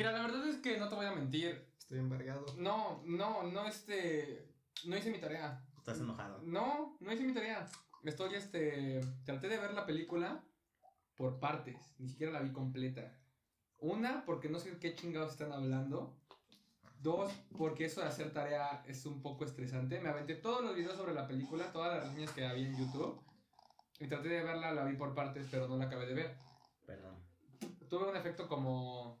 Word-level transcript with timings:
Mira, 0.00 0.12
la 0.12 0.22
verdad 0.22 0.48
es 0.48 0.56
que 0.56 0.78
no 0.78 0.88
te 0.88 0.94
voy 0.94 1.04
a 1.04 1.12
mentir. 1.12 1.62
Estoy 1.78 1.98
embargado. 1.98 2.46
No, 2.56 3.02
no, 3.04 3.42
no, 3.42 3.66
este. 3.66 4.48
No 4.86 4.96
hice 4.96 5.10
mi 5.10 5.20
tarea. 5.20 5.62
Estás 5.76 6.00
enojado. 6.00 6.40
No, 6.42 6.96
no 7.00 7.12
hice 7.12 7.22
mi 7.22 7.34
tarea. 7.34 7.68
Estoy, 8.02 8.34
este. 8.34 9.02
Traté 9.26 9.48
de 9.48 9.58
ver 9.58 9.74
la 9.74 9.84
película 9.84 10.42
por 11.16 11.38
partes. 11.38 11.76
Ni 11.98 12.08
siquiera 12.08 12.32
la 12.32 12.40
vi 12.40 12.50
completa. 12.50 13.14
Una, 13.76 14.24
porque 14.24 14.48
no 14.48 14.58
sé 14.58 14.78
qué 14.78 14.94
chingados 14.94 15.32
están 15.32 15.52
hablando. 15.52 16.16
Dos, 17.02 17.30
porque 17.58 17.84
eso 17.84 18.00
de 18.00 18.06
hacer 18.06 18.32
tarea 18.32 18.82
es 18.86 19.04
un 19.04 19.20
poco 19.20 19.44
estresante. 19.44 20.00
Me 20.00 20.08
aventé 20.08 20.34
todos 20.34 20.64
los 20.64 20.74
videos 20.74 20.96
sobre 20.96 21.12
la 21.12 21.28
película, 21.28 21.72
todas 21.72 21.94
las 21.94 22.08
reseñas 22.08 22.30
que 22.30 22.46
había 22.46 22.68
en 22.68 22.78
YouTube. 22.78 23.20
Y 23.98 24.06
traté 24.06 24.30
de 24.30 24.44
verla, 24.44 24.72
la 24.72 24.84
vi 24.84 24.96
por 24.96 25.14
partes, 25.14 25.46
pero 25.50 25.68
no 25.68 25.76
la 25.76 25.84
acabé 25.84 26.06
de 26.06 26.14
ver. 26.14 26.38
Perdón. 26.86 27.16
Tuve 27.90 28.08
un 28.08 28.16
efecto 28.16 28.48
como. 28.48 29.19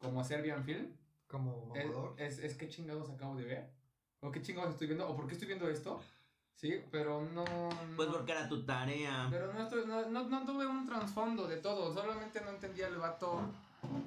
Como 0.00 0.24
Serbian 0.24 0.64
Film. 0.64 0.88
Como 1.28 1.72
Es, 1.76 1.86
mamador. 1.86 2.14
es, 2.18 2.38
es 2.40 2.56
qué 2.56 2.68
chingados 2.68 3.08
acabo 3.10 3.36
de 3.36 3.44
ver. 3.44 3.70
O 4.20 4.32
qué 4.32 4.42
chingados 4.42 4.72
estoy 4.72 4.88
viendo. 4.88 5.08
O 5.08 5.14
por 5.14 5.26
qué 5.28 5.34
estoy 5.34 5.46
viendo 5.46 5.68
esto. 5.68 6.00
Sí, 6.56 6.82
pero 6.90 7.22
no. 7.22 7.44
no- 7.44 7.68
Pues 7.96 8.08
porque 8.08 8.32
era 8.32 8.48
tu 8.48 8.64
tarea. 8.64 9.28
Pero 9.30 9.52
no, 9.52 9.62
estoy- 9.62 9.86
no, 9.86 10.08
no, 10.10 10.28
no 10.28 10.44
tuve 10.44 10.66
un 10.66 10.86
trasfondo 10.86 11.46
de 11.46 11.58
todo. 11.58 11.94
Solamente 11.94 12.40
no 12.40 12.50
entendía 12.50 12.88
el 12.88 12.96
vato 12.96 13.40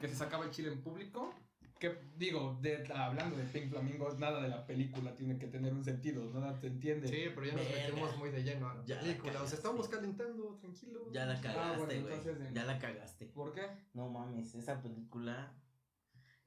que 0.01 0.07
se 0.09 0.15
sacaba 0.15 0.43
el 0.45 0.51
chile 0.51 0.71
en 0.73 0.81
público. 0.81 1.33
Que 1.79 1.97
digo, 2.15 2.57
de, 2.61 2.89
hablando 2.95 3.35
de 3.35 3.43
Pink 3.43 3.69
Flamingos, 3.69 4.17
nada 4.19 4.41
de 4.41 4.47
la 4.47 4.65
película 4.65 5.13
tiene 5.15 5.37
que 5.37 5.47
tener 5.47 5.73
un 5.73 5.83
sentido. 5.83 6.23
Nada 6.33 6.57
te 6.59 6.67
entiende. 6.67 7.07
Sí, 7.07 7.23
pero 7.33 7.45
ya 7.45 7.53
nos 7.53 7.65
Verga. 7.65 7.87
metemos 7.87 8.17
muy 8.17 8.29
de 8.29 8.43
lleno 8.43 8.69
a 8.69 8.75
la 8.75 8.85
Ya 8.85 8.95
la 8.95 9.01
película. 9.01 9.31
O 9.31 9.33
cagaste. 9.33 9.49
sea, 9.49 9.57
estamos 9.57 9.87
calentando, 9.89 10.57
tranquilo. 10.61 11.11
Ya 11.11 11.25
la 11.25 11.41
cagaste, 11.41 11.59
Ah, 11.61 11.69
bueno, 11.77 11.85
güey. 11.85 11.97
entonces, 11.97 12.39
eh. 12.41 12.51
Ya 12.53 12.63
la 12.65 12.77
cagaste. 12.79 13.25
¿Por 13.25 13.53
qué? 13.53 13.67
No 13.93 14.07
mames, 14.09 14.53
esa 14.55 14.81
película. 14.81 15.51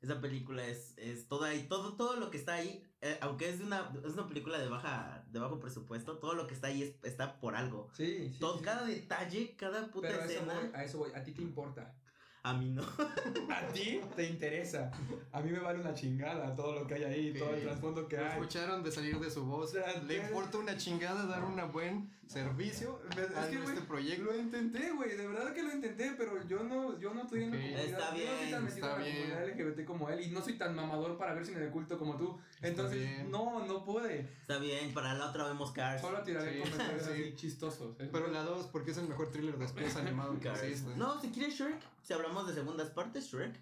Esa 0.03 0.21
película 0.21 0.67
es, 0.67 0.95
es 0.99 1.27
toda 1.27 1.49
ahí, 1.49 1.67
todo, 1.69 1.97
todo 1.97 2.17
lo 2.17 2.31
que 2.31 2.37
está 2.37 2.55
ahí, 2.55 2.85
eh, 3.01 3.19
aunque 3.23 3.49
es 3.49 3.59
de 3.59 3.65
una, 3.65 3.93
es 4.07 4.13
una 4.13 4.29
película 4.29 4.59
de 4.59 4.69
baja, 4.69 5.25
de 5.31 5.39
bajo 5.39 5.59
presupuesto, 5.59 6.19
todo 6.19 6.35
lo 6.35 6.47
que 6.47 6.55
está 6.55 6.67
ahí 6.69 6.83
es- 6.83 6.97
está 7.03 7.41
por 7.41 7.55
algo. 7.57 7.89
Sí, 7.95 8.29
sí. 8.31 8.39
todo, 8.39 8.59
sí. 8.59 8.65
cada 8.65 8.85
detalle, 8.85 9.57
cada 9.57 9.91
puta 9.91 10.09
Pero 10.09 10.21
a 10.21 10.25
eso, 10.27 10.35
escena. 10.35 10.55
voy, 10.55 10.71
a 10.75 10.85
eso 10.85 10.99
voy. 10.99 11.11
A 11.15 11.25
ti 11.25 11.33
te 11.33 11.43
importa. 11.43 11.97
A 12.49 12.55
mí 12.55 12.71
no. 12.71 12.83
A 13.51 13.67
ti 13.73 14.01
te 14.15 14.25
interesa. 14.29 14.91
A 15.33 15.41
mí 15.41 15.51
me 15.51 15.59
vale 15.59 15.81
una 15.81 15.95
chingada 15.95 16.55
todo 16.55 16.79
lo 16.81 16.87
que 16.87 16.95
hay 16.95 17.05
ahí, 17.05 17.31
Ok. 17.33 17.39
todo 17.39 17.55
el 17.55 17.63
trasfondo 17.63 18.07
que 18.09 18.19
hay. 18.19 18.29
escucharon 18.39 18.83
de 18.85 18.93
salir 18.93 19.19
de 19.19 19.31
su 19.31 19.45
voz. 19.45 19.75
Le 20.07 20.17
importa 20.19 20.59
una 20.59 20.77
chingada 20.77 21.27
dar 21.27 21.43
un 21.45 21.57
buen 21.73 22.09
servicio 22.27 23.01
Es 23.11 23.37
a 23.37 23.49
que, 23.49 23.55
este 23.57 23.59
güey, 23.59 23.77
proyecto. 23.87 24.25
Lo 24.25 24.37
intenté, 24.37 24.91
güey, 24.93 25.17
de 25.17 25.27
verdad 25.29 25.53
que 25.53 25.63
lo 25.63 25.73
intenté, 25.73 26.13
pero 26.19 26.45
yo 26.47 26.63
no, 26.65 26.99
yo 26.99 27.15
no 27.15 27.23
estoy 27.23 27.45
en 27.45 27.51
la 27.51 27.57
Ok. 27.57 27.63
comunidad. 27.63 27.85
Está 27.85 27.99
yo 27.99 28.25
no 28.25 28.31
soy 28.31 28.37
bien, 28.39 28.51
tan 28.51 28.65
metido 28.65 28.87
en 28.87 28.93
la 28.93 28.99
bien. 29.05 29.17
comunidad 29.17 29.49
LGBT 29.49 29.85
como 29.85 30.11
él 30.11 30.21
y 30.21 30.31
no 30.31 30.43
soy 30.43 30.53
tan 30.59 30.75
mamador 30.77 31.19
para 31.19 31.35
verse 31.35 31.53
en 31.53 31.63
el 31.63 31.71
culto 31.71 31.99
como 31.99 32.17
tú. 32.17 32.39
Entonces, 32.63 32.99
bien. 33.01 33.31
no, 33.31 33.65
no 33.67 33.85
puede. 33.85 34.21
Está 34.41 34.59
bien, 34.59 34.93
para 34.95 35.15
la 35.15 35.31
otra 35.31 35.45
vemos 35.49 35.73
Cars. 35.73 36.01
Solo 36.01 36.23
tiraré 36.23 36.55
Sí, 36.55 36.61
comentarios 36.61 37.03
sí. 37.05 37.11
así 37.13 37.35
chistosos. 37.37 37.97
Pero 37.99 38.29
la 38.29 38.43
2, 38.43 38.67
porque 38.69 38.91
es 38.93 38.99
el 38.99 39.09
mejor 39.09 39.31
thriller 39.33 39.57
de 39.59 39.65
espías 39.65 39.97
animado 39.97 40.39
que 40.41 40.49
existe. 40.49 40.97
No, 40.97 41.21
si 41.21 41.29
quieres 41.31 41.55
Shrek, 41.55 41.77
si 42.07 42.13
hablamos 42.13 42.47
de 42.47 42.55
segundas 42.55 42.91
partes, 42.91 43.27
Shrek. 43.31 43.61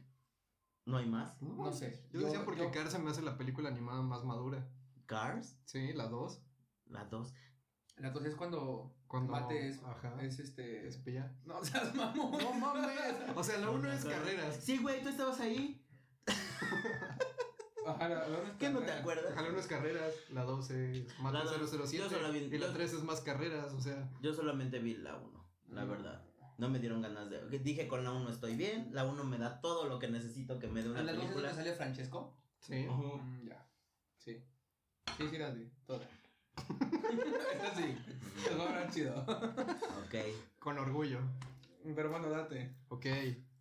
No 0.86 0.98
hay 0.98 1.06
más. 1.06 1.40
No 1.40 1.72
sé. 1.72 2.06
Yo, 2.12 2.20
Yo- 2.20 2.26
decía 2.26 2.44
porque 2.44 2.60
yo- 2.60 2.70
Cars 2.70 2.92
se 2.92 2.98
me 2.98 3.10
hace 3.10 3.22
la 3.22 3.38
película 3.38 3.70
animada 3.70 4.02
más 4.02 4.22
madura. 4.24 4.68
Cars, 5.06 5.58
Sí, 5.64 5.94
la 5.94 6.08
2. 6.08 6.42
la 6.86 7.04
dos. 7.06 7.32
La 7.96 8.12
cosa 8.12 8.28
es 8.28 8.34
cuando, 8.34 8.94
Cuando- 9.06 9.32
Mate 9.32 9.68
es, 9.68 9.82
ajá. 9.82 10.20
es 10.22 10.40
este. 10.40 10.86
Espía. 10.88 11.34
No 11.44 11.64
seas 11.64 11.94
mamón. 11.94 12.32
No 12.38 12.52
mames. 12.52 12.98
O 13.34 13.42
sea, 13.44 13.58
la 13.58 13.70
1 13.70 13.90
es 13.92 14.04
carreras. 14.04 14.56
Sí, 14.62 14.76
güey, 14.78 15.00
tú 15.02 15.08
estabas 15.08 15.40
ahí. 15.40 15.80
Ajá, 17.86 18.08
la- 18.08 18.26
la- 18.28 18.58
¿Qué 18.58 18.70
no 18.70 18.80
te 18.80 18.92
acuerdas? 18.92 19.34
La 19.36 19.42
1 19.48 19.58
es 19.58 19.66
carreras, 19.66 20.12
la 20.30 20.44
2 20.44 20.70
es 20.70 21.18
Mate 21.20 21.38
La 21.38 21.44
dos- 21.44 21.70
007 21.70 21.98
yo 21.98 22.08
solo 22.10 22.32
vi- 22.32 22.38
y 22.40 22.58
la 22.58 22.66
yo- 22.68 22.72
3 22.72 22.92
es 22.94 23.02
más 23.04 23.20
carreras, 23.20 23.72
o 23.74 23.80
sea, 23.80 24.10
Yo 24.22 24.32
solamente 24.34 24.78
vi 24.78 24.94
la 24.96 25.16
1, 25.16 25.46
la 25.68 25.84
Mm. 25.84 25.88
verdad. 25.90 26.24
No 26.58 26.68
me 26.68 26.78
dieron 26.78 27.02
ganas 27.02 27.28
de. 27.30 27.40
que 27.50 27.58
Dije 27.58 27.88
con 27.88 28.04
la 28.04 28.12
1 28.12 28.30
estoy 28.30 28.54
bien. 28.56 28.88
La 28.92 29.04
1 29.04 29.24
me 29.24 29.38
da 29.38 29.60
todo 29.60 29.88
lo 29.88 29.98
que 29.98 30.08
necesito 30.08 30.58
que 30.58 30.68
me 30.68 30.82
dé 30.82 30.90
una 30.90 31.00
¿En 31.00 31.06
la 31.06 31.12
película. 31.12 31.48
donde 31.48 31.54
sale 31.54 31.72
Francesco? 31.74 32.36
sí. 32.60 32.86
Ujú. 32.86 33.18
Mm, 33.18 33.48
ya. 33.48 33.66
Sí. 34.18 34.42
Sí, 35.18 35.28
sí, 35.30 35.38
las 35.38 35.54
vi. 35.54 35.70
Todas. 35.86 36.08
Sí. 37.76 37.96
Les 38.44 38.58
va 38.58 38.78
a 38.80 38.90
chido. 38.90 39.14
Ok. 40.06 40.14
Con 40.58 40.78
orgullo. 40.78 41.18
Pero 41.94 42.10
bueno, 42.10 42.30
date. 42.30 42.74
Ok, 42.88 43.06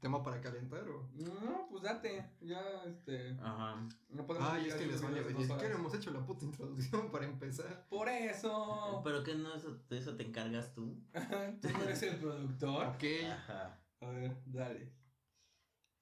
tema 0.03 0.21
para 0.21 0.39
calentar 0.41 0.87
o. 0.89 1.09
No, 1.15 1.67
pues 1.69 1.81
date. 1.81 2.29
Ya, 2.41 2.61
este. 2.85 3.31
Ajá. 3.41 3.87
No 4.09 4.27
podemos 4.27 4.49
Ay, 4.51 4.59
es 4.59 4.63
llegar 4.65 4.79
que 4.79 4.85
les 4.87 5.01
vale. 5.01 5.21
horas. 5.21 5.33
Ni 5.35 5.45
siquiera 5.45 5.73
hemos 5.75 5.93
hecho 5.95 6.11
la 6.11 6.25
puta 6.25 6.45
introducción 6.45 7.09
para 7.09 7.25
empezar. 7.25 7.87
Por 7.89 8.07
eso. 8.09 9.01
Pero 9.03 9.23
que 9.23 9.33
no, 9.35 9.55
eso, 9.55 9.79
de 9.89 9.97
eso 9.97 10.15
te 10.15 10.23
encargas 10.27 10.73
tú. 10.73 10.95
Tú 11.61 11.69
no 11.69 11.83
eres 11.83 12.03
el 12.03 12.17
productor. 12.17 12.85
Ok, 12.87 13.03
Ajá. 13.31 13.79
A 14.01 14.09
ver, 14.09 14.37
dale. 14.45 14.93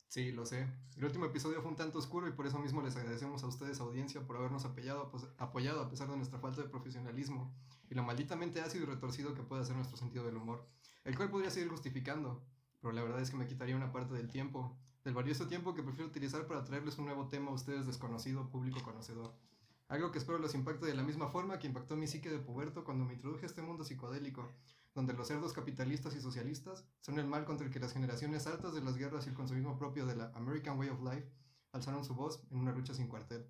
sí, 0.07 0.31
lo 0.31 0.45
sé. 0.45 0.67
El 0.97 1.05
último 1.05 1.25
episodio 1.25 1.61
fue 1.61 1.69
un 1.71 1.77
tanto 1.77 1.99
oscuro 1.99 2.27
y 2.27 2.31
por 2.31 2.47
eso 2.47 2.57
mismo 2.59 2.81
les 2.81 2.95
agradecemos 2.95 3.43
a 3.43 3.47
ustedes, 3.47 3.79
audiencia, 3.79 4.25
por 4.25 4.35
habernos 4.37 4.65
apoyado, 4.65 5.09
pues, 5.11 5.25
apoyado 5.37 5.81
a 5.81 5.89
pesar 5.89 6.09
de 6.09 6.17
nuestra 6.17 6.39
falta 6.39 6.61
de 6.61 6.67
profesionalismo 6.69 7.53
y 7.89 7.95
lo 7.95 8.03
malditamente 8.03 8.59
ácido 8.61 8.83
y 8.83 8.87
retorcido 8.87 9.33
que 9.35 9.43
puede 9.43 9.61
hacer 9.61 9.75
nuestro 9.75 9.97
sentido 9.97 10.25
del 10.25 10.37
humor, 10.37 10.67
el 11.05 11.15
cual 11.15 11.29
podría 11.29 11.49
seguir 11.51 11.69
justificando, 11.69 12.43
pero 12.81 12.93
la 12.93 13.03
verdad 13.03 13.21
es 13.21 13.29
que 13.29 13.37
me 13.37 13.47
quitaría 13.47 13.75
una 13.75 13.91
parte 13.91 14.13
del 14.13 14.29
tiempo, 14.29 14.75
del 15.03 15.13
valioso 15.13 15.47
tiempo 15.47 15.73
que 15.73 15.83
prefiero 15.83 16.09
utilizar 16.09 16.47
para 16.47 16.63
traerles 16.63 16.97
un 16.97 17.05
nuevo 17.05 17.27
tema 17.27 17.51
a 17.51 17.53
ustedes 17.53 17.85
desconocido, 17.85 18.49
público 18.49 18.81
conocedor. 18.83 19.33
Algo 19.87 20.11
que 20.11 20.19
espero 20.19 20.39
los 20.39 20.55
impacte 20.55 20.85
de 20.85 20.95
la 20.95 21.03
misma 21.03 21.27
forma 21.27 21.59
que 21.59 21.67
impactó 21.67 21.95
mi 21.95 22.07
psique 22.07 22.29
de 22.29 22.39
puberto 22.39 22.83
cuando 22.83 23.05
me 23.05 23.13
introduje 23.13 23.43
a 23.43 23.49
este 23.49 23.61
mundo 23.61 23.83
psicodélico, 23.83 24.49
donde 24.95 25.13
los 25.13 25.27
cerdos 25.27 25.53
capitalistas 25.53 26.15
y 26.15 26.21
socialistas 26.21 26.85
son 27.01 27.19
el 27.19 27.27
mal 27.27 27.45
contra 27.45 27.67
el 27.67 27.73
que 27.73 27.79
las 27.79 27.93
generaciones 27.93 28.47
altas 28.47 28.73
de 28.73 28.81
las 28.81 28.97
guerras 28.97 29.25
y 29.25 29.29
el 29.29 29.35
consumismo 29.35 29.77
propio 29.77 30.05
de 30.05 30.15
la 30.15 30.31
American 30.33 30.79
Way 30.79 30.89
of 30.89 31.01
Life 31.01 31.29
alzaron 31.71 32.03
su 32.03 32.15
voz 32.15 32.41
en 32.51 32.57
una 32.57 32.71
lucha 32.71 32.93
sin 32.93 33.07
cuartel. 33.07 33.45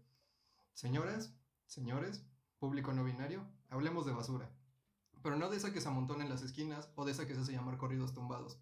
Señoras, 0.74 1.34
señores, 1.68 2.26
público 2.60 2.94
no 2.94 3.04
binario, 3.04 3.46
hablemos 3.70 4.06
de 4.06 4.14
basura. 4.14 4.52
Pero 5.24 5.36
no 5.36 5.50
de 5.50 5.58
esa 5.58 5.72
que 5.72 5.82
se 5.82 5.88
amontona 5.88 6.24
en 6.24 6.30
las 6.30 6.42
esquinas 6.42 6.90
o 6.96 7.06
de 7.06 7.12
esa 7.12 7.28
que 7.28 7.36
se 7.36 7.42
hace 7.42 7.52
llamar 7.52 7.78
corridos 7.78 8.14
tumbados, 8.14 8.60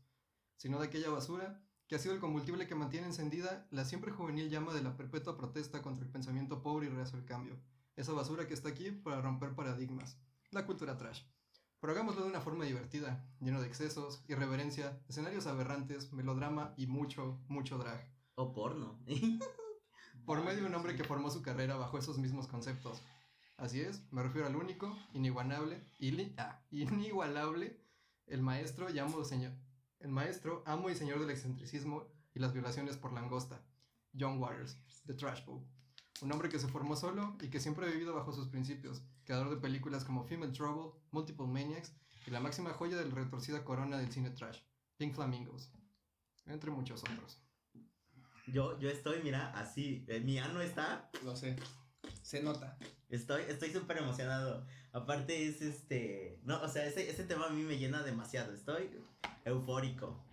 sino 0.59 0.77
de 0.77 0.87
aquella 0.87 1.09
basura 1.09 1.63
que 1.87 1.95
ha 1.95 1.99
sido 1.99 2.13
el 2.13 2.19
combustible 2.19 2.67
que 2.67 2.75
mantiene 2.75 3.07
encendida 3.07 3.65
la 3.71 3.85
siempre 3.85 4.11
juvenil 4.11 4.49
llama 4.49 4.73
de 4.73 4.83
la 4.83 4.97
perpetua 4.97 5.37
protesta 5.37 5.81
contra 5.81 6.05
el 6.05 6.11
pensamiento 6.11 6.61
pobre 6.61 6.87
y 6.87 6.89
reacio 6.89 7.17
al 7.17 7.23
cambio. 7.25 7.57
Esa 7.95 8.11
basura 8.11 8.45
que 8.45 8.53
está 8.53 8.67
aquí 8.69 8.91
para 8.91 9.21
romper 9.21 9.55
paradigmas. 9.55 10.17
La 10.51 10.65
cultura 10.65 10.97
trash. 10.97 11.23
Pero 11.79 11.93
hagámoslo 11.93 12.23
de 12.23 12.29
una 12.29 12.41
forma 12.41 12.65
divertida, 12.65 13.25
lleno 13.39 13.61
de 13.61 13.67
excesos, 13.67 14.21
irreverencia, 14.27 15.01
escenarios 15.07 15.47
aberrantes, 15.47 16.11
melodrama 16.11 16.73
y 16.75 16.87
mucho, 16.87 17.39
mucho 17.47 17.77
drag. 17.77 18.13
O 18.35 18.51
porno. 18.51 18.99
Por 20.25 20.43
medio 20.43 20.59
de 20.61 20.65
un 20.67 20.75
hombre 20.75 20.95
que 20.97 21.05
formó 21.05 21.31
su 21.31 21.41
carrera 21.41 21.77
bajo 21.77 21.97
esos 21.97 22.17
mismos 22.17 22.47
conceptos. 22.47 23.01
Así 23.55 23.79
es, 23.79 24.03
me 24.11 24.21
refiero 24.23 24.47
al 24.47 24.55
único, 24.57 24.95
inigualable, 25.13 25.81
ili- 25.99 26.33
ah, 26.37 26.61
inigualable, 26.71 27.81
el 28.27 28.41
maestro 28.41 28.89
y 28.89 28.99
amo 28.99 29.23
señor, 29.25 29.51
el 29.99 30.09
maestro, 30.09 30.63
amo 30.65 30.89
y 30.89 30.95
señor 30.95 31.19
del 31.19 31.29
excentricismo 31.29 32.07
y 32.33 32.39
las 32.39 32.53
violaciones 32.53 32.97
por 32.97 33.13
langosta, 33.13 33.61
John 34.17 34.39
Waters, 34.41 34.77
The 35.05 35.13
Trash 35.13 35.45
Book. 35.45 35.65
Un 36.21 36.31
hombre 36.31 36.49
que 36.49 36.59
se 36.59 36.67
formó 36.67 36.95
solo 36.95 37.37
y 37.41 37.49
que 37.49 37.59
siempre 37.59 37.85
ha 37.85 37.91
vivido 37.91 38.13
bajo 38.13 38.33
sus 38.33 38.47
principios, 38.47 39.01
creador 39.23 39.49
de 39.49 39.57
películas 39.57 40.03
como 40.03 40.25
Female 40.25 40.51
Trouble, 40.51 40.91
Multiple 41.11 41.47
Maniacs 41.47 41.93
y 42.27 42.31
la 42.31 42.39
máxima 42.39 42.73
joya 42.73 42.97
de 42.97 43.05
la 43.05 43.15
retorcida 43.15 43.63
corona 43.63 43.97
del 43.97 44.11
cine 44.11 44.31
trash, 44.31 44.59
Pink 44.97 45.13
Flamingos, 45.13 45.71
entre 46.45 46.71
muchos 46.71 47.01
otros. 47.03 47.41
Yo, 48.47 48.79
yo 48.79 48.89
estoy, 48.89 49.21
mira, 49.23 49.51
así. 49.51 50.05
eh, 50.07 50.19
Mi 50.19 50.39
ano 50.39 50.59
está. 50.61 51.09
Lo 51.23 51.35
sé. 51.35 51.55
Se 52.21 52.41
nota. 52.43 52.77
Estoy 53.09 53.41
estoy 53.47 53.71
súper 53.71 53.97
emocionado. 53.97 54.65
Aparte 54.93 55.47
es 55.47 55.61
este... 55.61 56.39
No, 56.43 56.61
o 56.61 56.67
sea, 56.67 56.85
ese, 56.85 57.09
ese 57.09 57.23
tema 57.23 57.47
a 57.47 57.49
mí 57.49 57.63
me 57.63 57.77
llena 57.77 58.03
demasiado. 58.03 58.53
Estoy 58.53 58.89
eufórico. 59.45 60.23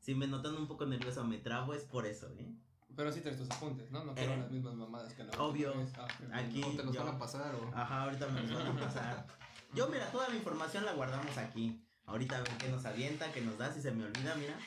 Si 0.00 0.14
me 0.14 0.26
notan 0.26 0.54
un 0.56 0.66
poco 0.66 0.86
nervioso, 0.86 1.24
me 1.24 1.38
trabo, 1.38 1.74
es 1.74 1.84
por 1.84 2.06
eso, 2.06 2.28
¿eh? 2.38 2.52
Pero 2.96 3.10
sí 3.10 3.20
traes 3.20 3.38
tus 3.38 3.50
apuntes, 3.50 3.90
¿no? 3.90 4.04
No 4.04 4.14
quiero 4.14 4.32
Eh, 4.34 4.38
las 4.38 4.50
mismas 4.50 4.74
mamadas 4.74 5.14
que 5.14 5.24
la 5.24 5.32
obvio. 5.38 5.72
Ah. 5.96 6.06
Aquí 6.34 6.62
O 6.62 6.70
te 6.76 6.82
los 6.84 6.94
yo- 6.94 7.04
van 7.04 7.14
a 7.14 7.18
pasar 7.18 7.54
o... 7.54 7.70
Ajá, 7.74 8.02
ahorita 8.02 8.26
me 8.28 8.42
los 8.42 8.52
van 8.54 8.66
a 8.66 8.80
pasar. 8.86 9.26
Yo, 9.74 9.88
mira, 9.88 10.10
toda 10.10 10.28
la 10.28 10.34
información 10.36 10.84
la 10.84 10.92
guardamos 10.92 11.36
aquí. 11.38 11.82
Ahorita 12.04 12.36
a 12.36 12.40
ver 12.42 12.50
qué 12.58 12.68
nos 12.68 12.84
avienta, 12.84 13.32
qué 13.32 13.40
nos 13.40 13.56
da, 13.56 13.72
si 13.72 13.80
se 13.80 13.92
me 13.92 14.04
olvida, 14.04 14.34
mira. 14.34 14.58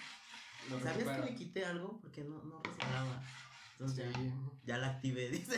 Lo 0.70 0.80
¿Sabías 0.80 0.96
recupero. 0.98 1.24
que 1.26 1.30
le 1.32 1.36
quité 1.38 1.66
algo? 1.66 2.00
Porque 2.02 2.24
no, 2.24 2.42
no 2.44 2.62
resonaba. 2.64 3.22
Entonces 3.78 4.06
Sí. 4.16 4.24
ya, 4.64 4.76
ya 4.76 4.78
la 4.78 4.88
activé, 4.88 5.30
dice. 5.32 5.58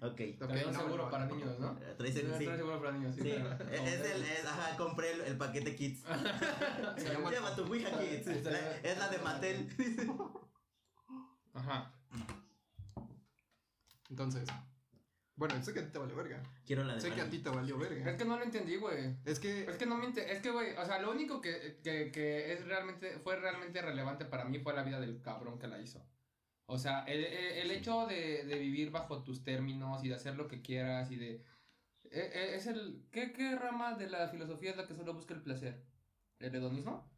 ok. 0.00 0.16
Trae 0.38 0.66
un 0.66 0.74
seguro 0.74 1.10
para 1.10 1.26
niños, 1.26 1.58
¿no? 1.58 1.74
Sí. 1.76 1.82
Trae 1.98 2.12
seguro 2.12 2.78
para 2.80 2.92
niños, 2.92 3.14
sí. 3.16 3.22
Es 3.72 4.00
el, 4.00 4.22
es- 4.22 4.44
ajá, 4.46 4.76
compré 4.76 5.12
el, 5.12 5.20
el 5.22 5.36
paquete 5.36 5.74
Kids. 5.74 6.02
Se 6.96 7.12
llama- 7.12 7.30
Lleva 7.30 7.54
tu 7.56 7.62
Ouija 7.64 7.90
Kids. 7.98 8.44
La- 8.44 8.76
es 8.78 8.98
la 8.98 9.08
de 9.08 9.18
Mattel. 9.18 9.68
Ajá. 11.54 11.92
Ajá. 12.10 12.26
Entonces, 14.10 14.48
bueno, 15.36 15.60
sé 15.64 15.72
que 15.72 15.80
a 15.80 15.84
ti 15.86 15.90
te 15.90 15.98
valió 15.98 16.14
verga. 16.14 16.42
Quiero 16.64 16.84
la 16.84 16.94
de 16.94 17.00
Sé 17.00 17.10
que 17.12 17.20
a 17.20 17.28
ti 17.28 17.38
te 17.40 17.50
valió 17.50 17.74
Es 17.82 17.90
verga. 17.90 18.16
que 18.16 18.24
no 18.24 18.36
lo 18.36 18.44
entendí, 18.44 18.76
güey. 18.76 19.16
Es 19.24 19.40
que 19.40 19.64
Es 19.64 19.76
que 19.76 19.86
no 19.86 19.96
me 19.96 20.06
ente- 20.06 20.30
es 20.30 20.40
que 20.40 20.50
güey, 20.50 20.76
o 20.76 20.84
sea, 20.84 21.00
lo 21.00 21.10
único 21.10 21.40
que, 21.40 21.80
que, 21.82 22.12
que 22.12 22.52
es 22.52 22.64
realmente, 22.64 23.18
fue 23.24 23.34
realmente 23.36 23.82
relevante 23.82 24.24
para 24.24 24.44
mí 24.44 24.60
fue 24.60 24.72
la 24.74 24.84
vida 24.84 25.00
del 25.00 25.20
cabrón 25.20 25.58
que 25.58 25.66
la 25.66 25.80
hizo. 25.80 26.00
O 26.66 26.78
sea, 26.78 27.04
el, 27.04 27.24
el- 27.24 27.58
el 27.58 27.70
hecho 27.70 28.06
de, 28.06 28.44
de 28.44 28.58
vivir 28.58 28.90
bajo 28.90 29.22
tus 29.22 29.42
términos 29.44 30.02
y 30.04 30.08
de 30.08 30.14
hacer 30.14 30.36
lo 30.36 30.48
que 30.48 30.62
quieras 30.62 31.10
y 31.10 31.16
de... 31.16 31.44
e- 32.10 32.30
e- 32.34 32.56
Es 32.56 32.66
el... 32.66 33.06
¿qué, 33.12 33.32
¿Qué 33.32 33.54
rama 33.56 33.94
de 33.96 34.08
la 34.08 34.28
filosofía 34.28 34.70
es 34.70 34.76
la 34.76 34.86
que 34.86 34.94
solo 34.94 35.14
busca 35.14 35.34
el 35.34 35.42
placer? 35.42 35.84
¿El 36.38 36.54
hedonismo? 36.54 37.10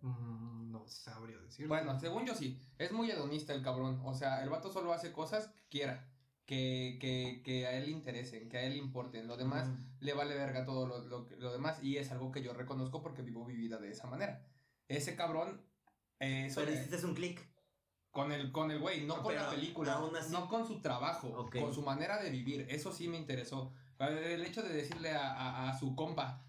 mm, 0.00 0.70
no 0.70 0.86
sabría 0.86 1.38
decirlo. 1.38 1.68
Bueno, 1.68 1.98
según 1.98 2.26
yo 2.26 2.34
sí. 2.34 2.58
Es 2.78 2.92
muy 2.92 3.10
hedonista 3.10 3.54
el 3.54 3.62
cabrón. 3.62 4.00
O 4.04 4.14
sea, 4.14 4.42
el 4.42 4.50
vato 4.50 4.72
solo 4.72 4.92
hace 4.92 5.12
cosas 5.12 5.48
que 5.48 5.62
quiera. 5.68 6.08
Que, 6.46 6.98
que, 7.00 7.42
que 7.44 7.66
a 7.66 7.72
él 7.76 7.86
le 7.86 7.90
interesen, 7.90 8.48
que 8.48 8.58
a 8.58 8.62
él 8.62 8.74
le 8.74 8.78
importen. 8.78 9.26
Lo 9.26 9.36
demás 9.36 9.68
Mm, 9.68 10.04
le 10.04 10.12
vale 10.14 10.36
verga 10.36 10.64
todo 10.64 10.86
lo, 10.86 11.00
lo, 11.00 11.26
que- 11.26 11.36
lo 11.36 11.50
demás 11.52 11.82
y 11.82 11.96
es 11.96 12.12
algo 12.12 12.30
que 12.30 12.42
yo 12.42 12.52
reconozco 12.52 13.02
porque 13.02 13.22
vivo 13.22 13.44
mi 13.44 13.56
vida 13.56 13.78
de 13.78 13.90
esa 13.90 14.06
manera. 14.06 14.46
Ese 14.86 15.16
cabrón, 15.16 15.60
eh, 16.20 16.46
eso 16.46 16.60
Pero 16.60 16.72
hiciste 16.72 17.04
un 17.04 17.14
clic. 17.14 17.40
Con 18.16 18.32
el 18.32 18.50
con 18.50 18.70
el 18.70 18.78
güey, 18.78 19.04
no 19.04 19.16
con 19.22 19.26
Pero 19.34 19.42
la 19.44 19.50
película, 19.50 19.92
aún 19.94 20.16
así- 20.16 20.32
no 20.32 20.48
con 20.48 20.66
su 20.66 20.80
trabajo, 20.80 21.28
Ok. 21.36 21.60
con 21.60 21.74
su 21.74 21.82
manera 21.82 22.16
de 22.22 22.30
vivir, 22.30 22.66
eso 22.70 22.90
sí 22.90 23.08
me 23.08 23.18
interesó. 23.18 23.72
El 23.98 24.42
hecho 24.44 24.62
de 24.62 24.70
decirle 24.72 25.10
a, 25.12 25.32
a- 25.32 25.70
a 25.70 25.78
su 25.78 25.94
compa, 25.94 26.42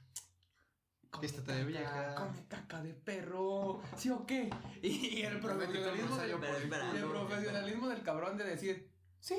"Come 1.10 1.22
Vístete 1.22 1.52
de 1.54 1.66
vieja". 1.66 2.16
come 2.16 2.46
caca 2.48 2.82
de 2.82 2.94
perro, 2.94 3.82
¿sí 3.98 4.10
o 4.10 4.26
qué? 4.26 4.50
Y, 4.82 5.22
el 5.24 5.40
profesionalismo, 5.42 6.16
del, 6.18 6.40
Pero 6.40 6.58
espera, 6.58 6.92
y 6.94 6.96
el 6.98 7.02
no, 7.02 7.10
profesionalismo 7.12 7.88
del 7.90 8.02
cabrón 8.04 8.38
de 8.38 8.44
decir, 8.46 8.90
sí, 9.20 9.36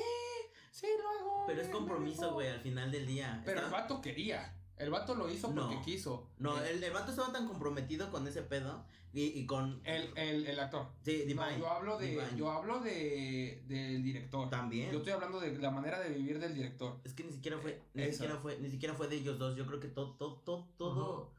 sí 0.71 0.87
lo 1.01 1.09
hago. 1.09 1.43
Pero 1.47 1.61
es 1.61 1.69
compromiso, 1.69 2.33
güey, 2.33 2.47
rifo". 2.47 2.57
al 2.57 2.63
final 2.63 2.91
del 2.91 3.07
día. 3.07 3.41
Pero 3.45 3.59
el 3.59 3.65
Estaba- 3.65 3.81
vato 3.83 4.01
quería. 4.01 4.55
El 4.79 4.89
vato 4.89 5.13
lo 5.13 5.29
hizo 5.29 5.53
porque 5.53 5.75
No. 5.75 5.81
quiso. 5.83 6.27
No, 6.39 6.57
Eh, 6.63 6.71
el, 6.71 6.83
el 6.83 6.91
vato 6.93 7.11
estaba 7.11 7.31
tan 7.31 7.47
comprometido 7.47 8.09
con 8.09 8.25
ese 8.27 8.41
pedo 8.41 8.85
y, 9.11 9.23
y 9.39 9.45
con... 9.45 9.81
el, 9.83 10.11
el, 10.17 10.47
el 10.47 10.59
actor. 10.59 10.87
Sí, 11.03 11.17
Divine. 11.23 11.51
No, 11.53 11.57
yo 11.59 11.69
hablo 11.69 11.97
de, 11.97 12.07
Divine. 12.07 12.37
yo 12.37 12.51
hablo 12.51 12.79
de 12.79 13.63
del 13.67 14.01
director. 14.03 14.49
También. 14.49 14.91
Yo 14.91 14.99
estoy 14.99 15.13
hablando 15.13 15.39
de 15.39 15.57
la 15.57 15.69
manera 15.71 15.99
de 15.99 16.09
vivir 16.09 16.39
del 16.39 16.55
director. 16.55 16.99
Es 17.03 17.13
que 17.13 17.23
ni 17.23 17.31
siquiera 17.33 17.57
fue, 17.59 17.81
ni 17.93 18.03
Eso. 18.03 18.13
siquiera 18.13 18.37
fue, 18.37 18.57
ni 18.59 18.69
siquiera 18.69 18.93
fue 18.95 19.07
de 19.09 19.17
ellos 19.17 19.37
dos. 19.37 19.55
Yo 19.55 19.65
creo 19.67 19.79
que 19.79 19.89
todo, 19.89 20.15
todo, 20.15 20.35
todo, 20.45 20.69
todo, 20.77 21.31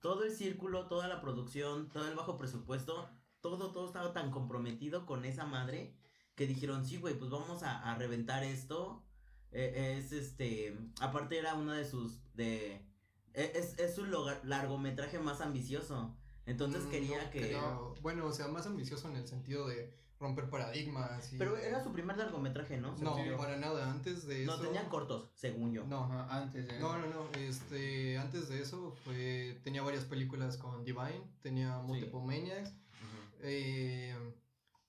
todo 0.00 0.24
el 0.24 0.32
círculo, 0.32 0.88
toda 0.88 1.06
la 1.06 1.20
producción, 1.20 1.88
todo 1.90 2.08
el 2.08 2.16
bajo 2.16 2.36
presupuesto, 2.36 3.08
todo, 3.40 3.70
todo 3.70 3.86
estaba 3.86 4.12
tan 4.12 4.30
comprometido 4.32 5.06
con 5.06 5.24
esa 5.24 5.46
madre 5.46 5.94
que 6.34 6.46
dijeron, 6.48 6.84
sí, 6.84 6.96
güey, 6.96 7.14
pues 7.16 7.30
vamos 7.30 7.62
a, 7.62 7.92
a 7.92 7.94
reventar 7.96 8.42
esto. 8.42 9.04
Eh, 9.52 9.96
es 9.98 10.12
este, 10.12 10.76
aparte 11.00 11.38
era 11.38 11.54
una 11.54 11.74
de 11.76 11.84
sus, 11.84 12.18
de, 12.34 12.76
e- 13.34 13.52
es, 13.54 13.78
es 13.78 13.94
su 13.94 14.04
largometraje 14.44 15.18
más 15.18 15.40
ambicioso. 15.40 16.16
Entonces 16.46 16.84
mm, 16.84 16.90
quería 16.90 17.24
no 17.24 17.30
que... 17.30 17.40
creo. 17.40 17.94
Bueno, 18.00 18.26
o 18.26 18.32
sea, 18.32 18.48
más 18.48 18.66
ambicioso 18.66 19.08
en 19.08 19.16
el 19.16 19.28
sentido 19.28 19.68
de 19.68 19.94
romper 20.18 20.48
paradigmas. 20.48 21.32
Y... 21.32 21.38
Pero 21.38 21.56
era 21.56 21.82
su 21.82 21.92
primer 21.92 22.16
largometraje, 22.16 22.78
¿no? 22.78 22.96
No, 22.98 23.16
para 23.36 23.56
nada. 23.58 23.90
Antes 23.90 24.26
de 24.26 24.44
No, 24.46 24.54
eso. 24.54 24.62
tenían 24.62 24.88
cortos, 24.88 25.30
según 25.34 25.72
yo. 25.72 25.84
No, 25.86 26.04
Ajá, 26.04 26.36
antes 26.36 26.66
de 26.68 26.78
No, 26.78 26.96
no, 26.98 27.06
no, 27.08 27.30
este, 27.38 28.16
antes 28.18 28.48
de 28.48 28.62
eso 28.62 28.92
fue, 29.04 29.60
tenía 29.64 29.82
varias 29.82 30.04
películas 30.04 30.56
con 30.56 30.84
Divine, 30.84 31.22
tenía 31.42 31.78
Multiple 31.78 32.20
Maniacs, 32.20 32.70
Ujú. 32.70 33.40
eh, 33.42 34.16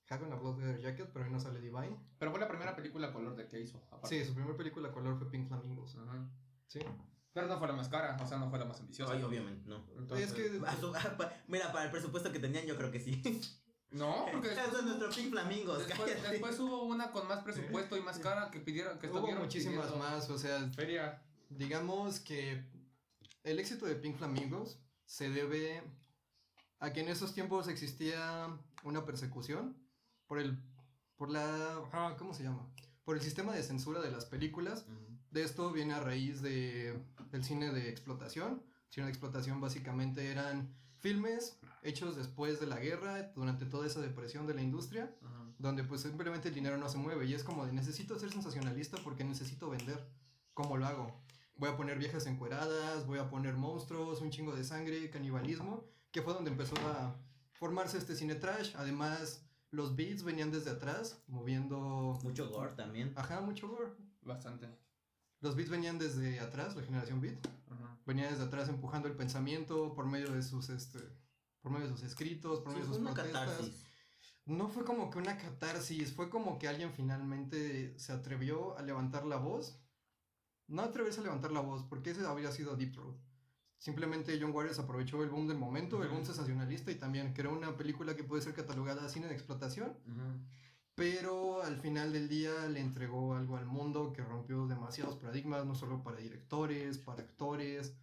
Hack 0.06 0.22
on 0.22 0.32
a 0.32 0.36
Blood 0.36 0.78
Jacket, 0.80 1.08
pero 1.12 1.24
ahí 1.24 1.30
no 1.30 1.40
sale 1.40 1.60
Divine. 1.60 1.96
Pero 2.18 2.30
fue 2.30 2.40
la 2.40 2.48
primera 2.48 2.76
película 2.76 3.12
color 3.12 3.34
de 3.36 3.48
que 3.48 3.60
hizo. 3.60 3.78
aparte. 3.90 4.08
Sí, 4.08 4.24
su 4.24 4.34
primera 4.34 4.56
película 4.56 4.92
color 4.92 5.16
fue 5.18 5.30
Pink 5.30 5.48
Flamingos. 5.48 5.96
Ajá. 5.96 6.28
Sí. 6.66 6.80
Pero 7.32 7.48
no 7.48 7.58
fue 7.58 7.66
la 7.68 7.74
más 7.74 7.88
cara, 7.88 8.16
o 8.22 8.26
sea, 8.26 8.38
no 8.38 8.48
fue 8.50 8.58
la 8.58 8.64
más 8.66 8.78
ambiciosa. 8.80 9.12
Ay, 9.14 9.22
obviamente, 9.22 9.68
no. 9.68 9.84
Entonces- 9.98 10.28
es 10.28 10.34
que 10.34 10.60
A 10.66 10.76
su- 10.76 10.92
pa- 10.92 11.32
Mira, 11.48 11.72
para 11.72 11.86
el 11.86 11.90
presupuesto 11.90 12.30
que 12.30 12.38
tenían, 12.38 12.64
yo 12.66 12.76
creo 12.76 12.90
que 12.90 13.00
sí. 13.00 13.22
No, 13.90 14.26
porque 14.32 14.48
Eso 14.52 14.60
después, 14.60 14.78
es 14.80 14.84
nuestro 14.86 15.10
Pink 15.10 15.30
Flamingos. 15.30 15.86
después, 15.86 16.58
hubo 16.58 16.82
una 16.84 17.12
con 17.12 17.28
más 17.28 17.44
presupuesto 17.44 17.96
y 17.96 18.00
más 18.02 18.18
cara 18.18 18.50
que 18.50 18.58
pidieron, 18.58 18.98
que 18.98 19.06
hubo 19.08 19.16
estuvieron 19.18 19.44
muchísimas 19.44 19.86
pidiendo 19.86 20.04
más, 20.04 20.28
o 20.30 20.36
sea, 20.38 20.68
Feria. 20.70 21.22
digamos 21.48 22.18
que 22.18 22.64
el 23.44 23.58
éxito 23.60 23.86
de 23.86 23.94
Pink 23.94 24.16
Flamingos 24.16 24.80
se 25.04 25.30
debe 25.30 25.82
a 26.80 26.92
que 26.92 27.00
en 27.02 27.08
esos 27.08 27.34
tiempos 27.34 27.68
existía 27.68 28.48
una 28.82 29.04
persecución 29.04 29.76
por 30.26 30.38
el, 30.38 30.58
por 31.16 31.30
la, 31.30 31.82
ah, 31.92 32.16
¿cómo 32.18 32.34
se 32.34 32.42
llama? 32.42 32.68
Por 33.04 33.16
el 33.16 33.22
sistema 33.22 33.52
de 33.52 33.62
censura 33.62 34.00
de 34.00 34.10
las 34.10 34.24
películas 34.24 34.86
De 35.30 35.42
esto 35.42 35.70
viene 35.72 35.92
a 35.92 36.00
raíz 36.00 36.40
de, 36.40 36.98
del 37.30 37.44
cine 37.44 37.72
de 37.72 37.88
explotación. 37.90 38.62
El 38.86 38.92
cine 38.92 39.06
de 39.06 39.12
explotación 39.12 39.60
básicamente 39.60 40.30
eran 40.30 40.74
filmes 41.00 41.58
hechos 41.82 42.16
después 42.16 42.60
de 42.60 42.66
la 42.66 42.78
guerra, 42.78 43.30
durante 43.34 43.66
toda 43.66 43.86
esa 43.86 44.00
depresión 44.00 44.46
de 44.46 44.54
la 44.54 44.62
industria, 44.62 45.14
Ajá. 45.22 45.44
donde 45.58 45.84
pues 45.84 46.00
simplemente 46.00 46.48
el 46.48 46.54
dinero 46.54 46.78
no 46.78 46.88
se 46.88 46.96
mueve 46.96 47.26
y 47.26 47.34
es 47.34 47.44
como 47.44 47.66
de 47.66 47.72
necesito 47.72 48.18
ser 48.18 48.32
sensacionalista 48.32 48.96
porque 49.04 49.22
necesito 49.22 49.68
vender. 49.68 50.02
¿Cómo 50.54 50.76
lo 50.76 50.86
hago? 50.86 51.20
Voy 51.56 51.68
a 51.68 51.76
poner 51.76 51.98
viejas 51.98 52.26
encueradas, 52.26 53.06
voy 53.06 53.18
a 53.18 53.28
poner 53.28 53.54
monstruos, 53.54 54.20
un 54.20 54.30
chingo 54.30 54.54
de 54.54 54.64
sangre, 54.64 55.10
canibalismo, 55.10 55.84
que 56.10 56.22
fue 56.22 56.32
donde 56.32 56.50
empezó 56.50 56.74
a 56.88 57.16
formarse 57.52 57.98
este 57.98 58.16
cine 58.16 58.36
trash. 58.36 58.74
Además, 58.76 59.43
los 59.74 59.96
beats 59.96 60.22
venían 60.22 60.50
desde 60.50 60.70
atrás, 60.70 61.22
moviendo... 61.26 62.18
Mucho 62.22 62.48
gore 62.48 62.72
también. 62.74 63.12
Ajá, 63.16 63.40
mucho 63.40 63.68
gore. 63.68 63.92
Bastante. 64.22 64.68
Los 65.40 65.56
beats 65.56 65.70
venían 65.70 65.98
desde 65.98 66.40
atrás, 66.40 66.74
la 66.76 66.82
generación 66.82 67.20
beat. 67.20 67.36
Ajá. 67.70 67.98
venía 68.06 68.30
desde 68.30 68.44
atrás 68.44 68.68
empujando 68.68 69.08
el 69.08 69.14
pensamiento 69.16 69.94
por 69.94 70.06
medio 70.06 70.30
de 70.32 70.42
sus 70.42 70.68
este 70.68 70.98
por 71.60 71.72
medio 71.72 71.86
de 71.88 71.92
sus 71.92 72.02
escritos, 72.02 72.60
por 72.60 72.72
Sí, 72.72 72.78
medio 72.78 72.88
de 72.90 72.94
sus 72.94 73.02
una 73.02 73.14
protestas. 73.14 73.48
catarsis. 73.48 73.84
No 74.46 74.68
fue 74.68 74.84
como 74.84 75.08
que 75.10 75.18
una 75.18 75.38
catarsis, 75.38 76.12
fue 76.12 76.28
como 76.28 76.58
que 76.58 76.68
alguien 76.68 76.92
finalmente 76.92 77.98
se 77.98 78.12
atrevió 78.12 78.76
a 78.76 78.82
levantar 78.82 79.24
la 79.24 79.36
voz. 79.36 79.78
No 80.68 80.82
atreverse 80.82 81.20
a 81.20 81.24
levantar 81.24 81.52
la 81.52 81.60
voz, 81.60 81.82
porque 81.82 82.10
ese 82.10 82.26
habría 82.26 82.52
sido 82.52 82.76
Deep 82.76 82.92
Throat. 82.92 83.16
Simplemente 83.84 84.38
John 84.40 84.54
Waters 84.54 84.78
aprovechó 84.78 85.22
el 85.22 85.28
boom 85.28 85.46
del 85.46 85.58
momento, 85.58 86.02
el 86.02 86.08
boom 86.08 86.24
sensacionalista 86.24 86.90
y 86.90 86.94
también 86.94 87.34
creó 87.34 87.52
una 87.52 87.76
película 87.76 88.16
que 88.16 88.24
puede 88.24 88.40
ser 88.40 88.54
catalogada 88.54 89.10
cine 89.10 89.26
de 89.26 89.34
explotación, 89.34 89.94
pero 90.94 91.62
al 91.62 91.76
final 91.76 92.10
del 92.10 92.26
día 92.26 92.66
le 92.70 92.80
entregó 92.80 93.34
algo 93.34 93.58
al 93.58 93.66
mundo 93.66 94.14
que 94.14 94.22
rompió 94.22 94.66
demasiados 94.66 95.16
paradigmas, 95.16 95.66
no 95.66 95.74
solo 95.74 96.02
para 96.02 96.16
directores, 96.16 96.96
para 96.96 97.24
actores, 97.24 97.94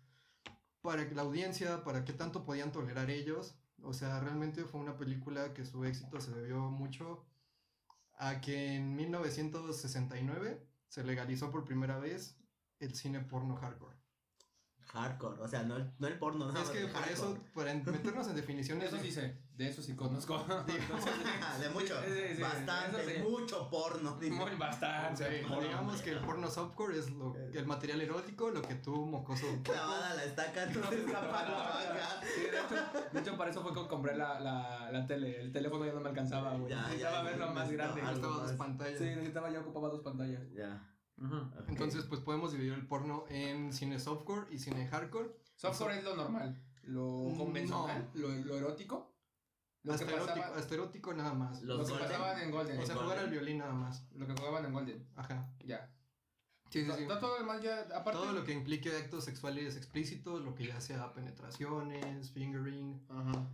para 0.84 1.04
la 1.14 1.24
audiencia, 1.24 1.84
para 1.84 2.06
qué 2.06 2.14
tanto 2.14 2.46
podían 2.46 2.72
tolerar 2.72 3.10
ellos. 3.10 3.56
O 3.82 3.96
sea, 3.96 4.20
realmente 4.20 4.66
fue 4.66 4.82
una 4.82 4.98
película 4.98 5.52
que 5.56 5.66
su 5.66 5.84
éxito 5.84 6.22
se 6.22 6.30
debió 6.30 6.60
mucho 6.70 7.26
a 8.20 8.40
que 8.40 8.76
en 8.76 8.96
1969 8.96 10.64
se 10.90 11.04
legalizó 11.04 11.50
por 11.50 11.66
primera 11.66 11.98
vez 11.98 12.38
el 12.78 12.94
cine 12.94 13.22
porno 13.22 13.56
hardcore. 13.56 14.01
Hardcore, 14.88 15.42
o 15.42 15.48
sea, 15.48 15.64
no 15.64 15.78
el, 15.78 15.90
no 16.00 16.08
el 16.08 16.18
porno, 16.20 16.52
no, 16.52 16.60
es 16.62 16.70
que 16.70 16.86
para 16.88 17.08
eso, 17.08 17.38
para 17.56 17.72
en- 17.72 17.86
meternos 17.86 18.28
en 18.28 18.36
definiciones, 18.36 18.92
Eso 18.92 19.02
sí 19.02 19.10
sé, 19.12 19.38
de 19.56 19.68
eso 19.70 19.82
sí 19.82 19.96
conozco. 19.96 20.38
de 21.62 21.70
mucho, 21.70 21.96
Sí, 22.04 22.12
sí, 22.12 22.36
sí, 22.36 22.42
bastante, 22.42 23.20
mucho 23.24 23.70
porno. 23.70 24.18
Muy 24.20 24.56
bastante. 24.58 25.46
Porno. 25.48 25.62
digamos 25.62 26.02
que 26.02 26.12
el 26.12 26.20
porno 26.20 26.50
softcore 26.50 27.00
es 27.00 27.10
lo, 27.12 27.36
el 27.38 27.66
material 27.66 28.02
erótico, 28.02 28.50
lo 28.50 28.62
que 28.62 28.76
tú, 28.76 29.06
mocoso, 29.06 29.46
Clavada 29.64 30.14
la 30.16 30.26
estaca, 30.26 30.66
no 30.66 30.90
se 30.90 31.00
escapa 31.06 31.44
la 31.44 31.52
vaca. 31.58 32.22
Sí, 32.36 32.42
de 32.42 32.48
hecho, 32.50 33.10
de 33.14 33.20
hecho, 33.20 33.38
para 33.38 33.52
eso 33.52 33.62
fue 33.62 33.74
que 33.74 33.88
compré 33.88 34.16
la, 34.18 34.40
la, 34.42 34.92
la 34.92 35.08
tele. 35.08 35.40
El 35.42 35.52
teléfono 35.54 35.86
ya 35.86 35.94
no 35.94 36.02
me 36.02 36.10
alcanzaba, 36.10 36.54
güey. 36.56 36.70
Ya, 36.70 36.82
Necesitaba 36.84 37.18
ya, 37.18 37.24
verlo 37.24 37.52
más 37.54 37.72
grande. 37.72 38.02
algo 38.02 38.16
estaba 38.16 38.34
dos 38.36 38.48
más. 38.48 38.58
pantallas. 38.58 38.98
Sí, 39.00 39.06
necesitaba, 39.06 39.50
ya 39.52 39.60
ocupaba 39.62 39.88
dos 39.90 40.02
pantallas. 40.02 40.42
Ya. 40.54 40.86
Entonces, 41.68 42.06
pues 42.06 42.22
podemos 42.22 42.52
dividir 42.52 42.74
el 42.74 42.88
porno 42.88 43.26
en 43.30 43.74
cine 43.74 44.00
softcore 44.00 44.48
y 44.54 44.58
cine 44.60 44.88
hardcore. 44.88 45.30
Softcore 45.56 45.98
es 46.00 46.04
lo 46.04 46.16
normal, 46.16 46.60
lo 46.84 47.30
No. 47.32 47.38
convencional, 47.38 48.10
lo, 48.14 48.30
lo 48.30 48.58
erótico. 48.58 49.14
Lo 49.84 49.92
que, 49.92 50.04
Hasta 50.04 50.12
erótico, 50.12 50.36
pasaba, 50.38 50.58
hasta 50.58 50.74
erótico 50.76 51.14
nada 51.14 51.34
más. 51.34 51.62
Los 51.64 51.78
lo 51.80 51.86
que 51.86 51.92
Golden. 51.92 52.08
pasaban 52.10 52.42
en 52.42 52.52
Golden. 52.52 52.80
O 52.80 52.86
sea, 52.86 52.96
jugar 52.96 53.18
al 53.20 53.30
violín 53.30 53.58
nada 53.60 53.74
más. 53.74 54.06
Lo 54.14 54.28
que 54.28 54.34
jugaban 54.34 54.66
en 54.66 54.74
Golden. 54.74 55.08
Ajá. 55.16 55.52
Ya. 55.66 55.92
Sí, 56.70 56.86
sí, 56.86 56.92
sí. 56.98 57.06
Todo, 57.08 57.38
demás 57.38 57.62
ya, 57.62 57.82
aparte. 57.96 58.12
Todo 58.20 58.32
lo 58.32 58.44
que 58.46 58.54
implique 58.54 58.96
actos 58.96 59.26
sexuales 59.26 59.76
explícitos, 59.76 60.42
lo 60.42 60.54
que 60.56 60.68
ya 60.68 60.80
sea 60.80 61.14
penetraciones, 61.14 62.32
fingering, 62.32 63.06
Ajá. 63.10 63.50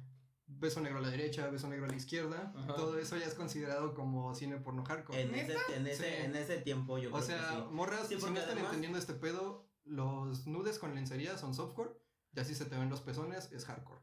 Beso 0.47 0.79
negro 0.81 0.99
a 0.99 1.01
la 1.01 1.09
derecha, 1.09 1.47
beso 1.49 1.67
negro 1.67 1.85
a 1.85 1.89
la 1.89 1.95
izquierda, 1.95 2.53
Ajá. 2.55 2.75
todo 2.75 2.97
eso 2.97 3.17
ya 3.17 3.25
es 3.25 3.33
considerado 3.33 3.93
como 3.93 4.33
cine 4.33 4.57
porno 4.57 4.83
hardcore. 4.85 5.21
En 5.21 5.35
ese, 5.35 5.55
en, 5.75 5.85
ese, 5.87 6.03
Sí. 6.03 6.23
en 6.25 6.35
ese 6.35 6.57
tiempo 6.59 6.97
yo 6.97 7.09
o 7.09 7.13
creo 7.13 7.23
sea, 7.25 7.49
que 7.49 7.55
sí. 7.55 7.61
morras, 7.71 8.07
Sí, 8.07 8.15
si 8.15 8.21
porque 8.21 8.33
no 8.33 8.39
están 8.39 8.51
además- 8.53 8.65
entendiendo 8.71 8.97
este 8.97 9.13
pedo, 9.13 9.69
los 9.83 10.47
nudes 10.47 10.79
con 10.79 10.95
lencería 10.95 11.37
son 11.37 11.53
softcore, 11.53 11.91
y 12.33 12.39
así 12.39 12.55
se 12.55 12.65
te 12.65 12.77
ven 12.77 12.89
los 12.89 13.01
pezones, 13.01 13.51
es 13.51 13.65
hardcore. 13.65 14.01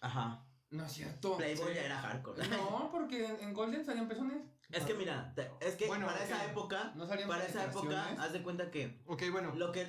Ajá. 0.00 0.46
No 0.70 0.84
es 0.84 0.92
cierto. 0.92 1.36
Playboy 1.36 1.68
Sí. 1.68 1.74
ya 1.76 1.84
era 1.86 1.98
hardcore. 2.00 2.46
No, 2.48 2.90
porque 2.92 3.24
en, 3.26 3.40
en 3.40 3.54
Golden 3.54 3.84
salían 3.84 4.08
pezones. 4.08 4.42
Es 4.70 4.84
que 4.84 4.94
mira, 4.94 5.32
te- 5.34 5.50
es 5.60 5.76
que 5.76 5.86
Bueno, 5.86 6.06
para 6.06 6.24
esa 6.24 6.44
época, 6.44 6.92
No 6.96 7.06
salían 7.06 7.28
para 7.28 7.46
esa 7.46 7.64
época, 7.66 8.16
haz 8.20 8.32
de 8.32 8.42
cuenta 8.42 8.70
que 8.70 9.00
Ok, 9.06 9.22
bueno. 9.30 9.54
lo 9.54 9.70
que, 9.72 9.86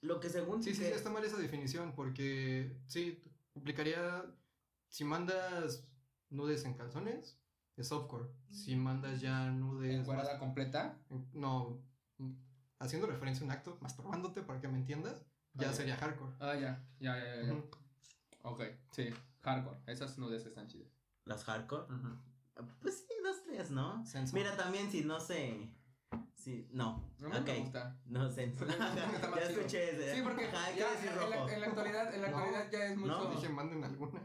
lo 0.00 0.18
que 0.20 0.28
según 0.28 0.62
Sí, 0.62 0.74
sí, 0.74 0.82
que- 0.82 0.88
sí, 0.88 0.92
está 0.94 1.08
mal 1.10 1.24
esa 1.24 1.36
definición 1.36 1.94
porque 1.94 2.76
sí, 2.88 3.22
implicaría 3.54 4.24
si 4.92 5.04
mandas 5.04 5.88
nudes 6.28 6.64
en 6.66 6.74
calzones, 6.74 7.40
es 7.76 7.88
softcore. 7.88 8.28
Si 8.50 8.76
mandas 8.76 9.20
ya 9.22 9.50
nudes... 9.50 10.00
Encuadrada 10.00 10.38
completa. 10.38 10.98
más- 11.08 11.32
no, 11.32 11.82
mm, 12.18 12.32
haciendo 12.78 13.06
referencia 13.06 13.42
a 13.42 13.46
un 13.46 13.52
acto, 13.52 13.78
masturbándote 13.80 14.42
para 14.42 14.60
que 14.60 14.68
me 14.68 14.76
entiendas, 14.76 15.24
ya 15.54 15.70
Ah, 15.70 15.72
sería 15.72 15.96
hardcore. 15.96 16.32
Ah, 16.40 16.54
ya. 16.54 16.84
Ya, 17.00 17.16
ya, 17.16 17.36
ya. 17.36 17.42
ya. 17.54 17.62
Ok, 18.42 18.62
sí. 18.90 19.08
Hardcore. 19.40 19.78
Esas 19.86 20.18
nudes 20.18 20.44
están 20.44 20.68
chidas. 20.68 20.88
las 21.24 21.44
hardcore, 21.44 21.86
pues 22.82 22.98
sí, 23.08 23.14
dos, 23.22 23.42
tres, 23.44 23.70
¿no? 23.70 24.04
Mira, 24.34 24.54
también 24.58 24.90
si 24.90 25.02
no 25.04 25.18
sé, 25.20 25.70
si, 26.34 26.68
no, 26.70 27.08
No 27.18 27.30
me 27.30 27.60
gusta. 27.60 27.98
no 28.04 28.28
sé, 28.30 28.52
ya 29.36 29.42
escuché 29.48 29.90
ese, 29.92 30.16
Sí, 30.16 30.22
porque 30.22 30.44
Ajá, 30.48 30.70
ya 30.76 30.88
en, 31.00 31.30
la, 31.30 31.54
en 31.56 31.64
actualidad, 31.64 32.14
en 32.14 32.20
la 32.22 32.28
No. 32.30 32.36
actualidad 32.38 32.70
ya 32.70 32.84
es 32.86 32.96
mucho. 32.98 33.12
No, 33.24 33.30
Dije, 33.30 33.48
manden 33.48 33.84
algunas. 33.84 34.22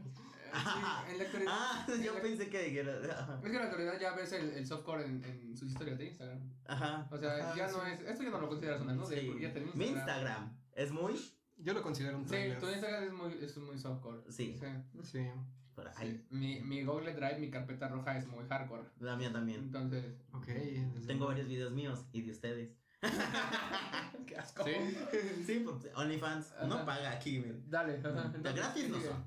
Sí, 0.60 1.12
en 1.12 1.18
la 1.18 1.24
actualidad. 1.24 1.52
Ah, 1.56 1.86
en 1.88 2.04
yo 2.04 2.14
la- 2.14 2.22
pensé 2.22 2.50
que 2.50 2.64
dijera, 2.64 2.94
Es 2.98 3.42
que 3.42 3.48
en 3.48 3.54
la 3.56 3.64
actualidad 3.64 4.00
ya 4.00 4.14
ves 4.14 4.32
el, 4.34 4.50
el 4.52 4.66
softcore 4.68 5.06
en, 5.06 5.24
en 5.24 5.56
sus 5.58 5.70
historias 5.72 5.98
de 5.98 6.06
Instagram. 6.08 6.40
ajá, 6.66 7.08
O 7.12 7.18
sea, 7.18 7.36
Ajá, 7.36 7.56
ya 7.56 7.68
sí. 7.70 7.76
no 7.78 7.86
es. 7.86 8.02
Esto 8.02 8.24
ya 8.24 8.30
no 8.30 8.40
lo 8.42 8.50
consideras 8.50 8.82
una 8.82 8.94
nude, 8.94 9.20
sí. 9.22 9.28
porque 9.28 9.44
ya 9.44 9.54
tenés 9.54 9.76
mi 9.76 9.86
Instagram 9.88 10.58
es 10.74 10.92
muy, 10.92 11.14
Yo 11.58 11.74
lo 11.74 11.82
considero 11.82 12.18
un 12.18 12.24
Sí, 12.24 12.30
trailer. 12.30 12.60
tu 12.60 12.70
Instagram 12.70 13.04
es 13.04 13.12
muy, 13.14 13.34
es 13.44 13.58
muy 13.58 13.78
softcore. 13.80 14.22
sí, 14.32 14.58
Sí. 14.60 14.68
Sí, 15.04 15.26
por 15.76 15.86
sí. 15.92 15.94
ahí, 15.98 16.26
Mi, 16.32 16.60
mi 16.62 16.84
Google 16.84 17.14
Drive, 17.14 17.40
mi 17.40 17.50
carpeta 17.52 17.88
roja 17.88 18.18
es 18.18 18.26
muy 18.28 18.46
hardcore. 18.48 18.84
la 19.00 19.16
mía 19.16 19.32
también, 19.32 19.62
Entonces. 19.62 20.06
ok. 20.34 20.46
tengo 20.46 21.04
luego. 21.08 21.28
varios 21.28 21.48
videos 21.48 21.72
míos 21.72 22.06
y 22.12 22.22
de 22.22 22.32
ustedes, 22.32 22.72
Qué 24.26 24.36
asco. 24.38 24.64
Sí. 24.66 24.74
sí, 25.46 25.60
pues, 25.64 25.94
OnlyFans, 25.96 26.54
no 26.68 26.84
paga 26.86 27.12
aquí. 27.12 27.44
Dale. 27.68 28.00
ajá, 28.00 28.32
entonces, 28.36 28.56
gratis 28.56 28.90
no 28.90 29.00
son, 29.02 29.24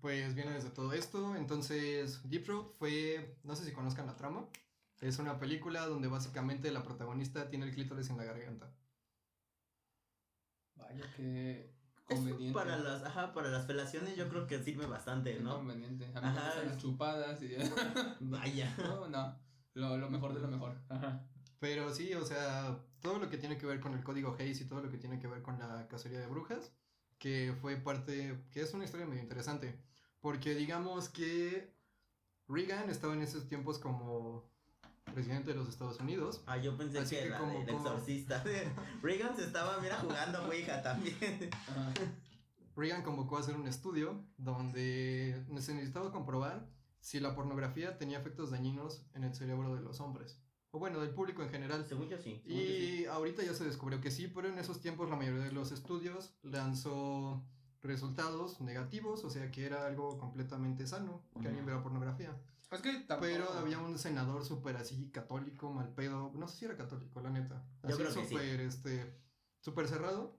Pues 0.00 0.34
viene 0.34 0.52
desde 0.52 0.70
todo 0.70 0.92
esto. 0.92 1.36
Entonces, 1.36 2.20
Deep 2.28 2.44
Throat 2.44 2.72
fue, 2.78 3.36
no 3.44 3.54
sé 3.54 3.64
si 3.64 3.72
conozcan 3.72 4.06
la 4.06 4.16
trama. 4.16 4.46
Es 5.00 5.18
una 5.18 5.38
película 5.38 5.86
donde 5.86 6.08
básicamente 6.08 6.70
la 6.70 6.82
protagonista 6.82 7.48
tiene 7.48 7.66
el 7.66 7.74
clítoris 7.74 8.08
en 8.10 8.16
la 8.16 8.24
garganta. 8.24 8.70
Vaya 10.76 11.04
que 11.16 11.70
conveniente. 12.04 12.52
para 12.52 12.76
las, 12.78 13.02
ajá, 13.04 13.32
para 13.32 13.48
las 13.50 13.66
felaciones 13.66 14.16
yo 14.16 14.28
creo 14.28 14.46
que 14.46 14.62
sirve 14.62 14.86
bastante, 14.86 15.38
¿no? 15.40 15.56
conveniente. 15.56 16.06
A 16.06 16.08
mí 16.08 16.14
me 16.14 16.26
Ajá, 16.28 16.44
gustan 16.46 16.66
las 16.66 16.76
es- 16.76 16.82
chupadas 16.82 17.42
y. 17.42 17.56
Vaya. 18.20 18.74
no, 18.78 19.08
no. 19.08 19.38
Lo, 19.74 19.96
lo 19.96 20.10
mejor 20.10 20.34
de 20.34 20.40
lo 20.40 20.48
mejor. 20.48 20.76
Ajá. 20.88 21.24
Pero 21.60 21.92
sí, 21.94 22.12
o 22.14 22.24
sea, 22.24 22.78
todo 23.00 23.18
lo 23.18 23.28
que 23.28 23.36
tiene 23.36 23.56
que 23.58 23.66
ver 23.66 23.80
con 23.80 23.94
el 23.94 24.02
código 24.02 24.34
Hayes 24.38 24.60
y 24.62 24.64
todo 24.64 24.80
lo 24.82 24.90
que 24.90 24.98
tiene 24.98 25.18
que 25.18 25.28
ver 25.28 25.42
con 25.42 25.58
la 25.58 25.86
cacería 25.88 26.18
de 26.18 26.26
brujas, 26.26 26.72
que 27.18 27.54
fue 27.60 27.76
parte, 27.76 28.42
que 28.50 28.62
es 28.62 28.72
una 28.74 28.84
historia 28.84 29.06
medio 29.06 29.22
interesante, 29.22 29.78
porque 30.20 30.54
digamos 30.54 31.08
que 31.08 31.72
Reagan 32.48 32.90
estaba 32.90 33.14
en 33.14 33.22
esos 33.22 33.48
tiempos 33.48 33.78
como 33.78 34.48
presidente 35.14 35.50
de 35.50 35.56
los 35.56 35.68
Estados 35.68 35.98
Unidos. 36.00 36.42
Ah, 36.46 36.56
yo 36.58 36.76
pensé 36.76 36.98
Así 37.00 37.16
que, 37.16 37.30
la 37.30 37.38
como- 37.38 37.58
del 37.58 37.66
como- 37.66 37.78
exorcista. 37.88 38.44
Reagan 39.02 39.36
se 39.36 39.44
estaba, 39.44 39.78
mira, 39.80 39.96
jugando 39.98 40.44
Ouija 40.46 40.82
también. 40.82 41.50
Reagan 42.76 43.02
convocó 43.02 43.36
a 43.36 43.40
hacer 43.40 43.56
un 43.56 43.66
estudio 43.66 44.24
donde 44.38 45.42
se 45.58 45.74
necesitaba 45.74 46.12
comprobar 46.12 46.66
si 47.00 47.18
la 47.20 47.34
pornografía 47.34 47.98
tenía 47.98 48.18
efectos 48.18 48.50
dañinos 48.50 49.04
en 49.14 49.24
el 49.24 49.34
cerebro 49.34 49.74
de 49.74 49.80
los 49.82 50.00
hombres, 50.00 50.40
o 50.70 50.78
bueno, 50.78 51.00
del 51.00 51.10
público 51.10 51.42
en 51.42 51.50
general. 51.50 51.84
Según 51.88 52.08
yo 52.08 52.16
sí. 52.18 52.40
según 52.44 52.58
yo 52.60 52.66
sí. 52.66 53.00
Y 53.02 53.04
ahorita 53.06 53.42
ya 53.42 53.54
se 53.54 53.64
descubrió 53.64 54.00
que 54.00 54.10
sí, 54.10 54.28
pero 54.28 54.48
en 54.48 54.58
esos 54.58 54.80
tiempos 54.80 55.08
la 55.10 55.16
mayoría 55.16 55.42
de 55.44 55.52
los 55.52 55.72
estudios 55.72 56.34
lanzó 56.42 57.42
resultados 57.82 58.60
negativos, 58.60 59.24
o 59.24 59.30
sea 59.30 59.50
que 59.50 59.64
era 59.64 59.86
algo 59.86 60.18
completamente 60.18 60.86
sano, 60.86 61.22
que 61.40 61.48
alguien 61.48 61.64
viera 61.64 61.82
pornografía. 61.82 62.36
Es 62.70 62.80
que 62.82 62.92
tampoco. 63.00 63.20
Pero 63.32 63.52
había 63.54 63.78
un 63.78 63.98
senador 63.98 64.44
súper 64.44 64.76
así 64.76 65.10
católico, 65.10 65.72
mal 65.72 65.92
pedo, 65.92 66.30
no 66.34 66.46
sé 66.46 66.58
si 66.58 66.64
era 66.66 66.76
católico, 66.76 67.20
la 67.20 67.30
neta. 67.30 67.64
Yo 67.82 67.94
Así 67.94 68.04
que 68.04 68.10
sí. 68.10 68.20
súper, 68.28 68.60
este, 68.60 69.14
súper 69.60 69.88
cerrado. 69.88 70.36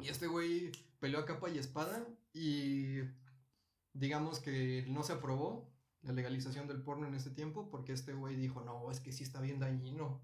Y 0.00 0.08
este 0.08 0.26
güey 0.26 0.72
peleó 1.00 1.20
a 1.20 1.24
capa 1.24 1.48
y 1.48 1.58
espada 1.58 2.06
y 2.34 2.98
digamos 3.94 4.40
que 4.40 4.84
no 4.88 5.02
se 5.02 5.14
aprobó 5.14 5.70
la 6.02 6.12
legalización 6.12 6.66
del 6.66 6.82
porno 6.82 7.06
en 7.06 7.14
ese 7.14 7.30
tiempo 7.30 7.68
porque 7.70 7.92
este 7.92 8.12
güey 8.12 8.36
dijo, 8.36 8.60
no, 8.62 8.90
es 8.90 9.00
que 9.00 9.12
sí 9.12 9.24
está 9.24 9.40
bien 9.40 9.58
dañino. 9.58 10.20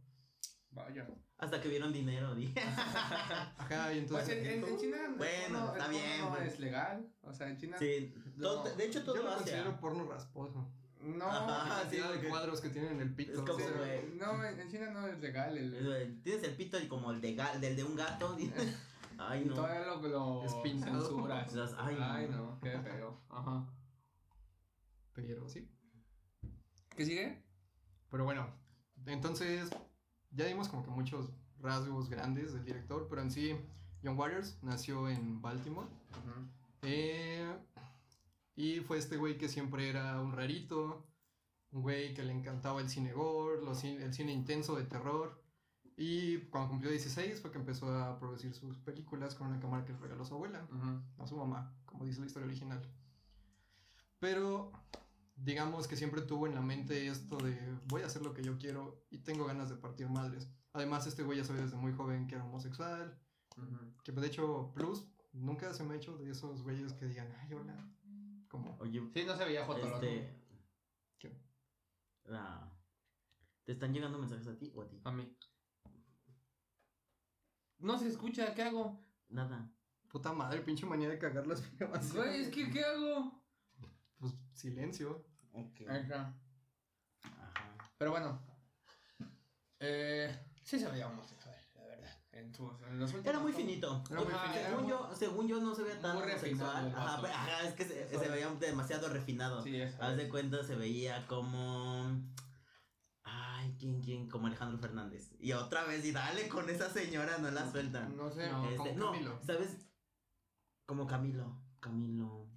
Vaya. 0.71 1.07
Hasta 1.39 1.61
que 1.61 1.69
vieron 1.69 1.93
dinero, 1.93 2.35
dije. 2.37 2.61
Ajá, 2.61 3.93
y 3.93 4.01
Pues 4.07 4.29
entonces... 4.29 4.39
en, 4.39 4.47
en, 4.47 4.65
en 4.69 4.79
China. 4.79 4.99
Bueno, 5.17 5.59
porno- 5.59 5.73
está 5.73 5.85
porno 5.85 5.89
bien, 5.91 6.21
No 6.21 6.31
pues. 6.35 6.53
es 6.55 6.61
legal. 6.61 7.09
O 7.23 7.33
sea, 7.33 7.49
en 7.49 7.57
China. 7.57 7.77
Sí. 7.79 8.15
No. 8.37 8.65
de 8.65 8.85
hecho, 8.87 9.05
todo 9.05 9.17
yo 9.17 9.23
lo 9.23 9.35
considero 9.37 9.81
porno 9.81 10.05
rasposo. 10.11 10.69
No. 11.01 11.27
Ajá, 11.27 11.89
sí, 11.89 11.97
de 11.97 12.29
cuadros 12.29 12.61
que 12.61 12.71
tienen 12.71 12.95
en 12.95 13.01
el 13.03 13.15
pito. 13.15 13.33
Es 13.33 13.39
como, 13.41 13.53
o 13.55 13.59
sea, 13.59 13.71
güey. 13.71 14.15
No, 14.17 14.45
en 14.45 14.69
China 14.69 14.91
no 14.91 15.07
es 15.07 15.19
legal. 15.21 15.57
El, 15.57 15.73
Es, 15.75 16.23
Tienes 16.23 16.43
el 16.43 16.55
pito 16.57 16.79
y 16.81 16.89
como 16.89 17.13
el 17.13 17.21
de 17.21 17.37
ga- 17.37 17.59
del 17.61 17.77
de 17.77 17.85
un 17.85 17.95
gato. 17.95 18.37
Ay, 19.21 19.45
no. 19.45 19.55
todavía 19.55 19.81
lo, 19.87 20.01
lo 20.09 20.45
Espinado. 20.45 21.01
censuras. 21.01 21.53
Las- 21.53 21.75
ay, 21.79 21.95
no. 21.97 22.05
Ay, 22.13 22.29
no, 22.29 22.59
qué 22.61 22.79
feo. 22.81 23.21
Ajá. 23.31 23.67
Pero 25.13 25.49
sí. 25.49 25.69
¿Qué 26.97 27.05
sigue? 27.05 27.45
Pero 28.11 28.25
bueno, 28.25 28.49
entonces 29.07 29.71
ya 30.31 30.47
vimos 30.47 30.69
como 30.69 30.85
que 30.85 30.91
muchos 30.91 31.31
rasgos 31.61 32.09
grandes 32.09 32.53
del 32.53 32.65
director, 32.65 33.07
pero 33.09 33.23
en 33.23 33.31
sí, 33.31 33.57
John 34.03 34.19
Waters 34.19 34.59
nació 34.63 35.09
en 35.09 35.41
Baltimore. 35.43 35.89
Eh, 36.83 37.53
y 38.55 38.81
fue 38.81 38.99
este 38.99 39.17
güey 39.17 39.39
que 39.39 39.49
siempre 39.49 39.89
era 39.89 40.21
un 40.21 40.33
rarito, 40.33 41.07
un 41.73 41.83
güey 41.83 42.15
que 42.15 42.23
le 42.23 42.33
encantaba 42.33 42.81
el 42.81 42.89
cine 42.89 43.13
gore, 43.13 43.63
los 43.65 43.83
el 43.85 44.15
cine 44.15 44.33
intenso 44.33 44.77
de 44.77 44.85
terror. 44.85 45.43
Y 45.97 46.39
cuando 46.51 46.71
cumplió 46.71 46.91
16 46.91 47.41
fue 47.41 47.51
que 47.51 47.59
empezó 47.59 47.93
a 47.93 48.19
producir 48.21 48.55
sus 48.55 48.79
películas 48.79 49.35
con 49.35 49.49
una 49.49 49.59
cámara 49.59 49.85
que 49.85 49.93
le 49.93 49.99
regaló 49.99 50.25
su 50.25 50.35
abuela, 50.35 50.65
Ujú. 50.71 51.23
a 51.23 51.27
su 51.27 51.37
mamá, 51.37 51.75
como 51.87 52.05
dice 52.05 52.21
la 52.21 52.27
historia 52.27 52.47
original. 52.47 52.81
Pero 54.21 54.71
digamos 55.41 55.87
que 55.87 55.97
siempre 55.97 56.23
tuvo 56.23 56.47
en 56.47 56.55
la 56.55 56.61
mente 56.61 57.07
esto 57.09 57.37
de 57.39 57.57
voy 57.87 58.03
a 58.03 58.07
hacer 58.07 58.23
lo 58.23 58.35
que 58.35 58.43
yo 58.43 58.59
quiero 58.59 59.05
y 59.11 59.19
tengo 59.19 59.47
ganas 59.47 59.69
de 59.69 59.77
partir 59.77 60.09
madres. 60.09 60.49
Además, 60.73 61.07
este 61.07 61.23
güey 61.23 61.39
ya 61.39 61.45
sabía 61.45 61.63
desde 61.63 61.77
muy 61.77 61.93
joven 61.93 62.27
que 62.27 62.35
era 62.35 62.45
homosexual, 62.45 63.19
Ujú. 63.57 63.95
que 64.05 64.13
de 64.13 64.27
hecho, 64.27 64.73
plus, 64.75 65.07
nunca 65.33 65.73
se 65.73 65.85
me 65.85 65.95
ha 65.95 65.97
hecho 65.97 66.17
de 66.19 66.31
esos 66.31 66.63
güeyes 66.63 66.93
que 66.93 67.07
digan, 67.07 67.33
ay, 67.41 67.55
hola. 67.55 67.95
Como, 68.49 68.77
Oye, 68.81 69.01
Sí, 69.13 69.25
no 69.27 69.37
se 69.37 69.45
veía 69.45 69.67
foto, 69.67 69.87
este. 69.87 70.35
¿Qué? 71.19 71.39
Ah, 72.31 72.73
¿Te 73.65 73.73
están 73.73 73.93
llegando 73.93 74.19
mensajes 74.19 74.47
a 74.47 74.57
ti 74.57 74.73
o 74.75 74.83
a 74.83 74.89
ti? 74.89 75.01
A 75.05 75.11
mí. 75.13 75.37
No 77.79 77.99
se 77.99 78.09
escucha, 78.09 78.55
¿qué 78.55 78.63
hago? 78.63 79.05
Nada. 79.29 79.71
puta 80.09 80.33
madre, 80.33 80.63
pinche 80.63 80.87
manía 80.87 81.09
de 81.09 81.19
cagar 81.19 81.47
las. 81.47 81.63
Güey, 82.15 82.43
es 82.43 82.49
que, 82.49 82.71
¿qué 82.71 82.83
hago? 82.83 83.45
Pues 84.19 84.35
silencio. 84.55 85.28
Ok. 85.53 85.81
Ajá. 85.89 86.35
Ajá. 87.23 87.77
Pero 87.99 88.11
bueno. 88.13 88.41
Eh, 89.81 90.37
sí 90.65 90.79
se 90.79 90.89
veía 90.89 91.07
homosexual, 91.07 91.55
la 91.77 91.83
verdad. 91.85 92.11
En 92.33 92.53
sus, 92.55 92.71
en 92.83 92.99
los 92.99 93.11
últimos 93.11 93.27
Era 93.27 93.39
muy 93.41 93.53
finito. 93.53 94.03
Era 94.11 94.21
muy 94.21 94.33
Ajá, 94.33 94.43
finito, 94.53 94.65
Según, 94.69 94.85
era 94.85 94.89
yo, 94.89 95.15
según 95.17 95.49
yo 95.49 95.61
no 95.61 95.75
se 95.75 95.83
veía 95.83 96.01
tan 96.01 96.17
muy 96.17 96.25
refinado 96.27 96.71
homosexual. 96.71 96.87
el 96.87 96.95
Ajá, 96.95 97.05
vato. 97.11 97.23
pero- 97.23 97.35
ajá, 97.35 97.63
es 97.69 97.75
que 97.75 97.85
se, 97.85 98.09
se 98.19 98.29
veía 98.29 98.49
demasiado 98.55 99.09
refinado. 99.09 99.63
Sí, 99.63 99.81
eso. 99.81 100.03
Haz 100.03 100.17
de 100.17 100.29
cuenta, 100.29 100.63
se 100.65 100.75
veía 100.77 101.27
como. 101.27 102.11
Ay, 103.25 103.77
¿quién, 103.79 104.01
quién? 104.01 104.29
Como 104.29 104.47
Alejandro 104.47 104.79
Fernández. 104.79 105.31
Y 105.39 105.53
otra 105.53 105.85
vez, 105.85 106.05
y 106.05 106.13
dale 106.13 106.49
con 106.49 106.69
esa 106.71 106.89
señora, 106.91 107.39
no 107.39 107.51
la 107.51 107.71
sueltan. 107.71 108.17
No 108.17 108.31
sé. 108.31 108.49
No. 108.51 108.65
Este, 108.65 108.77
como 108.77 108.95
no, 108.95 109.13
Camilo. 109.13 109.41
¿sabes? 109.45 109.77
Como 110.87 111.07
Camilo. 111.07 111.61
Camilo. 111.81 112.48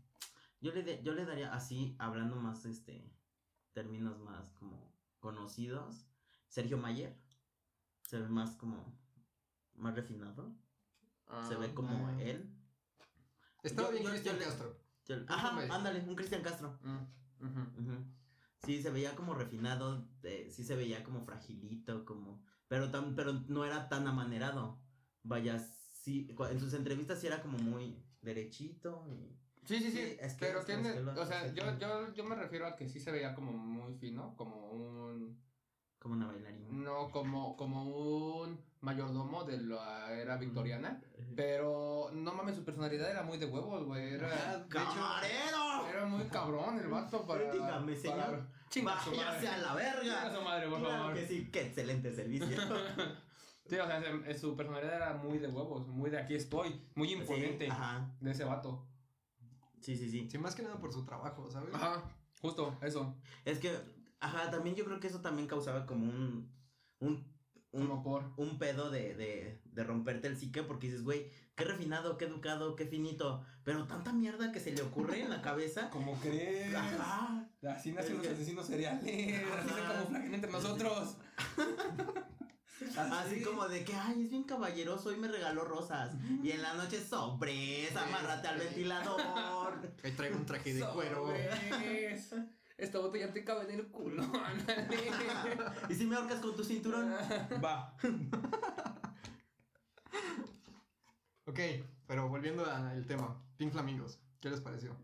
Yo 0.62 0.72
le, 0.74 0.84
de- 0.84 1.02
yo 1.04 1.14
le 1.14 1.26
daría 1.26 1.54
así, 1.54 1.96
hablando 2.00 2.36
más, 2.36 2.66
este. 2.66 3.12
Términos 3.74 4.20
más 4.20 4.52
como 4.54 4.94
conocidos. 5.20 6.08
Sergio 6.48 6.78
Mayer. 6.78 7.18
Se 8.04 8.20
ve 8.20 8.28
más 8.30 8.56
como. 8.56 8.98
Más 9.76 9.96
refinado. 9.96 10.56
Se 11.48 11.56
ve 11.56 11.74
como 11.74 12.08
Ah. 12.10 12.22
él. 12.22 12.54
Estaba 13.64 13.88
Yo- 13.88 13.92
bien 13.94 14.04
yo- 14.04 14.10
Cristian 14.12 14.36
yo 14.36 14.40
le- 14.40 14.46
Castro. 14.46 14.82
Ajá, 15.28 15.76
ándale, 15.76 16.02
un 16.08 16.16
Cristian 16.16 16.42
Castro. 16.42 16.78
Mm. 16.84 18.12
Sí, 18.66 18.82
se 18.84 18.92
veía 18.92 19.16
como 19.16 19.34
refinado, 19.34 20.08
eh, 20.24 20.50
sí 20.52 20.64
se 20.64 20.76
veía 20.76 21.04
como 21.04 21.22
fragilito, 21.26 22.06
como... 22.06 22.44
Pero, 22.68 22.92
tan, 22.92 23.16
pero 23.16 23.34
no 23.48 23.66
era 23.66 23.90
tan 23.90 24.06
amanerado. 24.08 24.80
Vaya, 25.24 25.58
sí, 25.60 26.28
en 26.50 26.60
sus 26.60 26.74
entrevistas 26.74 27.20
sí 27.20 27.28
era 27.28 27.42
como 27.42 27.58
muy 27.58 28.06
derechito 28.22 29.08
y... 29.10 29.36
Sí, 29.66 29.78
sí, 29.80 29.92
sí. 29.92 29.98
Sí, 29.98 30.18
es 30.20 30.34
que- 30.34 30.46
pero 30.46 30.64
tiene, 30.64 30.92
o 31.00 31.26
sea, 31.26 31.48
se 31.48 31.54
yo, 31.54 31.78
yo, 31.80 32.14
yo 32.14 32.24
me 32.24 32.36
refiero 32.36 32.66
a 32.68 32.76
que 32.76 32.88
sí 32.90 33.00
se 33.00 33.12
veía 33.12 33.34
como 33.36 33.52
muy 33.52 33.94
fino, 33.94 34.34
como 34.36 34.72
un, 34.72 35.40
Como 36.00 36.16
una 36.16 36.28
bailarina. 36.28 36.68
no, 36.72 37.12
como, 37.12 37.56
como 37.56 37.84
un 38.42 38.60
mayordomo 38.82 39.44
de 39.44 39.60
la 39.60 40.12
era 40.14 40.38
victoriana, 40.38 41.00
pero 41.36 42.10
no 42.14 42.34
mames, 42.34 42.56
su 42.56 42.66
personalidad 42.66 43.12
era 43.12 43.22
muy 43.22 43.38
de 43.38 43.46
huevos, 43.46 43.84
güey, 43.86 44.16
era, 44.16 44.56
hecho, 44.56 44.68
¡Camarero! 44.70 45.88
era 45.90 46.06
muy 46.08 46.26
cabrón 46.26 46.80
el 46.80 46.88
vato 46.88 47.26
para... 47.28 47.52
Dígame, 47.52 47.96
señor. 47.96 48.18
para- 48.18 48.48
Chinga 48.70 48.96
¡Váyase 48.96 49.48
a 49.50 49.58
la 49.58 49.64
Chinga 49.68 49.74
verga! 49.76 50.34
su 50.36 50.42
madre, 50.42 50.70
por 50.70 50.80
Claro 50.80 50.98
favor. 50.98 51.14
que 51.14 51.28
sí, 51.28 51.50
qué 51.52 51.62
excelente 51.68 52.14
servicio. 52.14 52.48
Sí, 53.68 53.78
o 53.78 53.86
sea, 53.88 54.02
se- 54.02 54.38
su 54.38 54.58
personalidad 54.58 54.96
era 54.96 55.14
muy 55.14 55.38
de 55.38 55.48
huevos, 55.48 55.88
muy 55.88 56.10
de 56.10 56.18
aquí 56.20 56.36
estoy, 56.36 56.82
muy 56.96 57.14
imponente 57.14 57.66
Sí, 57.66 57.72
ajá. 57.72 58.12
de 58.20 58.32
ese 58.32 58.44
vato. 58.44 58.86
Sí, 59.82 59.98
sí, 59.98 60.10
sí. 60.10 60.28
sí, 60.30 60.38
más 60.38 60.56
que 60.56 60.64
nada 60.64 60.80
por 60.80 60.94
su 60.94 61.04
trabajo, 61.04 61.50
¿sabes? 61.50 61.74
Ajá, 61.74 62.04
justo, 62.42 62.78
eso, 62.82 63.16
Es 63.46 63.60
que, 63.60 63.76
ajá, 64.20 64.52
también 64.52 64.76
yo 64.76 64.86
creo 64.86 65.00
que 65.00 65.08
eso 65.08 65.22
también 65.22 65.48
causaba 65.48 65.86
como 65.86 66.06
un. 66.06 66.52
un. 67.00 67.26
un, 67.72 68.04
por... 68.04 68.32
un 68.38 68.60
pedo 68.60 68.90
de, 68.92 69.16
de, 69.16 69.62
de 69.66 69.84
romperte 69.84 70.28
el 70.28 70.38
psique 70.38 70.64
porque 70.64 70.88
dices, 70.88 71.04
güey, 71.04 71.30
qué 71.56 71.66
refinado, 71.66 72.18
qué 72.18 72.26
educado, 72.26 72.76
qué 72.76 72.86
finito. 72.86 73.44
Pero 73.64 73.86
tanta 73.86 74.14
mierda 74.14 74.52
que 74.52 74.60
se 74.60 74.72
le 74.72 74.82
ocurre 74.82 75.22
en 75.22 75.30
la 75.30 75.42
cabeza. 75.42 75.90
¿Cómo 75.90 76.20
crees? 76.20 76.74
Ajá. 76.74 77.48
Así 77.68 77.92
nacen 77.92 78.18
los 78.18 78.28
asesinos 78.28 78.66
seriales, 78.66 79.04
así 79.04 79.70
se 79.70 79.82
camuflajan 79.82 80.34
entre 80.34 80.52
nosotros. 80.52 81.18
Así 82.98 83.42
como 83.42 83.68
de 83.68 83.84
que, 83.84 83.94
ay, 83.94 84.24
es 84.24 84.30
bien 84.30 84.44
caballeroso 84.44 85.12
y 85.12 85.18
me 85.18 85.28
regaló 85.28 85.64
rosas. 85.64 86.14
Y 86.44 86.52
en 86.52 86.62
la 86.62 86.74
noche, 86.74 87.04
sorpresa, 87.04 88.06
amárrate 88.08 88.48
al 88.48 88.60
ventilador. 88.60 89.22
Ahí 90.04 90.12
traigo 90.12 90.38
un 90.38 90.46
traje 90.46 90.74
de 90.74 90.82
cuero. 90.82 91.28
Sobres. 91.28 92.34
Esta 92.78 92.98
botella 92.98 93.32
te 93.32 93.44
cabe 93.44 93.72
en 93.72 93.80
el 93.80 93.88
culo. 93.90 94.24
¿Y 95.90 95.94
si 95.94 96.06
me 96.06 96.16
ahorcas 96.16 96.40
con 96.40 96.56
tu 96.56 96.64
cinturón? 96.64 97.14
Va. 97.64 97.96
Ok, 101.46 101.60
pero 102.08 102.28
volviendo 102.28 102.66
al 102.66 103.06
tema, 103.06 103.40
Pink 103.58 103.72
Flamingos, 103.72 104.20
¿qué 104.40 104.50
les 104.50 104.62
pareció? 104.62 104.98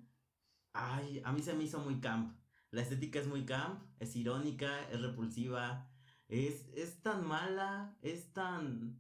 Ay, 0.74 1.22
a 1.24 1.32
mí 1.32 1.44
se 1.44 1.54
me 1.54 1.66
hizo 1.66 1.80
muy 1.80 2.00
camp. 2.00 2.36
La 2.72 2.82
estética 2.82 3.20
es 3.20 3.28
muy 3.28 3.46
camp, 3.46 3.84
es 4.00 4.16
irónica, 4.16 4.90
es 4.90 5.00
repulsiva, 5.00 5.87
es, 6.30 6.66
es 6.76 7.02
tan 7.02 7.26
mala, 7.26 7.98
es 8.02 8.34
tan... 8.34 9.00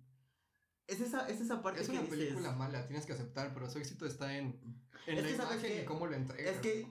Es 0.88 1.02
esa, 1.02 1.28
es 1.28 1.42
esa 1.42 1.62
parte 1.62 1.82
Es 1.82 1.88
que 1.88 1.94
una 1.94 2.02
dices... 2.04 2.18
película 2.18 2.52
mala, 2.54 2.88
tienes 2.88 3.06
que 3.06 3.12
aceptar, 3.14 3.54
pero 3.54 3.70
su 3.70 3.78
éxito 3.78 4.06
está 4.06 4.38
en, 4.38 4.62
en 5.06 5.18
Es 5.18 5.38
la 5.38 5.50
que, 5.62 5.82
y 5.82 5.86
cómo 5.86 6.08
lo 6.08 6.16
entrega. 6.16 6.50
Es 6.50 6.60
que, 6.62 6.88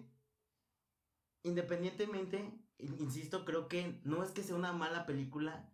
independientemente, 1.43 2.38
in- 2.78 2.97
insisto, 3.00 3.45
creo 3.45 3.69
que 3.69 4.00
no 4.05 4.23
es 4.23 4.31
que 4.33 4.43
sea 4.43 4.55
una 4.57 4.73
mala 4.73 5.07
película, 5.07 5.73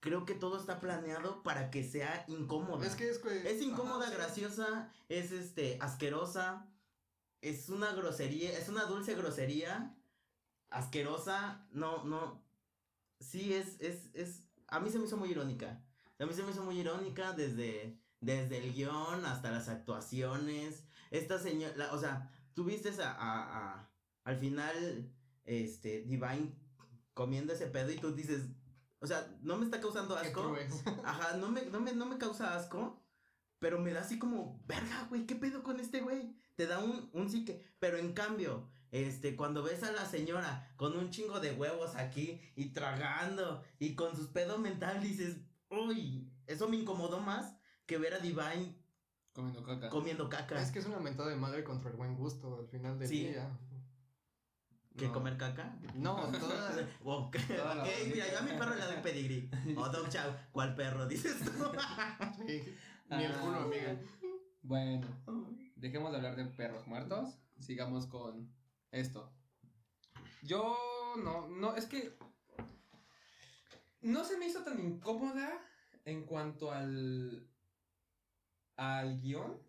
creo 0.00 0.24
que 0.24 0.34
todo 0.34 0.58
está 0.58 0.80
planeado 0.80 1.42
para 1.42 1.70
que 1.70 1.84
sea 1.84 2.24
incómoda. 2.28 2.86
Es 2.86 2.94
que 2.94 3.10
es 3.10 3.18
que- 3.18 3.50
Es 3.50 3.60
incómoda, 3.60 4.04
Ajá, 4.06 4.10
sí. 4.12 4.16
graciosa, 4.16 4.92
es 5.08 5.32
este 5.32 5.76
asquerosa, 5.80 6.70
es 7.42 7.68
una 7.68 7.92
grosería, 7.92 8.56
es 8.58 8.68
una 8.68 8.84
dulce 8.84 9.14
grosería, 9.14 9.94
asquerosa, 10.70 11.66
no, 11.70 12.04
no, 12.04 12.42
sí 13.20 13.52
es, 13.54 13.80
es, 13.80 14.10
es, 14.14 14.42
a 14.68 14.80
mí 14.80 14.90
se 14.90 14.98
me 14.98 15.04
hizo 15.06 15.16
muy 15.16 15.30
irónica, 15.30 15.82
a 16.18 16.26
mí 16.26 16.32
se 16.34 16.42
me 16.42 16.50
hizo 16.50 16.62
muy 16.64 16.78
irónica 16.78 17.32
desde, 17.32 17.98
desde 18.20 18.58
el 18.58 18.72
guion 18.74 19.24
hasta 19.24 19.50
las 19.50 19.68
actuaciones, 19.68 20.84
esta 21.10 21.38
señora, 21.38 21.92
o 21.92 21.98
sea, 21.98 22.30
tuviste 22.54 22.90
a, 23.02 23.10
a, 23.12 23.74
a- 23.80 23.90
al 24.24 24.36
final, 24.36 25.10
este, 25.44 26.02
Divine 26.02 26.52
comiendo 27.14 27.52
ese 27.52 27.66
pedo 27.66 27.90
y 27.90 27.96
tú 27.96 28.14
dices, 28.14 28.42
o 29.00 29.06
sea, 29.06 29.34
no 29.42 29.56
me 29.56 29.64
está 29.64 29.80
causando 29.80 30.16
asco. 30.16 30.42
Ajá, 31.04 31.36
no 31.36 31.48
me, 31.50 31.64
no 31.66 31.80
me, 31.80 31.92
no 31.94 32.04
me 32.06 32.18
causa 32.18 32.54
asco, 32.56 33.02
pero 33.58 33.78
me 33.80 33.92
da 33.92 34.00
así 34.02 34.18
como, 34.18 34.62
verga, 34.66 35.06
güey, 35.08 35.26
¿qué 35.26 35.34
pedo 35.34 35.62
con 35.62 35.80
este 35.80 36.00
güey? 36.00 36.36
Te 36.56 36.66
da 36.66 36.78
un, 36.80 37.08
un 37.12 37.30
psique, 37.30 37.64
pero 37.78 37.96
en 37.98 38.12
cambio, 38.12 38.68
este, 38.90 39.36
cuando 39.36 39.62
ves 39.62 39.82
a 39.82 39.92
la 39.92 40.06
señora 40.06 40.72
con 40.76 40.96
un 40.96 41.10
chingo 41.10 41.40
de 41.40 41.52
huevos 41.52 41.94
aquí 41.96 42.40
y 42.56 42.70
tragando 42.70 43.62
y 43.78 43.94
con 43.94 44.14
sus 44.16 44.28
pedos 44.28 44.58
mental 44.60 45.02
dices, 45.02 45.36
uy, 45.70 46.30
eso 46.46 46.68
me 46.68 46.76
incomodó 46.76 47.20
más 47.20 47.54
que 47.86 47.98
ver 47.98 48.14
a 48.14 48.18
Divine 48.18 48.76
Comiendo 49.32 49.62
caca. 49.62 49.88
comiendo 49.88 50.28
caca. 50.28 50.60
Es 50.60 50.70
que 50.72 50.78
es 50.80 50.86
una 50.86 50.98
mentada 50.98 51.28
de 51.30 51.36
madre 51.36 51.62
contra 51.64 51.90
el 51.90 51.96
buen 51.96 52.16
gusto 52.16 52.58
al 52.58 52.68
final 52.68 52.98
del 52.98 53.08
Sí. 53.08 53.26
día. 53.28 53.48
¿Que 54.96 55.06
No. 55.06 55.12
comer 55.12 55.36
caca? 55.36 55.78
No, 55.94 56.16
toda, 56.32 56.88
Ok, 57.04 57.36
Toda 57.46 57.74
la 57.76 57.82
ok, 57.84 57.88
mira, 58.12 58.32
yo 58.32 58.38
a 58.38 58.42
mi 58.42 58.50
perro 58.58 58.74
le 58.74 58.84
doy 58.84 58.96
pedigrí. 59.02 59.48
O 59.76 59.88
dog 59.90 60.08
chow, 60.08 60.32
¿cuál 60.50 60.74
perro 60.74 61.06
dices 61.06 61.36
tú? 61.44 61.50
sí, 62.48 62.74
ni 63.10 63.22
el 63.24 63.32
culo, 63.34 63.58
Ah. 63.58 63.62
amiga. 63.62 64.00
Bueno, 64.62 65.06
dejemos 65.76 66.10
de 66.10 66.16
hablar 66.16 66.34
de 66.34 66.46
perros 66.46 66.84
muertos. 66.88 67.38
Sigamos 67.60 68.06
con 68.06 68.52
esto. 68.90 69.32
Yo 70.42 70.76
no, 71.22 71.48
no, 71.48 71.74
es 71.76 71.86
que 71.86 72.16
no 74.02 74.24
se 74.24 74.38
me 74.38 74.46
hizo 74.46 74.62
tan 74.62 74.78
incómoda 74.80 75.60
en 76.04 76.24
cuanto 76.24 76.72
al 76.72 77.46
al 78.76 79.20
guion, 79.20 79.60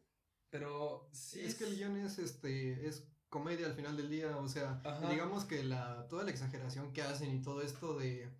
pero 0.50 1.10
sí 1.12 1.42
es 1.42 1.56
que 1.56 1.64
el 1.64 1.76
guion 1.76 1.98
es 1.98 2.20
este 2.20 2.88
es 2.88 3.08
comedia 3.30 3.68
al 3.68 3.74
final 3.74 3.98
del 3.98 4.10
día, 4.10 4.38
o 4.38 4.48
sea, 4.48 4.82
Ajá. 4.84 5.10
digamos 5.10 5.46
que 5.46 5.64
la 5.64 6.08
toda 6.08 6.24
la 6.24 6.32
exageración 6.32 6.94
que 6.94 7.02
hacen 7.02 7.36
y 7.36 7.42
todo 7.42 7.62
esto 7.62 7.98
de 7.98 8.32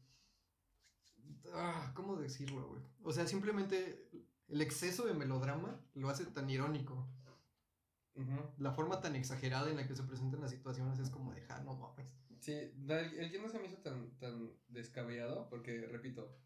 ah, 1.54 1.92
¿cómo 1.96 2.16
decirlo, 2.16 2.68
güey? 2.68 2.82
O 3.04 3.12
sea, 3.12 3.28
simplemente 3.28 4.10
el 4.48 4.62
exceso 4.62 5.06
de 5.06 5.14
melodrama 5.14 5.80
lo 5.94 6.10
hace 6.10 6.26
tan 6.26 6.50
irónico. 6.50 7.08
La 8.58 8.72
forma 8.72 9.00
tan 9.02 9.16
exagerada 9.16 9.70
en 9.70 9.78
la 9.78 9.88
que 9.88 9.96
se 9.96 10.04
presentan 10.04 10.42
las 10.42 10.52
situaciones 10.52 11.00
es 11.00 11.10
como 11.10 11.34
de, 11.34 11.46
ah, 11.50 11.62
no 11.64 11.76
mames. 11.76 12.08
Sí, 12.40 12.54
el, 12.54 12.90
el 12.92 13.30
guion 13.30 13.44
no 13.44 13.50
se 13.50 13.60
me 13.60 13.66
hizo 13.68 13.78
tan, 13.78 14.18
tan 14.18 14.52
descabellado, 14.70 15.48
porque 15.50 15.86
repito, 15.88 16.38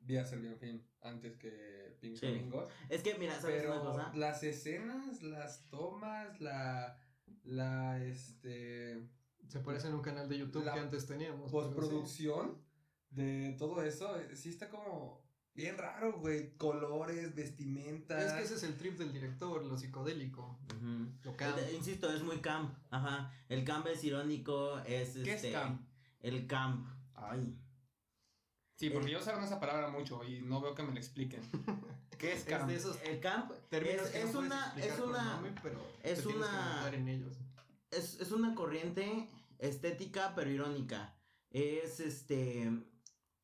vi 0.00 0.16
a 0.16 0.24
Serbian 0.24 0.56
Film 0.56 0.80
antes 1.02 1.36
que 1.36 1.96
Pink 2.00 2.14
Sí. 2.16 2.20
Flamingos. 2.26 2.72
Es 2.88 3.02
que, 3.02 3.14
mira, 3.18 3.38
¿sabes 3.40 3.64
una 3.66 3.80
cosa? 3.80 4.12
las 4.14 4.42
escenas, 4.42 5.22
las 5.22 5.68
tomas, 5.68 6.40
la, 6.40 6.98
la, 7.44 8.02
este, 8.04 9.08
Se 9.48 9.60
parece 9.60 9.88
en 9.88 9.94
un 9.94 10.02
canal 10.02 10.28
de 10.28 10.38
YouTube 10.38 10.64
La 10.64 10.72
que 10.74 10.80
antes 10.80 11.06
teníamos. 11.06 11.50
postproducción 11.50 12.58
de 13.10 13.54
todo 13.58 13.82
eso, 13.82 14.18
eh, 14.18 14.34
sí 14.34 14.48
está 14.48 14.70
como 14.70 15.21
bien 15.54 15.76
raro, 15.78 16.18
güey. 16.18 16.56
Colores, 16.56 17.34
vestimenta. 17.34 18.20
Es 18.24 18.32
que 18.32 18.42
ese 18.42 18.54
es 18.54 18.62
el 18.62 18.76
trip 18.76 18.98
del 18.98 19.12
director, 19.12 19.64
lo 19.64 19.76
psicodélico. 19.76 20.58
Ujú. 20.76 21.08
Lo 21.24 21.36
camp. 21.36 21.58
Eh, 21.58 21.74
Insisto, 21.76 22.12
es 22.12 22.22
muy 22.22 22.40
camp. 22.40 22.74
Ajá. 22.90 23.32
El 23.48 23.64
camp 23.64 23.86
es 23.86 24.02
irónico, 24.04 24.78
es 24.80 25.10
¿Qué 25.14 25.20
es 25.34 25.44
este. 25.44 25.52
camp? 25.52 25.82
El 26.20 26.46
camp. 26.46 26.88
Ay. 27.14 27.58
Sí, 28.78 28.90
porque 28.90 29.08
Eh. 29.08 29.12
yo 29.12 29.18
uso 29.20 29.30
esa 29.40 29.60
palabra 29.60 29.88
mucho 29.90 30.24
y 30.24 30.40
no 30.42 30.60
veo 30.60 30.74
que 30.74 30.82
me 30.82 30.92
lo 30.92 30.98
expliquen. 30.98 31.40
¿Qué 32.18 32.32
es 32.32 32.40
Es 32.40 32.44
camp? 32.44 32.68
de 32.68 32.76
esos 32.76 33.00
El 33.02 33.20
camp 33.20 33.50
es, 33.50 33.58
que 33.68 33.94
no 33.96 34.02
es 34.02 34.10
puedes 34.10 34.34
una. 34.34 34.74
Es 34.76 34.98
una. 35.00 35.24
nombre, 35.34 35.54
pero 35.62 35.80
es 36.02 36.24
una- 36.26 36.90
en 36.92 37.08
ellos. 37.08 37.36
Es, 37.90 38.20
es 38.20 38.30
una 38.32 38.54
corriente 38.54 39.28
estética 39.58 40.32
pero 40.34 40.50
irónica. 40.50 41.14
Es 41.50 42.00
este. 42.00 42.70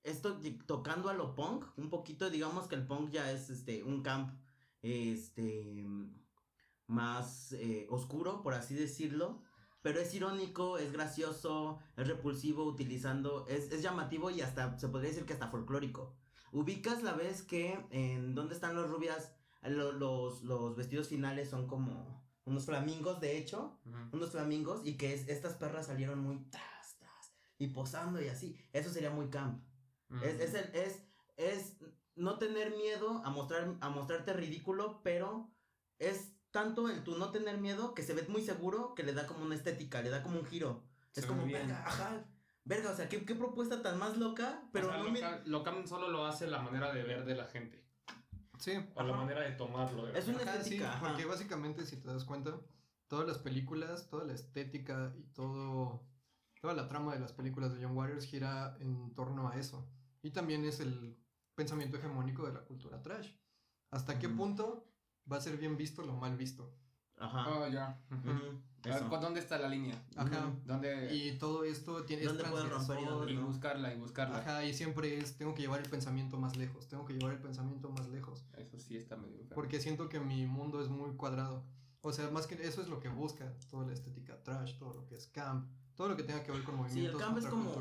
Esto 0.09 0.40
tocando 0.66 1.09
a 1.09 1.14
lo 1.14 1.35
punk, 1.35 1.64
un 1.77 1.90
poquito, 1.90 2.31
digamos 2.31 2.66
que 2.66 2.75
el 2.77 2.87
punk 2.87 3.11
ya 3.11 3.31
es 3.31 3.51
este 3.51 3.83
un 3.85 4.03
camp 4.03 4.33
este 4.83 5.87
más 6.87 7.53
eh, 7.53 7.87
oscuro, 7.90 8.42
por 8.42 8.55
así 8.55 8.75
decirlo. 8.75 9.42
Pero 9.83 10.01
es 10.01 10.12
irónico, 10.12 10.77
es 10.79 10.92
gracioso, 10.92 11.79
es 11.97 12.09
repulsivo, 12.09 12.64
utilizando, 12.64 13.47
es, 13.47 13.71
es 13.71 13.81
llamativo 13.81 14.29
y 14.31 14.40
hasta, 14.40 14.77
se 14.79 14.88
podría 14.88 15.11
decir 15.11 15.25
que 15.25 15.35
hasta 15.35 15.49
folclórico. 15.49 16.16
Ubicas 16.51 17.03
la 17.03 17.12
vez 17.12 17.42
que 17.42 17.79
en 17.90 18.35
¿Dónde 18.35 18.55
están 18.55 18.75
las 18.77 18.90
rubias? 18.90 19.33
Lo- 19.62 19.92
los, 19.92 20.42
los 20.42 20.77
vestidos 20.77 21.09
finales 21.09 21.49
son 21.51 21.66
como 21.68 22.25
unos 22.44 22.64
flamingos, 22.64 23.21
de 23.21 23.38
hecho, 23.38 23.79
unos 24.12 24.31
flamingos 24.33 24.85
y 24.85 24.97
que 24.97 25.14
es- 25.14 25.29
estas 25.29 25.55
perras 25.55 25.87
salieron 25.87 26.18
muy 26.21 26.38
tras, 26.51 26.97
tras, 26.99 27.33
y 27.59 27.68
posando 27.68 28.21
y 28.21 28.29
así. 28.29 28.57
Eso 28.73 28.90
sería 28.90 29.11
muy 29.11 29.29
camp. 29.31 29.62
Es, 30.23 30.40
es, 30.40 30.55
el- 30.55 30.75
es, 30.75 31.03
es 31.37 31.77
no 32.16 32.38
tener 32.38 32.75
miedo 32.77 33.23
a, 33.25 33.31
mostrar, 33.31 33.77
a 33.81 33.88
mostrarte 33.90 34.33
ridículo, 34.33 35.01
pero 35.03 35.51
es 35.99 36.33
tanto 36.51 36.88
el 36.88 37.05
tu 37.05 37.16
no 37.18 37.31
tener 37.31 37.59
miedo 37.59 37.94
que 37.94 38.03
se 38.03 38.14
ve 38.14 38.25
muy 38.29 38.42
seguro 38.42 38.94
que 38.94 39.03
le 39.03 39.12
da 39.12 39.27
como 39.27 39.44
una 39.44 39.55
estética, 39.55 40.01
le 40.03 40.11
da 40.11 40.23
como 40.23 40.38
un 40.40 40.47
giro. 40.47 40.83
Se 41.12 41.21
es 41.21 41.27
como, 41.27 41.44
bien. 41.44 41.66
verga, 41.68 41.87
ajá, 41.87 42.25
verga, 42.64 42.90
o 42.90 42.97
sea, 42.97 43.09
¿qué, 43.09 43.25
qué 43.25 43.35
propuesta 43.35 43.83
tan 43.83 43.99
más 43.99 44.16
loca, 44.16 44.62
pero 44.73 44.87
o 44.88 44.90
sea, 44.90 44.99
no 44.99 45.05
lo, 45.05 45.11
me... 45.11 45.21
cam- 45.21 45.44
lo 45.44 45.62
cam 45.62 45.87
solo 45.87 46.09
lo 46.09 46.27
hace 46.27 46.47
la 46.47 46.61
manera 46.62 46.92
de 46.92 47.03
ver 47.03 47.25
de 47.25 47.35
la 47.35 47.47
gente. 47.47 47.85
Sí. 48.59 48.73
O 48.94 49.03
la 49.03 49.12
Ajá. 49.12 49.23
manera 49.23 49.42
de 49.42 49.53
tomarlo. 49.53 50.07
de 50.07 50.12
la 50.14 50.18
Es 50.18 50.27
una 50.27 50.38
Ajá, 50.38 50.53
sí, 50.55 50.59
estética, 50.59 50.92
ajá. 50.94 51.07
porque 51.09 51.25
básicamente, 51.27 51.87
si 51.87 51.97
te 52.01 52.09
das 52.09 52.25
cuenta, 52.25 52.59
todas 53.07 53.27
las 53.29 53.38
películas, 53.38 54.09
toda 54.09 54.25
la 54.25 54.33
estética 54.33 55.14
y 55.16 55.23
todo, 55.33 56.03
toda 56.61 56.75
la 56.75 56.88
trama 56.88 57.14
de 57.14 57.21
las 57.21 57.33
películas 57.33 57.73
de 57.75 57.85
John 57.85 57.97
Waters 57.97 58.25
gira 58.27 58.77
en 58.81 59.14
torno 59.14 59.49
a 59.49 59.57
eso. 59.57 59.88
Y 60.29 60.31
también 60.31 60.62
es 60.67 60.79
el 60.81 61.17
pensamiento 61.55 61.97
hegemónico 61.97 62.45
de 62.47 62.53
la 62.53 62.61
cultura 62.61 63.01
trash. 63.03 63.31
¿Hasta 63.91 64.19
qué 64.19 64.27
Ujú. 64.27 64.37
punto 64.37 64.87
va 65.33 65.38
a 65.38 65.41
ser 65.41 65.57
bien 65.57 65.79
visto 65.79 66.03
lo 66.03 66.12
mal 66.17 66.37
visto? 66.37 66.71
Ajá. 67.17 67.49
Oh, 67.49 67.67
ya. 67.67 67.99
Ujú, 68.11 68.29
A 68.29 68.88
ver, 68.88 68.95
eso. 68.97 69.09
¿cu- 69.09 69.17
¿Dónde 69.17 69.41
está 69.41 69.57
la 69.59 69.69
línea? 69.71 69.95
Ajá. 70.17 70.53
¿Dónde? 70.67 71.14
Y 71.17 71.38
todo 71.38 71.64
esto 71.64 72.05
tiene 72.05 72.25
es 72.25 72.29
¿Dónde 72.29 72.45
puedes 72.45 72.69
romper 72.69 73.31
y 73.31 73.37
buscarla, 73.38 73.95
y 73.95 73.99
buscarla. 73.99 74.37
Ajá, 74.41 74.64
y 74.67 74.75
siempre 74.75 75.17
es, 75.17 75.38
tengo 75.38 75.55
que 75.55 75.62
llevar 75.62 75.81
el 75.81 75.88
pensamiento 75.88 76.37
más 76.37 76.59
lejos, 76.59 76.88
tengo 76.88 77.07
que 77.07 77.14
llevar 77.14 77.33
el 77.33 77.41
pensamiento 77.41 77.88
más 77.88 78.07
lejos. 78.11 78.45
Eso 78.59 78.79
sí 78.79 78.99
está 78.99 79.17
medio. 79.17 79.49
Porque 79.55 79.81
siento 79.81 80.11
que 80.11 80.21
mi 80.21 80.47
mundo 80.47 80.83
es 80.83 80.91
muy 80.91 81.17
cuadrado. 81.17 81.64
O 82.03 82.12
sea, 82.12 82.29
más 82.31 82.47
que 82.47 82.55
eso 82.67 82.83
es 82.83 82.88
lo 82.88 83.01
que 83.01 83.09
busca, 83.09 83.51
toda 83.71 83.87
la 83.87 83.95
estética 83.95 84.43
trash, 84.43 84.77
todo 84.79 84.93
lo 84.93 85.07
que 85.07 85.17
es 85.17 85.27
camp, 85.29 85.67
todo 85.95 86.09
lo 86.11 86.17
que 86.19 86.23
tenga 86.23 86.43
que 86.43 86.53
ver 86.53 86.62
con 86.64 86.75
Sí, 86.75 86.81
el 87.07 87.12
movimientos 87.14 87.23
camp 87.23 87.38
es 87.38 87.47
como- 87.47 87.73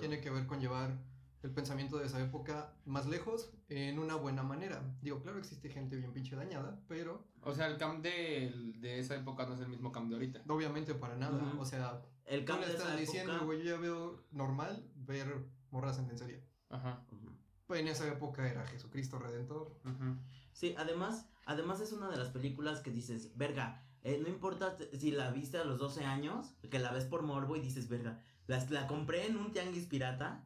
tiene 0.00 0.22
que 0.22 0.30
ver 0.30 0.46
con 0.46 0.58
llevar 0.58 0.96
el 1.42 1.50
pensamiento 1.52 1.98
de 1.98 2.06
esa 2.06 2.20
época 2.20 2.72
más 2.84 3.06
lejos 3.06 3.50
en 3.68 3.98
una 3.98 4.16
buena 4.16 4.42
manera. 4.42 4.82
Digo, 5.02 5.20
claro, 5.22 5.38
existe 5.38 5.68
gente 5.68 5.96
bien 5.96 6.12
pinche 6.12 6.34
dañada, 6.36 6.80
pero 6.88 7.26
O 7.42 7.54
sea, 7.54 7.66
el 7.68 7.76
camp 7.76 8.02
de, 8.02 8.74
de 8.78 8.98
esa 8.98 9.14
época 9.16 9.46
no 9.46 9.54
es 9.54 9.60
el 9.60 9.68
mismo 9.68 9.92
camp 9.92 10.08
de 10.08 10.14
ahorita. 10.16 10.42
obviamente 10.48 10.94
para 10.94 11.16
nada. 11.16 11.54
O 11.58 11.64
sea, 11.64 12.02
El 12.24 12.40
tú 12.44 12.52
camp 12.52 12.60
le 12.62 12.68
de 12.68 12.74
esa 12.74 12.96
diciendo, 12.96 13.44
güey, 13.44 13.58
yo 13.62 13.74
ya 13.76 13.80
veo 13.80 14.24
normal 14.32 14.84
ver 14.96 15.46
morras 15.70 15.98
en 15.98 16.08
lencería. 16.08 16.40
Ajá. 16.70 17.04
Ujú. 17.12 17.30
Pues 17.66 17.80
en 17.80 17.88
esa 17.88 18.06
época 18.08 18.48
era 18.48 18.64
Jesucristo 18.66 19.18
Redentor. 19.18 19.78
Ujú. 19.84 20.16
Sí, 20.52 20.74
además, 20.78 21.28
además 21.44 21.80
es 21.80 21.92
una 21.92 22.08
de 22.08 22.16
las 22.16 22.30
películas 22.30 22.80
que 22.80 22.90
dices, 22.90 23.36
verga, 23.36 23.84
eh, 24.02 24.18
no 24.22 24.28
importa 24.28 24.76
si 24.98 25.10
la 25.10 25.30
viste 25.30 25.58
a 25.58 25.64
los 25.64 25.78
12 25.78 26.04
años, 26.04 26.54
que 26.70 26.78
la 26.78 26.92
ves 26.92 27.04
por 27.04 27.22
morbo 27.22 27.56
y 27.56 27.60
dices, 27.60 27.88
verga, 27.88 28.22
las- 28.46 28.70
la 28.70 28.86
compré 28.86 29.26
en 29.26 29.36
un 29.36 29.52
tianguis 29.52 29.86
pirata 29.86 30.44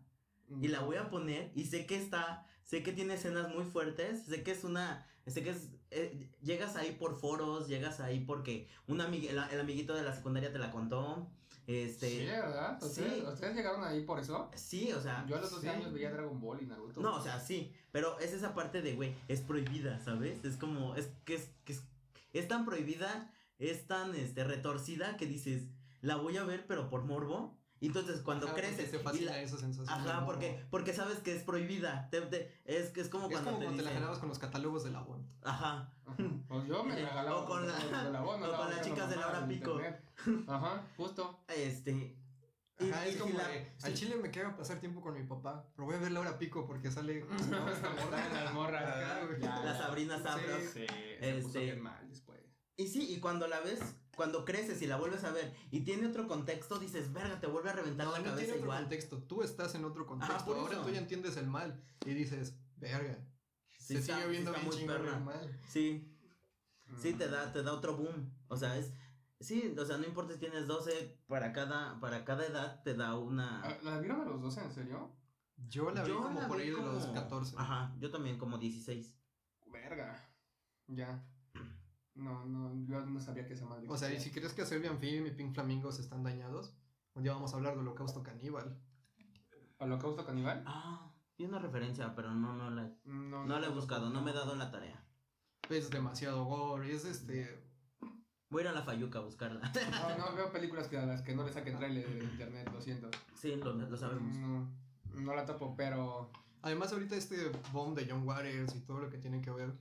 y 0.61 0.69
la 0.69 0.81
voy 0.81 0.97
a 0.97 1.11
poner 1.11 1.53
y 1.55 1.65
sé 1.65 1.87
que 1.87 1.97
está, 1.97 2.47
sé 2.65 2.83
que 2.83 2.93
tiene 2.93 3.15
escenas 3.15 3.55
muy 3.55 3.65
fuertes, 3.65 4.25
sé 4.25 4.43
que 4.43 4.51
es 4.53 4.65
una, 4.65 5.07
sé 5.27 5.43
que 5.43 5.51
es, 5.51 5.69
eh, 5.91 6.29
llegas 6.43 6.77
ahí 6.77 6.93
por 6.93 7.19
foros, 7.19 7.69
llegas 7.69 8.01
ahí 8.01 8.21
porque 8.25 8.69
un 8.87 8.99
amig- 8.99 9.29
el, 9.29 9.39
el 9.39 9.61
amiguito 9.61 9.95
de 9.95 10.03
la 10.03 10.15
secundaria 10.15 10.53
te 10.53 10.59
la 10.59 10.71
contó, 10.71 11.29
este, 11.67 12.09
Sí, 12.09 12.27
¿verdad? 12.27 12.83
¿Ustedes, 12.83 13.15
sí. 13.15 13.23
¿Ustedes 13.27 13.55
llegaron 13.55 13.85
ahí 13.85 14.03
por 14.05 14.19
eso? 14.19 14.51
sí, 14.57 14.93
o 14.93 15.01
sea, 15.01 15.25
Yo 15.29 15.37
a 15.37 15.41
los 15.41 15.51
12 15.53 15.63
sí. 15.63 15.69
años 15.69 15.93
veía 15.93 16.11
Dragon 16.11 16.41
Ball 16.41 16.61
y 16.63 16.67
Naruto. 16.67 17.01
No, 17.01 17.15
o 17.17 17.23
sea, 17.23 17.39
sí, 17.39 17.73
pero 17.93 18.19
es 18.19 18.33
esa 18.33 18.55
parte 18.55 18.83
de, 18.83 18.95
güey, 18.97 19.15
es 19.29 19.41
prohibida, 19.41 20.01
¿sabes? 20.01 20.45
Es 20.45 20.57
como, 20.57 20.97
es 20.97 21.11
que 21.25 21.37
es, 21.37 21.51
que 21.65 21.75
es, 21.75 21.83
es 22.33 22.49
tan 22.49 22.65
prohibida, 22.65 23.33
es 23.59 23.87
tan, 23.87 24.15
este, 24.17 24.43
retorcida 24.43 25.17
que 25.17 25.27
dices, 25.27 25.69
la 26.01 26.17
voy 26.17 26.39
a 26.39 26.45
ver, 26.45 26.67
pero 26.67 26.89
por 26.89 27.05
morbo. 27.05 27.60
Y 27.81 27.87
entonces 27.87 28.21
cuando 28.21 28.47
Ajá, 28.47 28.55
porque 28.55 28.69
creces 28.69 28.91
te 28.91 28.97
y 28.99 29.01
fascina 29.01 29.31
la- 29.33 29.41
esa 29.43 29.57
sensación. 29.57 29.89
Ajá, 30.09 30.27
porque, 30.27 30.63
porque 30.71 30.93
sabes 30.93 31.19
que 31.21 31.35
es 31.35 31.43
prohibida. 31.43 32.09
Te- 32.11 32.21
te- 32.23 32.53
es, 32.67 32.95
es 32.97 33.09
como 33.09 33.27
Es 33.27 33.33
cuando 33.33 33.51
como 33.53 33.59
te 33.59 33.65
cuando 33.65 33.77
te 33.79 33.83
la 33.85 33.91
dicen, 33.91 33.95
jalabas 33.95 34.19
con 34.19 34.29
los 34.29 34.39
catálogos 34.39 34.85
de 34.85 34.91
la 34.91 35.03
ONU. 35.03 35.25
Ajá. 35.43 35.89
Ajá. 36.07 36.17
Pues 36.49 36.67
yo 36.67 36.85
me 36.85 36.95
regalaba. 36.95 37.37
O 37.41 37.47
con 37.47 37.67
la- 37.67 37.79
de 38.05 38.11
la 38.11 38.21
bono, 38.21 38.47
o 38.51 38.57
con 38.57 38.71
las 38.71 38.83
chicas 38.83 39.09
de 39.09 39.17
Laura 39.17 39.39
en 39.41 39.49
Pico. 39.49 39.71
internet. 39.73 40.03
Ajá, 40.49 40.83
justo. 40.97 41.41
Este. 41.49 42.17
Ajá, 42.79 43.07
y 43.07 43.11
es 43.11 43.17
como 43.17 43.37
la- 43.37 43.49
de, 43.49 43.73
al 43.83 43.95
chile 43.95 44.17
me 44.17 44.31
queda 44.31 44.57
pasar 44.57 44.79
tiempo 44.81 45.01
con 45.03 45.15
mi 45.15 45.23
papá, 45.27 45.65
pero 45.77 45.87
voy 45.87 45.95
a 45.97 45.99
ver 45.99 46.13
Laura 46.13 46.39
Pico 46.39 46.67
porque 46.67 46.91
sale 46.91 47.21
¿cómo 47.21 47.39
se 47.39 47.51
llama 47.51 47.71
esta 47.73 47.91
morra? 47.91 48.29
Las 48.45 48.55
morras. 48.55 49.39
La 49.39 49.65
ya. 49.65 49.79
Sabrina 49.79 50.17
Sí. 50.19 50.23
Sabros. 50.23 50.63
Sí, 50.75 50.87
se 51.21 51.35
puso 51.43 51.59
Este- 51.61 51.77
mal 51.77 52.09
después. 52.09 52.30
Y 52.81 52.89
sí, 52.89 53.13
y 53.13 53.21
cuando 53.21 53.47
la 53.47 53.61
ves, 53.61 53.79
cuando 54.17 54.45
creces 54.47 54.81
y 54.81 54.87
la 54.87 54.97
vuelves 54.97 55.23
a 55.25 55.33
ver 55.33 55.55
y 55.71 55.81
tiene 55.81 56.07
otro 56.07 56.27
contexto, 56.27 56.79
dices, 56.79 57.13
verga, 57.13 57.39
te 57.41 57.47
vuelve 57.47 57.69
a 57.71 57.73
reventar 57.75 58.07
No, 58.07 58.13
la 58.13 58.19
no 58.21 58.25
cabeza 58.25 58.39
tiene 58.39 58.53
otro 58.55 58.65
igual. 58.65 58.81
contexto, 58.85 59.19
tú 59.25 59.43
estás 59.43 59.75
en 59.75 59.85
otro 59.85 60.07
contexto, 60.07 60.45
por 60.47 60.57
ahora 60.57 60.75
eso. 60.77 60.83
tú 60.85 60.91
ya 60.91 60.99
entiendes 60.99 61.37
el 61.37 61.47
mal 61.47 61.79
y 62.07 62.15
dices, 62.15 62.55
verga, 62.77 63.19
Sí, 63.79 63.95
se 63.95 63.99
está- 63.99 64.17
sigue 64.17 64.29
viendo 64.29 64.51
está 64.55 64.63
bien 64.63 64.75
muy 64.75 64.87
perra. 64.87 65.17
el 65.19 65.25
mal. 65.25 65.61
Sí, 65.69 66.17
sí, 67.03 67.13
te 67.13 67.27
Mm. 67.29 67.31
da, 67.31 67.53
te 67.53 67.63
da 67.63 67.73
otro 67.75 67.97
boom. 67.97 68.33
O 68.49 68.57
sea, 68.57 68.77
es. 68.79 68.93
Sí, 69.41 69.75
o 69.79 69.85
sea, 69.85 69.97
no 69.99 70.07
importa 70.07 70.33
si 70.35 70.39
tienes 70.41 70.67
12, 70.67 71.19
para 71.27 71.53
cada, 71.53 71.99
para 72.01 72.25
cada 72.25 72.45
edad 72.47 72.83
te 72.83 72.95
da 72.95 73.17
una. 73.19 73.63
Ah, 73.63 73.77
¿La 73.83 73.99
vieron 73.99 74.21
a 74.23 74.25
los 74.25 74.41
12, 74.41 74.61
en 74.63 74.73
serio? 74.73 75.13
Yo 75.69 75.91
la 75.91 76.03
vi 76.03 76.09
Yo 76.11 76.23
como 76.23 76.41
la 76.41 76.49
por 76.49 76.57
vi 76.59 76.63
ahí 76.65 76.71
de 76.71 76.77
los 76.77 77.03
como- 77.05 77.15
14. 77.15 77.55
Ajá, 77.59 77.95
yo 77.99 78.11
también 78.11 78.39
como 78.39 78.57
16. 78.59 79.15
Verga. 79.67 80.29
Ya. 80.89 81.23
No, 82.15 82.45
no, 82.45 82.87
yo 82.87 83.05
no 83.07 83.21
sabía 83.21 83.47
que 83.47 83.55
esa 83.55 83.67
madre. 83.67 83.87
O 83.89 83.97
sea, 83.97 84.13
y 84.13 84.21
si 84.21 84.31
crees 84.31 84.53
que 84.53 84.67
Serbian 84.67 84.99
Film 84.99 85.27
y 85.27 85.31
Pink 85.31 85.55
Flamingos 85.55 85.99
están 85.99 86.23
dañados, 86.23 86.75
un 87.15 87.23
día 87.23 87.33
vamos 87.33 87.53
a 87.53 87.57
hablar 87.57 87.75
de 87.75 87.81
Holocausto 87.81 88.23
Caníbal. 88.23 88.79
¿Holocausto 89.79 90.27
caníbal? 90.27 90.63
Ah, 90.67 91.11
vi 91.39 91.47
una 91.47 91.59
referencia, 91.59 92.15
pero 92.15 92.35
no, 92.35 92.55
no 92.55 92.71
la, 92.71 92.93
No, 93.05 93.47
no 93.47 93.59
la 93.59 93.67
he 93.67 93.71
buscado, 93.71 94.11
no 94.11 94.21
me 94.21 94.31
he 94.31 94.35
dado 94.35 94.55
la 94.55 94.71
tarea. 94.71 95.03
Es 95.71 95.89
demasiado 95.89 96.45
gore, 96.45 96.95
es 96.95 97.07
este... 97.07 97.65
Voy 98.51 98.61
a 98.61 98.65
ir 98.65 98.69
a 98.69 98.73
la 98.73 98.83
Fayuca 98.83 99.21
a 99.21 99.23
buscarla. 99.23 99.73
No, 99.91 100.19
no, 100.19 100.35
veo 100.37 100.53
películas 100.53 100.89
que 100.89 100.99
a 100.99 101.07
las 101.07 101.23
que 101.23 101.35
no 101.35 101.45
le 101.45 101.53
saquen 101.53 101.79
trailer 101.79 102.07
de 102.07 102.25
internet, 102.25 102.69
lo 102.71 102.81
siento. 102.83 103.09
sí, 103.35 103.57
lo, 103.57 103.73
lo 103.73 103.97
sabemos. 103.97 104.37
No, 104.37 104.69
no 105.15 105.35
la 105.35 105.47
topo, 105.47 105.75
pero. 105.77 106.31
Además 106.63 106.93
ahorita 106.93 107.17
este 107.17 107.51
bomb 107.73 107.97
de 107.97 108.07
John 108.11 108.27
Waters 108.27 108.75
y 108.75 108.81
todo 108.81 109.01
lo 109.01 109.09
que 109.09 109.17
tiene 109.17 109.41
que 109.41 109.51
ver 109.51 109.73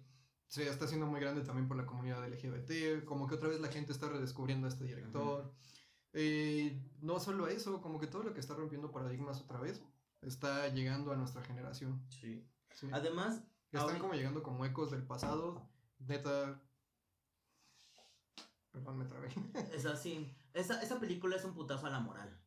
se 0.50 0.68
está 0.68 0.86
haciendo 0.86 1.06
muy 1.08 1.22
grande 1.22 1.42
también 1.44 1.68
por 1.68 1.78
la 1.78 1.86
comunidad 1.86 2.28
LGBT, 2.28 3.06
como 3.06 3.28
que 3.28 3.36
otra 3.36 3.48
vez 3.50 3.62
la 3.62 3.70
gente 3.70 3.94
está 3.94 4.10
redescubriendo 4.10 4.66
a 4.68 4.70
este 4.70 4.84
director. 4.84 5.54
Eh, 6.14 6.84
no 7.02 7.20
solo 7.20 7.48
eso, 7.48 7.82
como 7.82 8.00
que 8.00 8.08
todo 8.08 8.24
lo 8.24 8.34
que 8.34 8.40
está 8.42 8.56
rompiendo 8.56 8.92
paradigmas 8.92 9.40
otra 9.40 9.60
vez 9.62 9.82
está 10.22 10.68
llegando 10.70 11.12
a 11.14 11.16
nuestra 11.16 11.42
generación. 11.44 12.04
Sí. 12.10 12.46
Sí. 12.74 12.90
Además, 12.92 13.42
Están 13.72 14.00
como 14.00 14.14
llegando 14.16 14.42
como 14.44 14.66
ecos 14.66 14.90
del 14.92 15.04
pasado. 15.06 15.70
Neta. 16.00 16.60
Perdón, 18.72 18.98
me 18.98 19.06
trabé. 19.06 19.30
Es 19.74 19.86
así. 19.86 20.36
Esa, 20.54 20.82
esa 20.82 21.00
película 21.00 21.36
es 21.36 21.46
un 21.46 21.54
putazo 21.54 21.88
a 21.88 21.90
la 21.92 22.00
moral. 22.00 22.40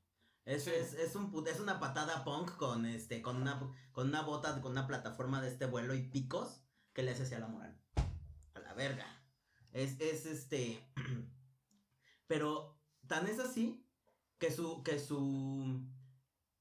Es, 0.44 0.64
Sí. 0.64 0.70
es, 0.70 0.94
es, 0.94 1.14
un 1.14 1.30
put- 1.30 1.46
es 1.48 1.60
una 1.60 1.78
patada 1.78 2.24
punk 2.24 2.56
con 2.56 2.84
este 2.84 3.22
con 3.22 3.36
una, 3.36 3.60
con 3.92 4.08
una 4.08 4.22
bota, 4.22 4.60
con 4.60 4.72
una 4.72 4.88
plataforma 4.88 5.40
de 5.40 5.48
este 5.48 5.66
vuelo 5.66 5.94
y 5.94 6.02
picos 6.08 6.64
que 6.92 7.02
le 7.04 7.12
hace 7.12 7.22
hacia 7.22 7.38
la 7.38 7.46
moral. 7.48 7.80
La 8.72 8.78
verga. 8.88 9.06
Es, 9.72 10.00
es 10.00 10.24
este. 10.26 10.82
Pero 12.26 12.80
tan 13.06 13.26
es 13.26 13.38
así 13.38 13.86
que 14.38 14.50
su. 14.50 14.82
que 14.82 14.98
su. 14.98 15.86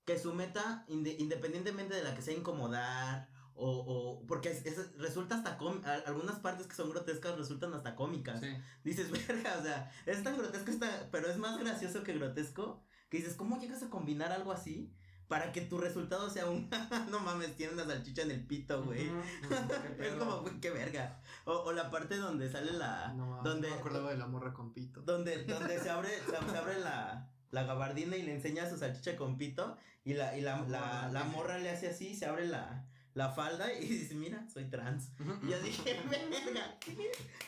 que 0.06 0.20
su 0.20 0.34
meta, 0.34 0.86
inde- 0.90 1.16
independientemente 1.20 1.96
de 1.96 2.04
la 2.04 2.16
que 2.16 2.22
sea 2.22 2.36
incomodar. 2.36 3.30
O, 3.54 3.70
o 3.70 4.28
porque 4.28 4.50
es- 4.50 4.66
es- 4.66 4.96
resulta 4.98 5.36
hasta 5.36 5.58
com- 5.58 5.82
a- 5.86 6.04
algunas 6.08 6.40
partes 6.40 6.68
que 6.68 6.74
son 6.76 6.90
grotescas 6.90 7.38
resultan 7.38 7.74
hasta 7.74 7.96
cómicas 7.96 8.40
Sí. 8.40 8.48
dices, 8.84 9.12
verga, 9.28 9.58
o 9.60 9.62
sea, 9.64 9.92
es 10.06 10.24
tan 10.24 10.38
grotesco, 10.38 10.72
está, 10.72 11.10
pero 11.12 11.30
es 11.30 11.38
más 11.38 11.60
gracioso 11.60 12.02
que 12.04 12.14
grotesco, 12.14 12.82
que 13.10 13.18
dices, 13.18 13.36
¿cómo 13.36 13.60
llegas 13.60 13.84
a 13.84 13.90
combinar 13.90 14.32
algo 14.32 14.52
así 14.52 14.96
para 15.32 15.54
que 15.54 15.62
tu 15.62 15.78
resultado 15.78 16.30
sea 16.30 16.46
un, 16.46 16.70
no 17.10 17.22
mames, 17.22 17.56
tiene 17.56 17.72
una 17.72 17.86
salchicha 17.86 18.24
en 18.24 18.32
el 18.32 18.46
pito, 18.46 18.84
güey? 18.84 19.08
Ujú, 19.08 19.18
ujú, 19.18 19.26
qué 19.98 20.04
Es 20.04 20.10
pedo. 20.10 20.20
como, 20.20 20.42
güey, 20.42 20.60
qué 20.60 20.72
verga. 20.72 21.22
O, 21.46 21.54
o 21.54 21.72
la 21.72 21.90
parte 21.90 22.18
donde 22.18 22.52
sale 22.52 22.74
la, 22.74 23.14
No, 23.16 23.42
donde, 23.42 23.70
no 23.70 23.76
me 23.76 23.80
acordaba 23.80 24.12
de 24.12 24.18
la 24.18 24.28
morra 24.28 24.54
con 24.54 24.74
pito. 24.74 25.02
donde, 25.04 25.46
donde 25.46 25.80
se 25.80 25.90
abre, 25.90 26.10
se, 26.10 26.26
se 26.52 26.58
abre 26.58 26.80
la, 26.82 27.30
la 27.52 27.64
gabardina 27.64 28.18
y 28.18 28.24
le 28.24 28.34
enseña 28.36 28.70
su 28.70 28.78
salchicha 28.78 29.16
con 29.16 29.38
pito, 29.38 29.78
y 30.04 30.16
la, 30.16 30.38
y 30.38 30.42
la, 30.42 30.62
la, 30.68 31.10
la 31.14 31.24
morra 31.24 31.60
le 31.60 31.70
hace 31.70 31.88
así, 31.88 32.14
se 32.14 32.26
abre 32.26 32.46
la, 32.48 32.86
la 33.14 33.30
falda 33.30 33.72
y 33.74 33.88
dice, 33.88 34.16
mira, 34.16 34.46
soy 34.50 34.66
trans. 34.70 35.12
Y 35.44 35.50
yo 35.50 35.62
dije, 35.62 35.98
verga, 36.10 36.78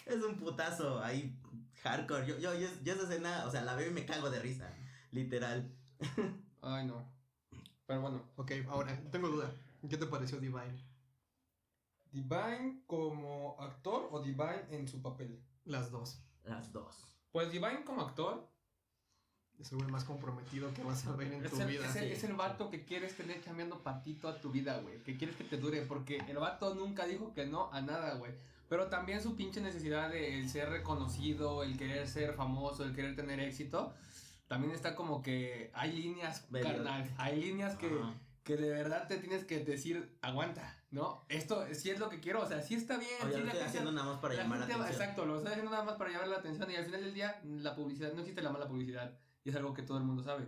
es 0.05 0.23
un 0.23 0.37
putazo 0.37 1.03
ahí, 1.03 1.35
hardcore. 1.83 2.25
Yo, 2.27 2.37
yo, 2.39 2.53
yo, 2.53 2.69
yo 2.81 2.93
esa 2.93 3.03
escena, 3.03 3.43
o 3.45 3.51
sea, 3.51 3.61
la 3.63 3.75
veo 3.75 3.89
y 3.89 3.93
me 3.93 4.05
cago 4.05 4.29
de 4.29 4.39
risa, 4.39 4.69
literal. 5.11 5.69
Ay, 6.61 6.85
no. 6.87 7.12
Pero 7.85 8.01
bueno. 8.01 8.21
Ok, 8.37 8.51
ahora, 8.69 8.97
tengo 9.11 9.29
duda. 9.29 9.51
¿Qué 9.89 9.97
te 9.97 10.05
pareció 10.05 10.39
Divine? 10.39 10.81
¿Divine 12.11 12.83
como 12.87 13.57
actor 13.59 14.07
o 14.11 14.21
Divine 14.21 14.65
en 14.69 14.87
su 14.87 15.01
papel? 15.01 15.43
Las 15.65 15.91
dos. 15.91 16.21
Las 16.43 16.71
dos. 16.71 17.17
Pues 17.31 17.51
Divine 17.51 17.83
como 17.83 18.01
actor 18.01 18.47
Es 19.59 19.71
el 19.71 19.79
güey 19.79 19.89
más 19.89 20.03
comprometido 20.03 20.71
que 20.73 20.83
vas 20.83 21.05
a 21.07 21.15
ver 21.15 21.33
en 21.33 21.43
es 21.45 21.51
tu 21.51 21.59
el, 21.61 21.67
vida. 21.67 21.89
es, 21.89 21.95
el, 21.95 22.07
sí. 22.09 22.11
es 22.13 22.23
el 22.23 22.33
vato 22.33 22.69
que 22.69 22.85
quieres 22.85 23.15
tener 23.17 23.41
cambiando 23.41 23.81
patito 23.81 24.27
a 24.27 24.39
tu 24.39 24.51
vida, 24.51 24.79
güey. 24.79 25.01
Que 25.03 25.17
quieres 25.17 25.35
que 25.35 25.43
te 25.43 25.57
dure. 25.57 25.81
Porque 25.81 26.17
el 26.27 26.37
vato 26.37 26.75
nunca 26.75 27.05
dijo 27.05 27.33
que 27.33 27.45
no 27.45 27.71
a 27.73 27.81
nada, 27.81 28.15
güey. 28.15 28.33
Pero 28.69 28.87
también 28.87 29.21
su 29.21 29.35
pinche 29.35 29.61
necesidad 29.61 30.09
de 30.09 30.39
el 30.39 30.49
ser 30.49 30.69
reconocido, 30.69 31.63
el 31.63 31.77
querer 31.77 32.07
ser 32.07 32.33
famoso, 32.33 32.83
el 32.83 32.95
querer 32.95 33.15
tener 33.15 33.39
éxito. 33.39 33.93
También 34.53 34.73
está 34.73 34.95
como 34.95 35.21
que 35.21 35.71
hay 35.73 35.91
líneas, 35.93 36.47
carnal. 36.61 37.09
Hay 37.17 37.41
líneas 37.41 37.75
que, 37.75 37.87
Ajá. 37.87 38.13
que 38.43 38.55
de 38.57 38.69
verdad 38.69 39.07
te 39.07 39.17
tienes 39.17 39.45
que 39.45 39.63
decir, 39.63 40.17
aguanta, 40.21 40.77
¿no? 40.91 41.25
Esto 41.29 41.65
sí 41.73 41.89
es 41.89 41.99
lo 41.99 42.09
que 42.09 42.19
quiero, 42.19 42.41
o 42.41 42.47
sea, 42.47 42.61
sí 42.61 42.75
está 42.75 42.97
bien. 42.97 43.11
O 43.23 43.27
ya 43.29 43.33
sí 43.37 43.41
lo 43.41 43.47
estoy 43.47 43.61
haciendo 43.63 43.91
nada 43.91 44.11
más 44.11 44.19
para 44.19 44.35
la 44.35 44.43
llamar 44.43 44.59
la 44.59 44.65
va- 44.67 44.73
atención. 44.73 44.93
Exacto, 45.01 45.25
lo 45.25 45.37
estoy 45.37 45.51
haciendo 45.53 45.71
nada 45.71 45.83
más 45.83 45.95
para 45.95 46.11
llamar 46.11 46.27
la 46.27 46.37
atención 46.37 46.69
y 46.71 46.75
al 46.75 46.85
final 46.85 47.01
del 47.01 47.13
día 47.13 47.39
la 47.43 47.75
publicidad, 47.75 48.13
no 48.13 48.19
existe 48.21 48.41
la 48.41 48.51
mala 48.51 48.67
publicidad 48.67 49.17
y 49.43 49.49
es 49.49 49.55
algo 49.55 49.73
que 49.73 49.81
todo 49.83 49.97
el 49.97 50.03
mundo 50.03 50.21
sabe. 50.23 50.47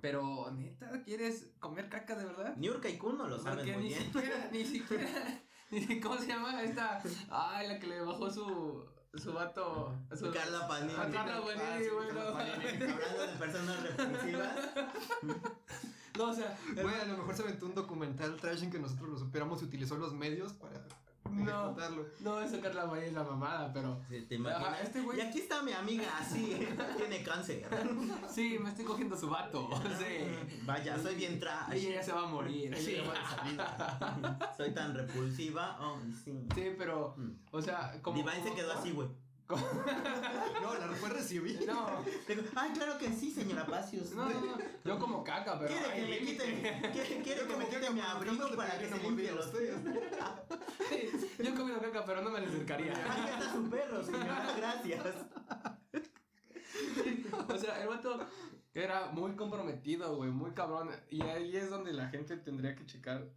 Pero, 0.00 0.50
neta, 0.52 1.02
¿quieres 1.04 1.50
comer 1.58 1.88
caca 1.88 2.14
de 2.14 2.24
verdad? 2.24 2.56
Niurka 2.56 2.88
y 2.88 2.96
Kuno 2.98 3.26
lo 3.26 3.38
saben 3.38 3.58
Porque 3.58 3.72
muy 3.72 3.82
ni 3.84 3.88
bien. 3.88 4.02
siquiera, 4.04 4.48
ni 4.52 4.64
siquiera, 4.64 5.42
ni 5.70 5.80
si- 5.80 6.00
¿cómo 6.00 6.16
se 6.18 6.26
llama 6.28 6.62
esta? 6.62 7.02
Ay, 7.30 7.68
la 7.68 7.78
que 7.78 7.86
le 7.86 8.00
bajó 8.00 8.30
su, 8.30 8.84
su 9.16 9.32
vato. 9.32 9.92
Su, 10.16 10.30
Carla 10.32 10.66
Panini. 10.68 10.92
a 10.94 11.10
Carla 11.10 11.36
Ah, 11.38 11.42
Panini, 11.44 11.88
güey, 11.88 12.08
Carla 12.08 12.24
no. 12.24 12.32
Panini. 12.34 12.92
Hablando 12.92 13.22
de 13.26 13.38
personas 13.38 13.82
repulsivas. 13.82 14.56
No, 16.16 16.30
o 16.30 16.34
sea, 16.34 16.58
Güey, 16.74 16.94
a 17.00 17.04
lo 17.04 17.18
mejor 17.18 17.36
se 17.36 17.42
aventó 17.42 17.66
un 17.66 17.76
documental 17.76 18.34
trash 18.40 18.64
en 18.64 18.72
que 18.72 18.80
nosotros 18.80 19.08
lo 19.08 19.18
superamos 19.18 19.62
y 19.62 19.66
utilizó 19.66 19.96
los 19.98 20.12
medios 20.14 20.52
para 20.52 20.84
No. 21.30 21.76
no, 22.20 22.40
eso 22.40 22.60
Carla 22.60 22.88
Panini 22.88 23.06
es 23.08 23.12
la 23.12 23.24
mamada, 23.24 23.72
pero. 23.72 24.00
Sí, 24.08 24.22
¿Te 24.28 24.34
imaginas? 24.36 24.66
Ajá, 24.68 24.80
este 24.82 25.02
güey- 25.02 25.18
Y 25.18 25.20
aquí 25.20 25.38
está 25.40 25.62
mi 25.62 25.72
amiga, 25.72 26.04
así, 26.18 26.58
tiene 26.96 27.22
cáncer. 27.22 27.66
Sí, 28.30 28.58
me 28.58 28.70
estoy 28.70 28.84
cogiendo 28.84 29.16
su 29.16 29.28
vato. 29.28 29.68
Sí. 29.98 30.58
Vaya, 30.64 30.98
soy 30.98 31.14
bien 31.16 31.38
trash. 31.38 31.72
Ella 31.72 31.90
ya 31.96 32.02
se 32.02 32.12
va 32.12 32.22
a 32.22 32.26
morir. 32.26 32.74
Ella 32.74 32.78
Sí. 32.78 32.96
Soy 34.56 34.70
tan 34.72 34.94
repulsiva. 34.94 35.76
Oh, 35.80 35.98
sí. 36.24 36.46
Sí, 36.54 36.74
pero, 36.76 37.14
Mm. 37.16 37.30
o 37.52 37.62
sea, 37.62 37.92
como. 38.02 38.16
Divine 38.16 38.42
se 38.42 38.54
quedó 38.54 38.72
así, 38.72 38.92
güey. 38.92 39.08
No, 40.62 40.74
la 40.74 40.88
fue 40.94 41.08
recibir. 41.08 41.66
No, 41.66 42.04
Digo, 42.26 42.42
Ay, 42.54 42.70
claro 42.72 42.98
que 42.98 43.08
sí, 43.12 43.30
señora 43.30 43.64
Pacios. 43.64 44.12
no, 44.12 44.28
no, 44.28 44.40
no. 44.40 44.58
Yo 44.84 44.98
como 44.98 45.24
caca, 45.24 45.58
pero. 45.58 45.72
Quiere 45.72 45.94
que 45.94 46.10
me 46.10 46.18
quiten, 46.18 46.60
quiere, 47.22 47.46
que 47.46 47.56
me 47.56 47.66
que 47.66 47.76
quiten 47.76 47.94
mi 47.94 48.00
abrigo 48.00 48.56
para 48.56 48.78
que 48.78 48.88
se 48.88 48.98
limpie 48.98 49.32
los 49.32 49.46
ustedes. 49.46 49.80
Yo 51.38 51.50
he 51.50 51.54
comido 51.54 51.80
caca, 51.80 52.04
pero 52.04 52.22
no 52.22 52.30
me 52.30 52.40
le 52.40 52.46
acercaría. 52.46 52.92
Ahí 52.92 53.30
está 53.30 53.52
su 53.52 53.70
perro, 53.70 54.02
señora, 54.02 54.54
gracias. 54.56 55.06
O 57.48 57.58
sea, 57.58 57.82
el 57.82 57.88
vato 57.88 58.26
era 58.74 59.06
muy 59.12 59.34
comprometido, 59.34 60.14
güey, 60.16 60.30
muy 60.30 60.50
cabrón. 60.52 60.90
Y 61.08 61.22
ahí 61.22 61.56
es 61.56 61.70
donde 61.70 61.92
la 61.92 62.08
gente 62.08 62.36
tendría 62.36 62.74
que 62.74 62.84
checar 62.84 63.28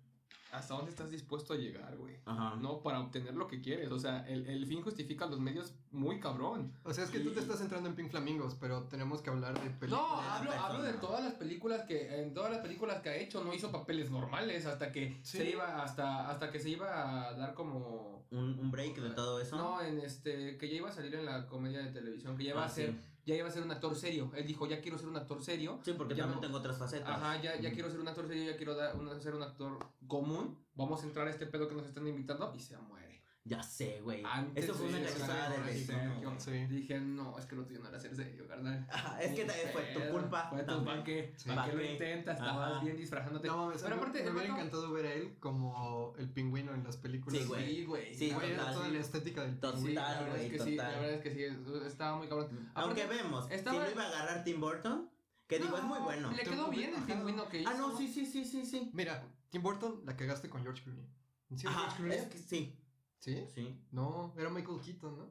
hasta 0.51 0.73
dónde 0.75 0.91
estás 0.91 1.09
dispuesto 1.09 1.53
a 1.53 1.57
llegar, 1.57 1.95
güey. 1.97 2.17
Ajá. 2.25 2.55
No, 2.57 2.81
para 2.81 2.99
obtener 2.99 3.33
lo 3.35 3.47
que 3.47 3.61
quieres. 3.61 3.91
O 3.91 3.99
sea, 3.99 4.27
el, 4.27 4.45
el 4.47 4.65
fin 4.65 4.81
justifica 4.81 5.25
los 5.25 5.39
medios 5.39 5.73
muy 5.91 6.19
cabrón. 6.19 6.73
O 6.83 6.93
sea, 6.93 7.03
es 7.05 7.09
que 7.09 7.19
tú 7.19 7.31
te 7.31 7.39
estás 7.39 7.59
centrando 7.59 7.87
en 7.89 7.95
Pink 7.95 8.09
Flamingos, 8.11 8.55
pero 8.59 8.83
tenemos 8.83 9.21
que 9.21 9.29
hablar 9.29 9.53
de 9.53 9.69
películas. 9.69 9.91
No, 9.91 10.21
hablo, 10.21 10.51
hablo 10.51 10.83
de 10.83 10.93
todas 10.93 11.23
las 11.23 11.33
películas 11.35 11.83
que, 11.87 12.21
en 12.21 12.33
todas 12.33 12.51
las 12.51 12.59
películas 12.61 13.01
que 13.01 13.09
ha 13.09 13.15
hecho, 13.15 13.43
no 13.43 13.53
hizo 13.53 13.71
papeles 13.71 14.09
normales 14.11 14.65
hasta 14.65 14.91
que 14.91 15.19
Sí. 15.23 15.37
se 15.39 15.49
iba, 15.51 15.81
hasta, 15.83 16.29
hasta 16.29 16.51
que 16.51 16.59
se 16.59 16.69
iba 16.69 17.29
a 17.29 17.33
dar 17.33 17.53
como 17.53 18.25
Un, 18.31 18.57
un 18.59 18.71
break 18.71 18.97
de 18.97 19.09
todo 19.11 19.41
eso. 19.41 19.57
No, 19.57 19.81
en 19.81 19.99
este, 19.99 20.57
que 20.57 20.69
ya 20.69 20.75
iba 20.75 20.89
a 20.89 20.93
salir 20.93 21.13
en 21.15 21.25
la 21.25 21.47
comedia 21.47 21.79
de 21.81 21.91
televisión, 21.91 22.37
que 22.37 22.43
ya 22.45 22.51
iba 22.51 22.63
Ah, 22.63 22.67
a 22.67 22.69
ser, 22.69 22.91
sí. 22.91 22.99
Ya 23.33 23.39
iba 23.39 23.47
a 23.47 23.51
ser 23.51 23.63
un 23.63 23.71
actor 23.71 23.95
serio. 23.95 24.31
Él 24.35 24.45
dijo, 24.45 24.67
ya 24.67 24.81
quiero 24.81 24.97
ser 24.97 25.07
un 25.09 25.17
actor 25.17 25.43
serio. 25.43 25.79
Sí, 25.83 25.93
porque 25.97 26.13
Ya 26.15 26.23
también 26.23 26.35
no- 26.41 26.41
tengo 26.47 26.57
otras 26.57 26.77
facetas. 26.77 27.09
Ajá, 27.09 27.41
ya, 27.41 27.59
ya 27.59 27.71
quiero 27.71 27.89
ser 27.89 27.99
un 27.99 28.07
actor 28.07 28.27
serio, 28.27 28.51
ya 28.51 28.57
quiero 28.57 28.75
dar, 28.75 28.95
un- 28.95 29.21
ser 29.21 29.35
un 29.35 29.43
actor 29.43 29.77
común. 30.07 30.57
Vamos 30.75 31.01
a 31.03 31.05
entrar 31.05 31.27
a 31.27 31.29
este 31.29 31.45
pedo 31.47 31.67
que 31.67 31.75
nos 31.75 31.85
están 31.85 32.07
invitando 32.07 32.53
y 32.55 32.59
se 32.59 32.77
muere. 32.77 33.00
Ya 33.43 33.63
sé, 33.63 33.99
güey. 34.01 34.21
Antes 34.23 34.65
Eso 34.65 34.75
fue 34.75 34.87
una 34.87 34.97
actor 34.99 35.65
de. 35.65 36.37
Sí. 36.37 36.51
Dije, 36.67 36.99
no, 36.99 37.39
es 37.39 37.45
que 37.47 37.55
lo 37.55 37.65
tuyo 37.65 37.79
no 37.79 37.89
era 37.89 37.99
ser 37.99 38.15
serio, 38.15 38.47
carnal. 38.47 38.85
Ajá, 38.91 39.19
es 39.19 39.33
que 39.33 39.41
Ni 39.43 39.47
ta- 39.47 39.53
fue 39.73 39.81
tu 39.93 40.11
culpa. 40.11 40.47
Fue 40.49 40.59
tu 40.59 40.65
también. 40.67 40.85
¿Para 40.85 41.03
qué? 41.03 41.33
Sí. 41.35 41.49
¿Para 41.49 41.63
qué 41.65 41.71
¿Pa' 41.71 41.77
lo 41.77 41.83
intentas? 41.83 42.37
Estabas 42.37 42.71
Ajá. 42.73 42.83
bien 42.83 42.97
disfrazándote. 42.97 43.47
No, 43.47 43.71
sea, 43.71 43.81
Pero 43.81 43.95
me- 43.95 44.01
aparte, 44.01 44.19
me 44.23 44.29
el 44.29 44.35
hubiera 44.35 44.53
encantado 44.53 44.91
ver 44.91 45.05
a 45.07 45.13
él 45.13 45.35
como 45.39 46.13
el 46.19 46.29
pingüino 46.29 46.75
en 46.75 46.83
las 46.83 46.97
películas. 46.97 47.41
Sí, 47.41 47.47
güey. 47.47 47.65
Sí, 47.75 47.85
güey. 47.85 48.13
Sí, 48.15 48.29
La 48.29 48.35
Güey, 48.35 48.49
era 48.51 48.57
total, 48.59 48.73
toda 48.75 48.85
sí. 48.85 48.93
la 48.93 48.99
estética 48.99 49.41
del 49.41 49.59
Total, 49.59 49.95
la 49.95 50.21
verdad 50.21 50.29
güey, 50.35 50.45
es 50.45 50.51
que 50.51 50.59
sí, 50.59 50.75
la 50.75 50.83
total. 50.83 50.99
verdad 51.01 51.15
es 51.17 51.21
que 51.23 51.33
sí, 51.33 51.85
estaba 51.87 52.17
muy 52.17 52.27
cabrón. 52.27 52.71
Aunque 52.75 53.05
vemos, 53.07 53.47
estaba- 53.49 53.77
si 53.79 53.83
lo 53.85 53.91
iba 53.91 54.03
a 54.03 54.07
agarrar 54.07 54.43
Tim 54.43 54.61
Burton, 54.61 55.09
que 55.47 55.57
digo, 55.57 55.77
es 55.77 55.83
muy 55.83 55.97
no, 55.97 56.05
bueno. 56.05 56.31
Le 56.31 56.43
quedó 56.43 56.69
bien 56.69 56.93
el 56.95 57.03
pingüino 57.03 57.49
que 57.49 57.61
hizo. 57.61 57.69
Ah, 57.71 57.73
no, 57.73 57.97
sí, 57.97 58.07
sí, 58.07 58.23
sí, 58.27 58.45
sí, 58.45 58.65
sí. 58.67 58.91
Mira, 58.93 59.23
Tim 59.49 59.63
Burton 59.63 60.03
la 60.05 60.15
cagaste 60.15 60.47
con 60.47 60.61
George 60.61 60.83
Clooney. 60.83 61.07
¿Sí 61.55 61.67
George 61.67 61.95
Clooney? 61.97 62.19
sí. 62.47 62.77
¿Sí? 63.21 63.45
Sí. 63.55 63.79
No, 63.91 64.33
era 64.37 64.49
Michael 64.49 64.81
Keaton, 64.83 65.17
¿no? 65.17 65.25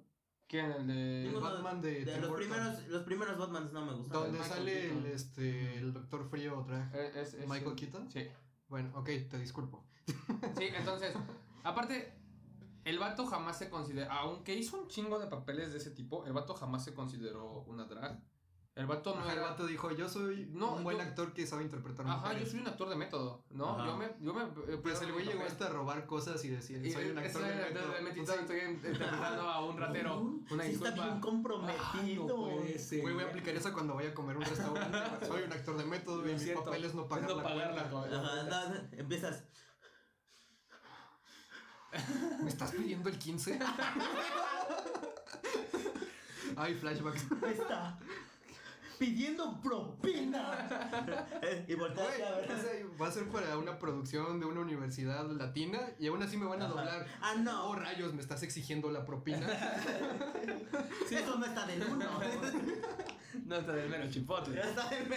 ¿Quién? 0.48 0.72
El 0.72 0.86
de. 0.86 1.22
Ninguno 1.26 1.40
Batman 1.52 1.80
de, 1.80 2.04
De 2.04 2.12
Tim 2.12 2.22
los 2.22 2.32
primeros, 2.32 2.88
los 2.88 3.02
primeros 3.04 3.38
Batmans 3.38 3.72
no 3.72 3.84
me 3.84 3.92
gustaron. 3.92 4.32
Donde 4.32 4.44
sale 4.48 4.90
el, 4.90 5.06
este, 5.06 5.76
el 5.78 5.92
Doctor 5.92 6.28
Frío 6.28 6.64
drag. 6.66 6.92
Eh, 6.94 7.12
es- 7.16 7.34
es- 7.34 7.48
¿Michael 7.48 7.76
Keaton? 7.76 8.10
Sí. 8.10 8.26
Bueno, 8.68 8.90
ok, 8.98 9.06
te 9.28 9.38
disculpo. 9.38 9.84
Sí, 10.58 10.64
entonces, 10.74 11.14
aparte, 11.62 12.12
el 12.84 12.98
vato 12.98 13.26
jamás 13.26 13.58
se 13.58 13.68
considera, 13.70 14.12
aunque 14.20 14.56
hizo 14.56 14.80
un 14.80 14.88
chingo 14.88 15.18
de 15.18 15.26
papeles 15.26 15.70
de 15.72 15.78
ese 15.78 15.90
tipo, 15.90 16.24
el 16.26 16.32
vato 16.32 16.54
jamás 16.54 16.82
se 16.84 16.94
consideró 16.94 17.62
una 17.68 17.84
drag. 17.84 18.20
El 18.80 18.86
vato 18.86 19.14
no 19.14 19.20
Ajá, 19.20 19.34
el 19.34 19.40
vato 19.40 19.66
dijo, 19.66 19.90
yo 19.90 20.08
soy 20.08 20.48
No, 20.52 20.72
un 20.76 20.84
buen 20.84 20.96
yo- 20.96 21.02
actor 21.02 21.34
que 21.34 21.46
sabe 21.46 21.64
interpretar 21.64 22.06
Ajá, 22.06 22.16
yo 22.16 22.22
mujeres". 22.28 22.50
soy 22.50 22.60
un 22.60 22.66
actor 22.68 22.88
de 22.88 22.96
método, 22.96 23.44
¿no? 23.50 23.68
Ajá. 23.78 23.86
Yo 23.86 23.96
me... 23.96 24.10
Yo 24.20 24.32
me 24.32 24.46
Pues 24.78 25.02
el 25.02 25.12
güey 25.12 25.26
llegó 25.26 25.44
hasta 25.44 25.66
a 25.66 25.68
robar 25.68 26.06
cosas 26.06 26.42
y 26.44 26.48
decir, 26.48 26.84
Y- 26.84 26.90
soy 26.90 27.10
un 27.10 27.18
actor 27.18 27.42
de 27.42 27.54
método. 27.54 27.92
de 27.92 28.00
estoy 28.40 28.58
interpretando 28.70 29.42
a 29.42 29.64
un 29.66 29.76
ratero. 29.80 30.20
Una 30.50 30.64
sí 30.64 30.70
disculpa. 30.70 30.88
está 30.94 31.04
bien 31.04 31.20
comprometido. 31.20 32.24
Ah, 32.24 32.26
no 32.26 32.36
puede 32.36 32.78
ser. 32.78 33.02
Güey, 33.02 33.14
voy 33.14 33.24
a 33.24 33.26
aplicar 33.26 33.54
eso 33.54 33.72
cuando 33.72 33.94
vaya 33.96 34.08
a 34.10 34.14
comer 34.14 34.36
a 34.36 34.38
un 34.38 34.44
restaurante. 34.46 34.98
Soy 35.26 35.42
un 35.42 35.52
actor 35.52 35.76
de 35.76 35.84
método 35.84 36.26
y 36.26 36.32
mis 36.32 36.42
siento, 36.42 36.64
papeles 36.64 36.94
no 36.94 37.06
pagar 37.06 37.28
no 37.28 37.36
la 37.36 37.42
pagar 37.42 37.74
cuenta. 37.74 37.82
la 37.84 37.90
co- 37.90 37.98
Ajá, 38.06 38.42
no, 38.44 38.68
no, 38.74 38.88
empiezas. 38.92 39.44
¿Me 42.42 42.48
estás 42.48 42.70
pidiendo 42.72 43.08
el 43.10 43.18
15? 43.18 43.58
Ay, 46.56 46.74
flashbacks. 46.74 47.26
Está 47.48 47.98
pidiendo 49.00 49.58
propina. 49.62 50.68
Eh, 51.42 51.64
y 51.68 51.74
volteas 51.74 52.06
Güey, 52.06 52.22
a 52.22 52.36
ver. 52.36 52.52
o 52.52 52.58
sea, 52.60 52.70
va 53.00 53.08
a 53.08 53.10
ser 53.10 53.26
para 53.28 53.56
una 53.56 53.78
producción 53.78 54.38
de 54.38 54.44
una 54.44 54.60
universidad 54.60 55.26
latina 55.30 55.80
y 55.98 56.08
aún 56.08 56.22
así 56.22 56.36
me 56.36 56.44
van 56.44 56.60
a 56.60 56.66
Ajá. 56.66 56.74
doblar. 56.74 57.06
Ah, 57.22 57.32
Oh, 57.34 57.38
no. 57.38 57.74
rayos, 57.76 58.12
me 58.12 58.20
estás 58.20 58.42
exigiendo 58.42 58.90
la 58.90 59.04
propina. 59.06 59.46
Eso 61.10 61.38
no 61.38 61.46
está 61.46 61.66
del 61.66 61.82
uno. 61.82 62.06
No 63.46 63.56
está 63.56 63.72
del 63.72 63.88
mero 63.88 64.10
chipotle. 64.10 64.56
Ya 64.56 64.62
está 64.62 64.88
del. 64.90 65.08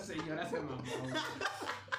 Señora 0.00 0.48
se 0.48 0.60
mamó. 0.60 0.82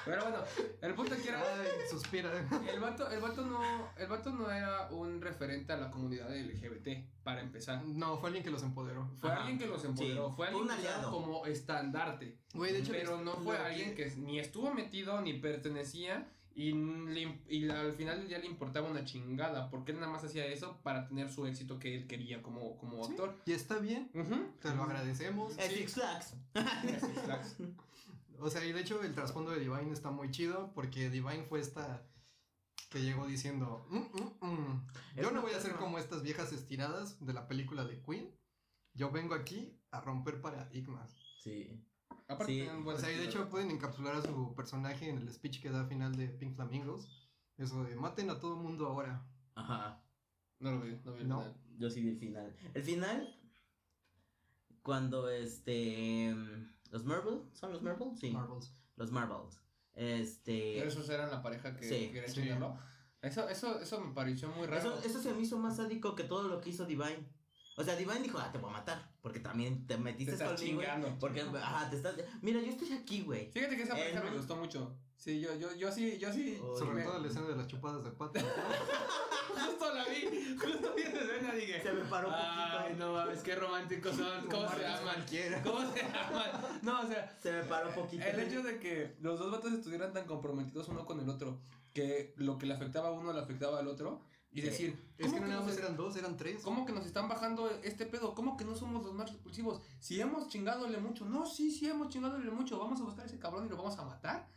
Pero 0.04 0.22
bueno, 0.22 0.38
el 0.80 0.94
punto 0.94 1.14
que 1.16 1.28
era... 1.28 1.38
Ay, 1.40 1.68
suspira. 1.90 2.30
El 2.72 2.80
vato, 2.80 3.10
el, 3.10 3.20
vato 3.20 3.44
no, 3.44 3.90
el 3.98 4.06
vato 4.06 4.30
no 4.30 4.50
era 4.50 4.88
un 4.90 5.20
referente 5.20 5.72
a 5.74 5.76
la 5.76 5.90
comunidad 5.90 6.30
LGBT, 6.34 7.06
para 7.22 7.42
empezar. 7.42 7.84
No, 7.84 8.16
fue 8.16 8.28
alguien 8.28 8.42
que 8.42 8.50
los 8.50 8.62
empoderó. 8.62 9.06
Fue 9.20 9.30
Ajá. 9.30 9.40
alguien 9.40 9.58
que 9.58 9.66
los 9.66 9.84
empoderó, 9.84 10.28
Sí, 10.28 10.34
fue 10.38 10.46
alguien 10.46 10.64
un 10.64 10.70
aliado. 10.70 11.10
como 11.10 11.44
estandarte. 11.46 12.38
Güey, 12.54 12.72
de 12.72 12.78
hecho, 12.78 12.92
pero 12.92 13.20
no 13.20 13.34
fue 13.36 13.56
alguien 13.58 13.94
que 13.94 14.10
ni 14.16 14.38
estuvo 14.38 14.72
metido 14.72 15.20
ni 15.20 15.34
pertenecía 15.34 16.26
y, 16.54 16.72
le- 16.72 17.38
y 17.48 17.68
al 17.68 17.92
final 17.92 18.26
ya 18.28 18.38
le 18.38 18.46
importaba 18.46 18.88
una 18.88 19.04
chingada, 19.04 19.68
porque 19.70 19.92
él 19.92 20.00
nada 20.00 20.10
más 20.10 20.24
hacía 20.24 20.46
eso 20.46 20.80
para 20.82 21.06
tener 21.06 21.30
su 21.30 21.46
éxito 21.46 21.78
que 21.78 21.94
él 21.96 22.06
quería 22.06 22.42
como, 22.42 22.76
como 22.78 23.04
Sí. 23.04 23.10
actor. 23.12 23.36
Y 23.46 23.52
está 23.52 23.78
bien, 23.78 24.10
te 24.60 24.74
lo 24.74 24.82
agradecemos. 24.84 25.56
Es 25.58 25.72
Six 25.72 25.94
Flags. 25.94 26.34
Six 26.54 27.20
Flags. 27.24 27.56
O 28.40 28.48
sea, 28.50 28.64
y 28.64 28.72
de 28.72 28.80
hecho 28.82 29.02
el 29.02 29.16
trasfondo 29.16 29.50
de 29.50 29.58
Divine 29.58 29.92
está 29.92 30.12
muy 30.12 30.30
chido 30.30 30.70
porque 30.72 31.10
Divine 31.10 31.42
fue 31.48 31.58
esta 31.58 32.04
que 32.88 33.02
llegó 33.02 33.26
diciendo, 33.26 33.84
"Mm, 33.90 33.96
mm, 33.98 34.46
mm, 34.46 34.86
yo 35.16 35.30
no 35.32 35.42
voy 35.42 35.52
a 35.54 35.60
ser 35.60 35.72
como 35.74 35.98
estas 35.98 36.22
viejas 36.22 36.52
estiradas 36.52 37.18
de 37.26 37.32
la 37.32 37.48
película 37.48 37.84
de 37.84 38.00
Queen. 38.00 38.30
Yo 38.98 39.12
vengo 39.12 39.34
aquí 39.34 39.78
a 39.92 40.00
romper 40.00 40.40
paradigmas. 40.40 41.14
Sí. 41.40 41.80
Aparte, 42.26 42.52
Sí, 42.52 42.68
O 42.84 42.98
sea, 42.98 43.08
de 43.08 43.24
hecho 43.24 43.48
pueden 43.48 43.70
encapsular 43.70 44.16
a 44.16 44.22
su 44.22 44.54
personaje 44.56 45.08
en 45.08 45.18
el 45.18 45.32
speech 45.32 45.62
que 45.62 45.70
da 45.70 45.80
al 45.82 45.86
final 45.88 46.16
de 46.16 46.28
Pink 46.28 46.56
Flamingos. 46.56 47.30
Eso 47.56 47.84
de 47.84 47.94
maten 47.94 48.28
a 48.28 48.40
todo 48.40 48.56
mundo 48.56 48.86
ahora. 48.88 49.24
Ajá. 49.54 50.02
No 50.58 50.72
lo 50.72 50.80
vi, 50.80 51.00
no 51.04 51.12
vi 51.14 51.20
el 51.22 51.28
No. 51.28 51.38
final. 51.42 51.56
Yo 51.78 51.90
sí 51.90 52.02
vi 52.02 52.08
el 52.08 52.18
final. 52.18 52.56
El 52.74 52.82
final, 52.82 53.40
cuando 54.82 55.28
este. 55.30 56.34
¿Los 56.90 57.04
Marvel? 57.04 57.42
¿Son 57.52 57.72
los 57.72 57.82
Marvel? 57.82 58.16
Sí. 58.16 58.30
Marvels. 58.32 58.74
Los 58.96 59.12
Marvels. 59.12 59.60
Este. 59.94 60.74
Pero 60.76 60.88
esos 60.88 61.08
eran 61.08 61.30
la 61.30 61.40
pareja 61.40 61.76
que 61.76 61.88
Sí, 61.88 62.10
quería 62.12 62.28
sí. 62.28 62.48
Eso, 63.22 63.48
eso, 63.48 63.80
eso 63.80 64.00
me 64.00 64.12
pareció 64.12 64.48
muy 64.48 64.66
raro. 64.66 64.80
Eso, 64.80 64.98
eso 65.04 65.22
se 65.22 65.32
me 65.34 65.40
hizo 65.42 65.58
más 65.58 65.76
sádico 65.76 66.14
que 66.16 66.24
todo 66.24 66.48
lo 66.48 66.60
que 66.60 66.70
hizo 66.70 66.84
Divine. 66.84 67.28
O 67.78 67.84
sea, 67.84 67.94
Divine 67.96 68.20
dijo, 68.20 68.38
ah, 68.38 68.50
te 68.52 68.58
voy 68.58 68.70
a 68.70 68.72
matar. 68.74 69.08
Porque 69.22 69.40
también 69.40 69.86
te 69.86 69.94
Te 69.94 70.00
metiste 70.00 70.32
estás 70.32 70.52
conmigo. 70.60 70.80
chingando. 70.82 71.16
Porque, 71.18 71.40
ajá, 71.42 71.88
te 71.88 71.96
estás. 71.96 72.14
Mira, 72.42 72.60
yo 72.60 72.70
estoy 72.72 72.92
aquí, 72.92 73.22
güey. 73.22 73.50
Fíjate 73.52 73.76
que 73.76 73.82
esa 73.84 73.94
pareja 73.94 74.18
Eh, 74.20 74.24
me 74.24 74.30
no. 74.30 74.36
gustó 74.36 74.56
mucho. 74.56 74.96
Sí, 75.16 75.40
yo, 75.40 75.54
yo, 75.56 75.74
yo 75.74 75.90
sí, 75.90 76.18
yo 76.18 76.32
sí. 76.32 76.60
Oh, 76.62 76.76
Sobre 76.78 76.94
me- 76.96 77.02
todo 77.04 77.18
la 77.20 77.28
escena 77.28 77.46
de 77.48 77.56
las 77.56 77.66
chupadas 77.68 78.04
de 78.04 78.10
pato. 78.12 78.38
Justo 79.48 79.94
la 79.94 80.04
vi, 80.04 80.56
justo 80.56 80.94
vi 80.94 81.02
esa 81.02 81.20
escena 81.22 81.52
dije. 81.54 81.82
Se 81.82 81.92
me 81.92 82.04
paró 82.04 82.28
un 82.28 82.34
Ay, 82.36 82.78
poquito. 82.90 83.06
no 83.06 83.12
mames, 83.14 83.40
qué 83.40 83.54
románticos 83.56 84.16
son. 84.16 84.46
¿Cómo 84.48 84.68
se 84.68 84.76
Marcos 84.76 84.80
llaman? 84.80 85.02
cualquiera. 85.14 85.62
¿Cómo 85.64 85.92
se 85.92 86.02
llaman? 86.02 86.50
No, 86.82 87.00
o 87.00 87.06
sea, 87.06 87.36
Se 87.40 87.52
me 87.52 87.62
paró 87.64 87.88
un 87.88 87.94
poquito. 87.94 88.24
el 88.24 88.40
hecho 88.40 88.62
de 88.62 88.78
que 88.78 89.16
los 89.20 89.38
dos 89.38 89.50
vatos 89.50 89.72
estuvieran 89.72 90.12
tan 90.12 90.26
comprometidos 90.26 90.88
uno 90.88 91.04
con 91.06 91.20
el 91.20 91.28
otro, 91.28 91.60
que 91.94 92.34
lo 92.36 92.58
que 92.58 92.66
le 92.66 92.74
afectaba 92.74 93.08
a 93.08 93.12
uno 93.12 93.32
le 93.32 93.40
afectaba 93.40 93.78
al 93.80 93.88
otro, 93.88 94.20
y 94.50 94.60
Sí. 94.60 94.66
decir, 94.66 95.04
Es 95.18 95.26
¿cómo 95.26 95.34
que 95.36 95.40
no 95.42 95.48
nada 95.48 95.60
más 95.62 95.76
eran 95.76 95.96
dos, 95.96 96.16
eran 96.16 96.36
tres. 96.36 96.62
¿Cómo 96.62 96.86
que 96.86 96.92
nos 96.92 97.04
están 97.06 97.28
bajando 97.28 97.68
este 97.82 98.06
pedo? 98.06 98.34
¿Cómo 98.34 98.56
que 98.56 98.64
no 98.64 98.74
somos 98.74 99.04
los 99.04 99.14
más 99.14 99.30
repulsivos? 99.32 99.82
Si 100.00 100.20
hemos 100.20 100.48
chingadole 100.48 100.98
mucho. 100.98 101.24
No, 101.26 101.44
sí, 101.46 101.70
sí 101.70 101.88
hemos 101.88 102.08
chingadole 102.08 102.50
mucho. 102.50 102.78
Vamos 102.78 103.00
a 103.00 103.04
buscar 103.04 103.24
a 103.24 103.26
ese 103.26 103.38
cabrón 103.38 103.66
y 103.66 103.68
lo 103.68 103.76
vamos 103.76 103.98
a 103.98 104.04
matar. 104.04 104.48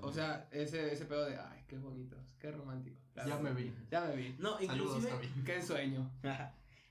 O 0.00 0.10
sea, 0.12 0.48
ese, 0.52 0.92
ese 0.92 1.04
pedo 1.04 1.24
de, 1.26 1.36
ay, 1.36 1.64
qué 1.68 1.76
bonitos, 1.78 2.18
qué 2.38 2.50
romántico. 2.50 2.98
Ya 3.14 3.38
me 3.38 3.52
vi. 3.52 3.74
Ya 3.90 4.00
me 4.02 4.16
vi. 4.16 4.34
No, 4.38 4.58
Saludos, 4.58 4.98
inclusive. 5.04 5.30
Qué 5.44 5.62
sueño. 5.62 6.10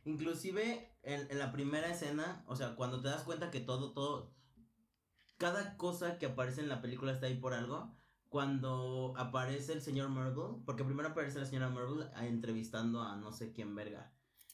Inclusive 0.06 0.92
en, 1.04 1.30
en 1.32 1.40
la 1.40 1.52
primera 1.52 1.90
escena, 1.90 2.44
o 2.48 2.56
sea, 2.56 2.76
cuando 2.76 3.02
te 3.02 3.08
das 3.08 3.24
cuenta 3.24 3.50
que 3.52 3.60
todo, 3.60 3.92
todo, 3.94 4.32
cada 5.38 5.78
cosa 5.78 6.18
que 6.20 6.28
aparece 6.28 6.62
en 6.62 6.70
la 6.70 6.82
película 6.82 7.12
está 7.12 7.26
ahí 7.28 7.36
por 7.38 7.54
algo, 7.54 7.92
cuando 8.32 9.13
aparece 9.17 9.74
el 9.74 9.82
señor 9.82 10.08
Marvel, 10.08 10.63
porque 10.65 10.86
primero 10.86 11.10
aparece 11.10 11.38
la 11.38 11.46
señora 11.46 11.67
Marvel 11.67 12.10
ah, 12.15 12.26
entrevistando 12.26 13.02
a 13.02 13.17
no 13.17 13.34
sé 13.34 13.52
quién 13.52 13.76
verga, 13.76 14.13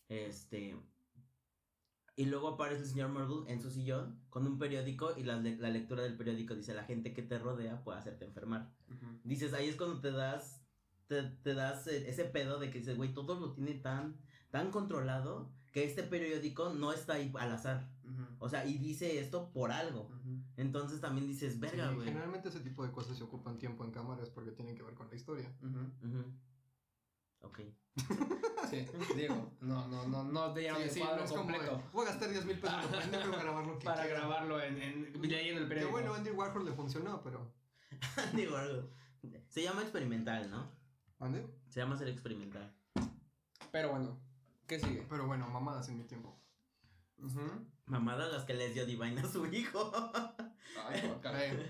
este, 0.09 0.75
y 2.15 2.25
luego 2.25 2.47
aparece 2.47 2.81
el 2.81 2.89
señor 2.89 3.09
Marvel 3.09 3.43
en 3.47 3.61
su 3.61 3.69
sillón 3.69 4.19
con 4.31 4.47
un 4.47 4.57
periódico 4.57 5.15
y 5.15 5.21
la, 5.21 5.37
la 5.37 5.69
lectura 5.69 6.01
del 6.01 6.17
periódico 6.17 6.55
dice, 6.55 6.73
la 6.73 6.85
gente 6.85 7.13
que 7.13 7.21
te 7.21 7.37
rodea 7.37 7.83
puede 7.83 7.99
hacerte 7.99 8.25
enfermar. 8.25 8.73
Dices, 9.23 9.53
ahí 9.53 9.69
es 9.69 9.75
cuando 9.75 10.01
te 10.01 10.11
das, 10.11 10.65
te, 11.05 11.21
te 11.21 11.53
das 11.53 11.85
eh, 11.85 12.09
ese 12.09 12.25
pedo 12.25 12.57
de 12.57 12.71
que 12.71 12.79
dices, 12.79 12.97
güey, 12.97 13.13
todo 13.13 13.39
lo 13.39 13.53
tiene 13.53 13.75
tan, 13.75 14.17
tan 14.49 14.71
controlado 14.71 15.51
que 15.71 15.83
este 15.83 16.01
periódico 16.01 16.73
no 16.73 16.93
está 16.93 17.13
ahí 17.13 17.31
al 17.37 17.51
azar. 17.51 17.87
O 18.39 18.49
sea, 18.49 18.65
y 18.65 18.79
dice 18.79 19.19
esto 19.19 19.51
por 19.53 19.71
algo. 19.71 20.09
Entonces 20.57 20.99
también 20.99 21.27
dices, 21.27 21.59
verga, 21.59 21.91
güey. 21.91 22.07
generalmente 22.07 22.49
ese 22.49 22.59
tipo 22.59 22.83
de 22.85 22.91
cosas 22.91 23.15
se 23.17 23.23
ocupan 23.23 23.57
tiempo 23.59 23.85
en 23.85 23.91
cámaras 23.91 24.29
porque 24.29 24.51
tienen 24.51 24.75
que 24.75 24.83
ver 24.83 24.95
con 24.95 25.07
la 25.09 25.15
historia. 25.15 25.49
Ujú. 25.61 26.25
Ok. 27.41 27.59
Sí, 28.69 28.85
digo, 29.15 29.53
no, 29.61 29.87
no, 29.87 30.05
no, 30.07 30.25
no 30.25 30.51
te 30.53 30.63
llaman 30.63 30.81
Sí, 30.81 30.87
el 30.89 30.93
sí, 30.93 30.99
cuadro 30.99 31.17
no 31.19 31.23
es 31.23 31.31
como 31.31 31.43
de, 31.51 31.57
completo 31.57 31.83
voy 31.93 32.05
a 32.05 32.09
gastar 32.09 32.29
10 32.31 32.45
mil 32.45 32.59
pesos 32.59 32.75
y 33.07 33.31
grabar 33.39 33.65
lo 33.65 33.79
que 33.79 33.85
para 33.85 34.01
quiera". 34.03 34.19
grabarlo 34.19 34.61
en, 34.61 34.81
en, 34.81 35.21
de 35.21 35.35
ahí 35.37 35.49
en 35.49 35.57
el 35.57 35.63
Que 35.63 35.69
periódico. 35.69 35.91
bueno, 35.93 36.13
Andy 36.13 36.31
Warhol 36.31 36.65
le 36.65 36.73
funcionó, 36.73 37.21
pero... 37.23 37.49
Digo 38.33 38.57
algo. 38.57 38.89
Se 39.47 39.63
llama 39.63 39.83
experimental, 39.83 40.51
¿no? 40.51 40.69
¿Ande? 41.19 41.47
Se 41.69 41.79
llama 41.79 41.97
ser 41.97 42.09
experimental. 42.09 42.75
Pero 43.71 43.91
bueno, 43.91 44.19
¿qué 44.67 44.79
sigue? 44.81 45.05
Pero 45.09 45.27
bueno, 45.27 45.47
mamadas 45.49 45.87
en 45.87 45.99
mi 45.99 46.03
tiempo. 46.03 46.37
Ujú. 47.17 47.65
Mamadas 47.85 48.31
las 48.31 48.43
que 48.45 48.53
les 48.53 48.73
dio 48.73 48.85
Divine 48.85 49.21
a 49.21 49.27
su 49.27 49.45
hijo. 49.47 49.91
Ay, 50.87 51.07
guácala. 51.07 51.39
Ay, 51.39 51.69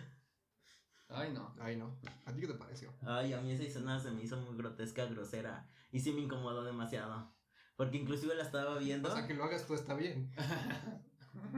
Ay, 1.10 1.32
no. 1.34 1.56
ay, 1.60 1.76
no. 1.78 1.98
¿A 2.26 2.34
ti 2.34 2.42
qué 2.42 2.48
te 2.48 2.54
pareció? 2.56 2.94
Ay, 3.02 3.34
a 3.34 3.42
mí 3.42 3.52
esa 3.52 3.64
escena 3.64 4.00
se 4.00 4.12
me 4.12 4.24
hizo 4.24 4.36
muy 4.38 4.58
grotesca, 4.58 5.06
grosera. 5.06 5.70
Y 5.92 6.02
sí 6.02 6.12
me 6.12 6.22
incomodó 6.22 6.64
demasiado. 6.64 7.34
Porque 7.78 7.98
inclusive 7.98 8.36
la 8.36 8.44
estaba 8.44 8.78
viendo. 8.78 9.10
O 9.10 9.14
sea, 9.16 9.26
que 9.28 9.36
lo 9.36 9.44
hagas 9.46 9.66
tú 9.66 9.74
está 9.76 9.94
bien. 9.94 10.32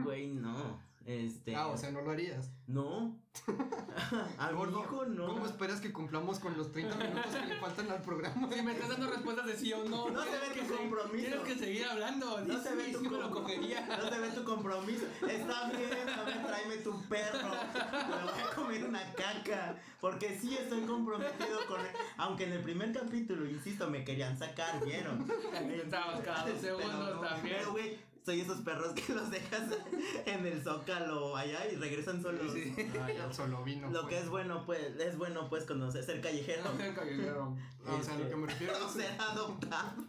Güey, 0.04 0.28
no. 0.28 0.80
Este. 1.10 1.56
Ah, 1.56 1.66
o 1.66 1.76
sea, 1.76 1.90
no 1.90 2.02
lo 2.02 2.12
harías. 2.12 2.50
No. 2.68 3.18
a 4.38 4.52
mi 4.52 4.80
hijo 4.80 5.04
no. 5.06 5.26
¿Cómo 5.26 5.44
esperas 5.44 5.80
que 5.80 5.92
cumplamos 5.92 6.38
con 6.38 6.56
los 6.56 6.70
30 6.70 6.96
minutos 6.96 7.34
que 7.34 7.46
le 7.46 7.56
faltan 7.58 7.90
al 7.90 8.00
programa? 8.00 8.48
Si 8.52 8.62
me 8.62 8.72
estás 8.72 8.90
dando 8.90 9.10
respuestas 9.10 9.46
de 9.46 9.56
sí 9.56 9.72
o 9.72 9.84
no, 9.84 10.08
No 10.10 10.22
se 10.22 10.30
ve 10.30 10.54
que 10.54 10.62
tu 10.62 10.76
compromiso. 10.76 11.26
Tienes 11.26 11.40
que 11.40 11.54
seguir 11.56 11.84
hablando. 11.84 12.40
No 12.42 12.62
se 12.62 12.76
ve 12.76 12.84
sí, 12.86 12.92
tu 12.92 13.00
sí 13.00 13.08
me 13.08 13.18
lo 13.18 13.30
cogería. 13.32 13.86
No 13.88 14.08
se 14.08 14.20
ve 14.20 14.28
tu 14.30 14.44
compromiso. 14.44 15.06
Está 15.28 15.68
bien, 15.70 16.08
a 16.08 16.22
ver, 16.22 16.46
tráeme 16.46 16.76
tu 16.76 17.02
perro. 17.08 17.48
Me 17.48 18.30
voy 18.30 18.40
a 18.40 18.54
comer 18.54 18.84
una 18.84 19.12
caca. 19.14 19.76
Porque 20.00 20.38
sí 20.40 20.56
estoy 20.56 20.82
comprometido 20.82 21.66
con 21.66 21.80
él. 21.80 21.92
Aunque 22.18 22.44
en 22.44 22.52
el 22.52 22.62
primer 22.62 22.92
capítulo, 22.92 23.46
insisto, 23.46 23.90
me 23.90 24.04
querían 24.04 24.38
sacar, 24.38 24.82
¿vieron? 24.84 25.28
Intentamos 25.60 26.20
cada 26.20 26.48
dos 26.48 26.60
segundos 26.60 27.16
no, 27.16 27.20
también. 27.20 27.56
Pero, 27.58 27.72
güey, 27.72 27.98
soy 28.24 28.40
esos 28.40 28.60
perros 28.60 28.92
que 28.94 29.12
los 29.12 29.30
dejas 29.30 29.62
en 30.26 30.46
el 30.46 30.62
zócalo 30.62 31.36
allá 31.36 31.66
y 31.70 31.76
regresan 31.76 32.22
solos. 32.22 32.52
Sí. 32.52 32.74
Ay, 33.02 33.16
ya 33.16 33.32
solo 33.32 33.62
vino. 33.64 33.90
Lo 33.90 34.02
pues. 34.02 34.14
que 34.14 34.20
es 34.20 34.28
bueno, 34.28 34.64
pues, 34.66 34.96
es 34.98 35.16
bueno, 35.16 35.48
pues, 35.48 35.64
conocer, 35.64 36.04
ser 36.04 36.20
callejero. 36.20 36.64
Callejero. 36.94 37.56
Ah, 37.86 37.96
o 37.98 38.02
sea, 38.02 38.18
lo 38.18 38.28
que 38.28 38.36
me 38.36 38.46
refiero 38.46 38.78
No 38.78 38.86
es... 38.88 38.92
ser 38.92 39.20
adoptado. 39.20 40.04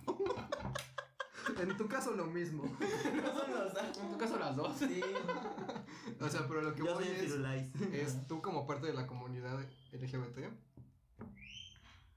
En 1.60 1.78
tu 1.78 1.88
caso 1.88 2.12
lo 2.12 2.28
mismo. 2.28 2.64
No 2.64 3.40
son 3.40 3.52
los 3.52 3.98
En 3.98 4.12
tu 4.12 4.18
caso 4.18 4.38
las 4.38 4.56
dos. 4.56 4.78
Sí. 4.78 5.02
O 6.20 6.30
sea, 6.30 6.48
pero 6.48 6.62
lo 6.62 6.76
que 6.76 6.84
Yo 6.84 6.94
voy 6.94 7.04
soy 7.04 7.14
es... 7.14 7.94
Es 7.94 8.28
tú 8.28 8.42
como 8.42 8.68
parte 8.68 8.88
de 8.88 8.94
la 8.94 9.08
comunidad 9.08 9.60
LGBT. 9.92 10.52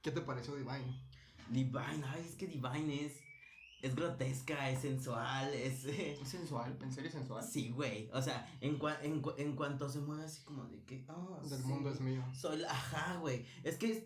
¿Qué 0.03 0.11
te 0.11 0.21
pareció 0.21 0.55
Divine? 0.55 1.01
Divine, 1.49 2.05
ay, 2.07 2.27
es 2.29 2.37
que 2.37 2.47
Divine 2.47 3.07
es. 3.07 3.24
Es 3.85 3.95
grotesca, 3.95 4.71
es 4.71 4.81
sensual, 4.81 5.53
es. 5.53 5.85
eh, 5.85 6.19
¿Es 6.21 6.29
sensual? 6.29 6.77
¿En 6.81 6.91
serio 6.91 7.11
sensual? 7.11 7.45
sí, 7.45 7.69
güey. 7.71 8.09
O 8.15 8.23
sea, 8.23 8.51
en, 8.63 8.79
cua- 8.79 8.99
en, 9.03 9.21
cua- 9.23 9.35
en 9.37 9.55
cuanto 9.55 9.89
se 9.91 10.01
mueve 10.01 10.25
así 10.25 10.43
como 10.43 10.65
de 10.67 10.83
que. 10.85 11.05
ah, 11.09 11.41
Del 11.43 11.61
sí, 11.61 11.67
mundo 11.67 11.91
es 11.91 12.01
mío. 12.01 12.25
Soy 12.35 12.57
la. 12.59 12.71
Ajá, 12.71 13.17
güey. 13.19 13.45
Es 13.63 13.77
que. 13.77 13.93
es- 13.93 14.05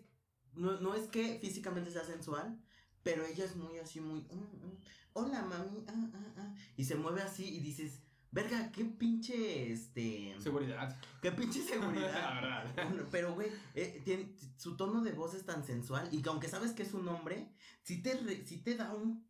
no, 0.53 0.79
no 0.81 0.95
es 0.95 1.07
que 1.07 1.39
físicamente 1.39 1.91
sea 1.91 2.03
sensual, 2.03 2.59
pero 3.03 3.23
ella 3.25 3.45
es 3.45 3.55
muy 3.55 3.77
así, 3.77 4.01
muy. 4.01 4.19
mm, 4.21 4.65
mm, 4.65 4.77
Hola, 5.13 5.43
mami. 5.43 5.85
ah, 5.87 6.09
ah, 6.13 6.33
ah", 6.37 6.55
Y 6.75 6.83
se 6.83 6.95
mueve 6.95 7.21
así 7.21 7.45
y 7.47 7.59
dices. 7.61 8.01
Verga, 8.31 8.71
qué 8.71 8.83
pinche. 8.85 9.71
Este. 9.71 10.35
Seguridad. 10.39 10.99
Qué 11.21 11.31
pinche 11.31 11.63
seguridad. 11.63 12.11
La 12.11 12.41
verdad. 12.65 13.07
Pero, 13.11 13.33
güey, 13.33 13.49
eh, 13.75 14.01
tiene- 14.03 14.35
su 14.57 14.75
tono 14.75 15.01
de 15.01 15.13
voz 15.13 15.33
es 15.35 15.45
tan 15.45 15.63
sensual 15.63 16.09
y 16.11 16.21
que 16.21 16.29
aunque 16.29 16.47
sabes 16.49 16.73
que 16.73 16.83
es 16.83 16.93
un 16.93 17.07
hombre, 17.07 17.51
sí 17.81 18.01
te, 18.03 18.13
re- 18.15 18.45
sí 18.45 18.57
te 18.61 18.75
da 18.75 18.93
un... 18.93 19.28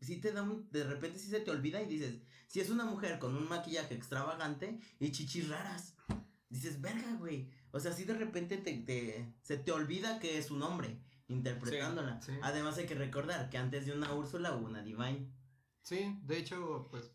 Sí 0.00 0.18
te 0.20 0.32
da 0.32 0.42
un... 0.42 0.68
De 0.70 0.84
repente 0.84 1.18
sí 1.18 1.28
se 1.28 1.40
te 1.40 1.50
olvida 1.50 1.80
y 1.82 1.86
dices, 1.86 2.20
si 2.46 2.60
es 2.60 2.70
una 2.70 2.84
mujer 2.84 3.18
con 3.18 3.34
un 3.36 3.48
maquillaje 3.48 3.94
extravagante 3.94 4.78
y 5.00 5.10
chichis 5.12 5.48
raras, 5.48 5.94
dices, 6.48 6.80
verga, 6.80 7.14
güey. 7.18 7.50
O 7.72 7.80
sea, 7.80 7.92
sí 7.92 8.04
de 8.04 8.14
repente 8.14 8.56
te, 8.58 8.72
te- 8.78 9.34
se 9.42 9.56
te 9.58 9.72
olvida 9.72 10.18
que 10.18 10.38
es 10.38 10.50
un 10.50 10.62
hombre 10.62 11.00
interpretándola. 11.28 12.20
Sí, 12.22 12.32
sí. 12.32 12.38
Además 12.42 12.76
hay 12.78 12.86
que 12.86 12.94
recordar 12.94 13.50
que 13.50 13.58
antes 13.58 13.86
de 13.86 13.92
una 13.92 14.12
Úrsula 14.14 14.54
hubo 14.56 14.66
una 14.66 14.82
Divine. 14.82 15.30
Sí, 15.82 16.18
de 16.22 16.38
hecho, 16.38 16.88
pues, 16.90 17.10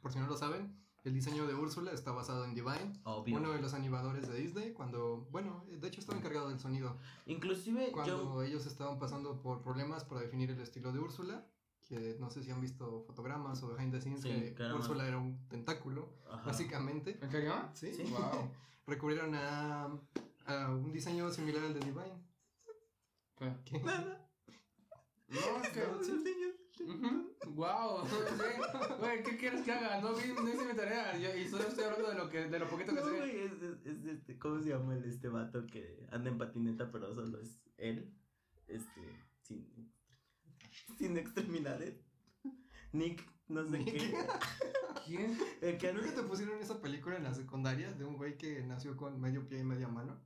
por 0.00 0.12
si 0.12 0.18
no 0.18 0.26
lo 0.26 0.36
saben, 0.36 0.76
el 1.04 1.12
diseño 1.14 1.46
de 1.46 1.54
Úrsula 1.54 1.92
está 1.92 2.12
basado 2.12 2.44
en 2.44 2.54
Divine, 2.54 2.92
Obvio. 3.04 3.36
uno 3.36 3.52
de 3.52 3.60
los 3.60 3.74
animadores 3.74 4.28
de 4.28 4.38
Disney, 4.38 4.72
cuando, 4.72 5.26
bueno, 5.30 5.66
de 5.68 5.86
hecho 5.88 6.00
estaba 6.00 6.18
encargado 6.18 6.48
del 6.48 6.58
sonido. 6.60 6.98
Inclusive 7.26 7.90
Cuando 7.92 8.34
yo... 8.36 8.42
ellos 8.42 8.66
estaban 8.66 8.98
pasando 8.98 9.42
por 9.42 9.62
problemas 9.62 10.04
para 10.04 10.20
definir 10.22 10.50
el 10.50 10.60
estilo 10.60 10.92
de 10.92 11.00
Úrsula, 11.00 11.46
que 11.88 12.16
no 12.18 12.30
sé 12.30 12.42
si 12.42 12.50
han 12.50 12.60
visto 12.60 13.04
fotogramas 13.06 13.62
o 13.62 13.68
behind 13.68 13.92
the 13.92 14.00
scenes, 14.00 14.22
Sí, 14.22 14.54
que 14.56 14.62
más- 14.62 14.74
Úrsula 14.74 15.06
era 15.06 15.18
un 15.18 15.46
tentáculo, 15.48 16.08
Ajá. 16.30 16.46
básicamente. 16.46 17.18
¿En 17.20 17.30
serio? 17.30 17.54
Sí, 17.74 17.92
Sí. 17.94 18.02
Wow. 18.04 18.50
recurrieron 18.86 19.34
a, 19.34 19.84
a 20.46 20.70
un 20.70 20.92
diseño 20.92 21.30
similar 21.30 21.64
al 21.64 21.74
de 21.74 21.80
Divine. 21.80 22.22
¿Qué? 23.64 23.78
No, 23.80 25.38
es 25.62 25.68
que. 25.70 25.84
Wow. 27.46 28.04
Güey, 29.00 29.22
¿qué 29.22 29.36
quieres 29.36 29.62
que 29.62 29.72
haga? 29.72 30.00
No 30.00 30.14
vi, 30.14 30.28
no 30.32 30.48
hice 30.48 30.64
mi 30.64 30.74
tarea. 30.74 31.16
Yo, 31.18 31.34
y 31.36 31.46
solo 31.48 31.64
estoy 31.68 31.84
hablando 31.84 32.08
de 32.10 32.14
lo 32.16 32.28
que, 32.28 32.48
de 32.48 32.58
lo 32.58 32.68
poquito 32.68 32.94
que 32.94 33.00
No, 33.00 33.06
sé. 33.06 33.16
güey, 33.18 33.38
es, 33.44 33.52
es- 33.62 33.86
es 33.86 34.04
este, 34.06 34.38
¿cómo 34.38 34.60
se 34.60 34.70
llama 34.70 34.94
el 34.94 35.04
este 35.04 35.28
vato 35.28 35.66
que 35.66 36.06
anda 36.10 36.30
en 36.30 36.38
patineta 36.38 36.90
pero 36.90 37.14
solo 37.14 37.38
es 37.40 37.60
él? 37.76 38.12
Este, 38.66 39.00
sin, 39.42 39.92
sin 40.98 41.16
extremidades. 41.16 41.94
Nick, 42.92 43.24
no 43.48 43.64
sé 43.68 43.84
qué. 43.84 44.14
¿Quién? 45.06 45.38
El 45.60 45.78
que 45.78 45.90
Creo 45.90 46.02
que 46.02 46.12
te 46.12 46.22
pusieron 46.22 46.58
esa 46.60 46.80
película 46.80 47.16
en 47.16 47.24
la 47.24 47.34
secundaria 47.34 47.92
de 47.92 48.04
un 48.04 48.16
güey 48.16 48.36
que 48.38 48.62
nació 48.62 48.96
con 48.96 49.20
medio 49.20 49.46
pie 49.48 49.60
y 49.60 49.64
media 49.64 49.88
mano, 49.88 50.18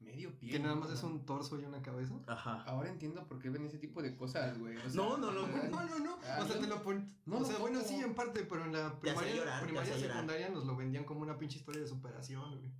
Medio 0.00 0.38
pie. 0.38 0.50
que 0.52 0.58
nada 0.60 0.76
más 0.76 0.90
es 0.90 1.02
un 1.02 1.26
torso 1.26 1.58
y 1.58 1.64
una 1.64 1.82
cabeza. 1.82 2.14
Ajá. 2.28 2.62
Ahora 2.64 2.88
entiendo 2.88 3.26
por 3.26 3.40
qué 3.40 3.50
ven 3.50 3.64
ese 3.66 3.78
tipo 3.78 4.00
de 4.00 4.14
cosas, 4.16 4.56
güey. 4.58 4.76
O 4.76 4.80
sea, 4.88 5.02
No, 5.02 5.16
no, 5.16 5.32
no, 5.32 5.46
No, 5.70 5.84
no, 5.88 5.98
no. 5.98 6.18
Ah, 6.24 6.40
O 6.42 6.46
sea, 6.46 6.60
te 6.60 6.66
lo 6.68 6.82
pon... 6.82 7.12
no 7.26 7.38
o 7.38 7.44
sea, 7.44 7.58
bueno, 7.58 7.80
topo. 7.80 7.90
sí, 7.90 7.96
en 7.96 8.14
parte, 8.14 8.44
pero 8.44 8.64
en 8.64 8.72
la 8.74 9.00
primaria, 9.00 9.34
llorar, 9.34 9.64
primaria 9.64 9.98
secundaria 9.98 10.48
nos 10.50 10.66
lo 10.66 10.76
vendían 10.76 11.04
como 11.04 11.22
una 11.22 11.36
pinche 11.36 11.58
historia 11.58 11.80
de 11.80 11.88
superación, 11.88 12.58
güey. 12.58 12.72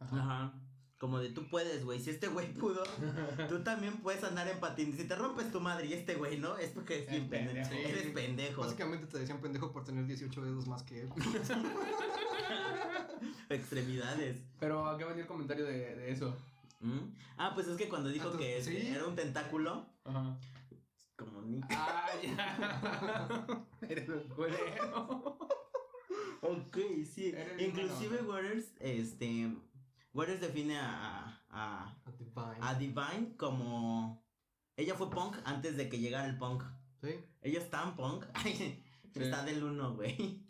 Ajá. 0.00 0.52
Como 1.02 1.18
de 1.18 1.30
tú 1.30 1.48
puedes, 1.48 1.84
güey. 1.84 1.98
Si 1.98 2.10
este 2.10 2.28
güey 2.28 2.54
pudo, 2.60 2.84
tú 3.48 3.58
también 3.64 3.96
puedes 3.96 4.22
andar 4.22 4.46
en 4.46 4.60
patín. 4.60 4.96
Si 4.96 5.02
te 5.08 5.16
rompes 5.16 5.50
tu 5.50 5.60
madre 5.60 5.88
y 5.88 5.94
este 5.94 6.14
güey, 6.14 6.38
¿no? 6.38 6.56
Es 6.58 6.70
porque 6.70 7.00
es 7.00 7.06
Es 7.06 7.10
bien 7.10 7.28
pendejo. 7.28 7.68
pendejo. 7.70 7.88
Eres 7.88 8.06
pendejo. 8.12 8.60
Básicamente 8.62 9.06
te 9.08 9.18
decían 9.18 9.40
pendejo 9.40 9.72
por 9.72 9.82
tener 9.82 10.06
18 10.06 10.44
dedos 10.44 10.68
más 10.68 10.84
que 10.84 11.00
él. 11.00 11.08
Extremidades. 13.48 14.42
Pero, 14.60 14.86
¿a 14.86 14.96
qué 14.96 15.04
venía 15.04 15.22
el 15.22 15.28
comentario 15.28 15.64
de, 15.64 15.96
de 15.96 16.12
eso? 16.12 16.36
¿Mm? 16.80 17.00
Ah, 17.36 17.50
pues 17.52 17.66
es 17.66 17.76
que 17.76 17.88
cuando 17.88 18.08
dijo 18.08 18.30
Ah, 18.32 18.38
que 18.38 18.62
¿sí? 18.62 18.86
era 18.94 19.04
un 19.04 19.16
tentáculo, 19.16 19.84
Ajá. 20.04 20.38
como 21.16 21.42
Nick. 21.42 21.64
Ah, 21.70 22.10
ya. 22.22 23.66
Eres 23.88 24.08
un 24.08 24.28
culero. 24.28 25.36
Ok, 26.42 26.76
sí. 27.12 27.30
Eres 27.36 27.60
Inclusive. 27.60 28.22
Waters, 28.22 28.66
este, 28.80 29.52
Waters 30.14 30.40
define 30.40 30.78
a, 30.78 31.42
a, 31.50 31.96
A 32.04 32.12
Divine. 32.18 32.56
a 32.60 32.74
Divine 32.74 33.36
como, 33.36 34.22
ella 34.76 34.94
fue 34.94 35.10
punk 35.10 35.36
antes 35.44 35.76
de 35.76 35.88
que 35.88 35.98
llegara 35.98 36.26
el 36.26 36.36
punk. 36.36 36.64
Sí. 37.00 37.18
Ella 37.40 37.58
es 37.58 37.70
tan 37.70 37.96
punk, 37.96 38.24
Ay, 38.34 38.84
está 39.14 39.42
del 39.44 39.64
uno, 39.64 39.94
güey. 39.94 40.44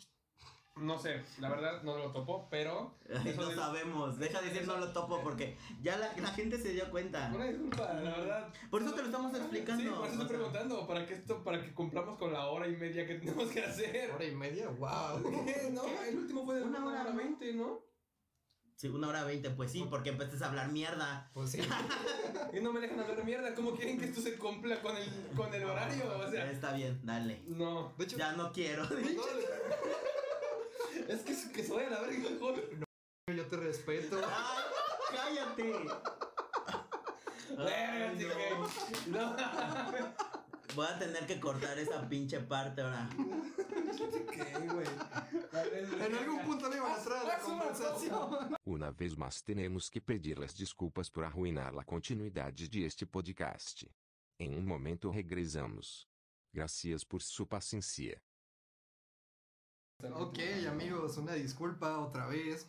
No 0.75 0.97
sé, 0.97 1.21
la 1.39 1.49
verdad 1.49 1.83
no 1.83 1.95
lo 1.97 2.11
topo, 2.11 2.47
pero. 2.49 2.97
Eso 3.07 3.43
no 3.43 3.51
sabemos, 3.51 4.17
deja 4.17 4.41
de 4.41 4.49
decir 4.49 4.67
no 4.67 4.77
lo 4.77 4.91
topo 4.91 5.21
porque 5.21 5.55
ya 5.83 5.97
la, 5.97 6.11
la 6.17 6.29
gente 6.29 6.57
se 6.57 6.73
dio 6.73 6.89
cuenta. 6.89 7.31
Una 7.33 7.45
disculpa, 7.45 7.93
la 7.93 8.09
verdad. 8.17 8.53
Por 8.71 8.81
eso 8.81 8.91
te 8.93 9.01
lo 9.01 9.05
estamos 9.05 9.35
explicando. 9.35 9.83
Sí, 9.83 9.89
por 9.89 10.07
eso 10.07 10.13
estoy 10.13 10.27
sea. 10.27 10.35
preguntando, 10.35 10.87
para 10.87 11.05
que 11.05 11.13
esto, 11.13 11.43
para 11.43 11.63
que 11.63 11.73
cumplamos 11.75 12.17
con 12.17 12.33
la 12.33 12.47
hora 12.47 12.67
y 12.67 12.75
media 12.75 13.05
que 13.05 13.15
tenemos 13.15 13.49
que 13.51 13.63
hacer. 13.63 14.11
Hora 14.11 14.25
y 14.25 14.35
media, 14.35 14.67
wow. 14.69 15.45
¿Qué? 15.45 15.69
No, 15.71 15.83
el 16.07 16.17
último 16.17 16.43
fue 16.43 16.55
de 16.55 16.63
Una 16.63 16.85
hora, 16.85 17.03
¿no? 17.53 17.92
Sí, 18.75 18.87
una 18.89 19.07
hora 19.07 19.23
veinte, 19.23 19.49
pues 19.49 19.71
sí, 19.71 19.85
porque 19.89 20.09
empezaste 20.09 20.43
a 20.43 20.47
hablar 20.49 20.69
mierda. 20.69 21.29
Pues 21.33 21.51
sí. 21.51 21.59
Y 22.53 22.59
no 22.59 22.71
me 22.71 22.79
dejan 22.81 22.99
hablar 22.99 23.23
mierda. 23.23 23.55
¿Cómo 23.55 23.75
quieren 23.75 23.97
que 23.97 24.05
esto 24.05 24.21
se 24.21 24.35
cumpla 24.37 24.79
con 24.81 24.95
el, 24.95 25.09
con 25.35 25.51
el 25.53 25.63
horario? 25.63 26.03
O 26.19 26.29
sea, 26.29 26.51
Está 26.51 26.73
bien, 26.73 26.99
dale. 27.03 27.41
no. 27.47 27.93
De 27.97 28.03
hecho, 28.03 28.17
Ya 28.17 28.33
no 28.33 28.51
quiero. 28.51 28.83
Es 31.07 31.21
que, 31.21 31.51
que 31.51 31.63
se 31.63 31.73
vaya 31.73 31.87
a 31.87 31.91
la 31.91 32.01
verga, 32.01 32.29
joder. 32.39 32.69
yo 33.35 33.45
te 33.47 33.57
respeto. 33.57 34.21
Ay, 34.23 34.63
cállate. 35.11 35.73
Ay, 37.57 38.17
no. 39.07 39.19
No. 39.19 39.35
Voy 40.75 40.87
a 40.87 40.97
tener 40.97 41.25
que 41.27 41.39
cortar 41.39 41.77
esa 41.77 42.07
pinche 42.09 42.39
parte 42.39 42.81
ahora. 42.81 43.07
¿Qué, 44.31 44.67
güey? 44.67 44.87
En 46.01 46.15
algún 46.15 46.43
punto 46.45 46.67
le 46.69 46.77
iban 46.77 46.91
a 46.91 46.95
a 46.95 47.23
la 47.23 47.39
conversación. 47.39 48.57
Uma 48.65 48.91
vez 48.91 49.15
mais 49.15 49.41
teremos 49.43 49.89
que 49.89 50.01
pedir-lhes 50.01 50.55
desculpas 50.55 51.09
por 51.09 51.23
arruinar 51.25 51.77
a 51.77 51.83
continuidade 51.83 52.67
de 52.67 52.85
este 52.85 53.05
podcast. 53.05 53.85
Em 54.39 54.57
um 54.57 54.63
momento 54.63 55.11
regresamos. 55.11 56.07
Gracias 56.51 57.03
por 57.03 57.21
su 57.21 57.45
paciencia. 57.45 58.19
Ok, 60.15 60.39
amigos, 60.67 61.17
una 61.17 61.33
disculpa 61.33 61.99
otra 61.99 62.27
vez. 62.27 62.67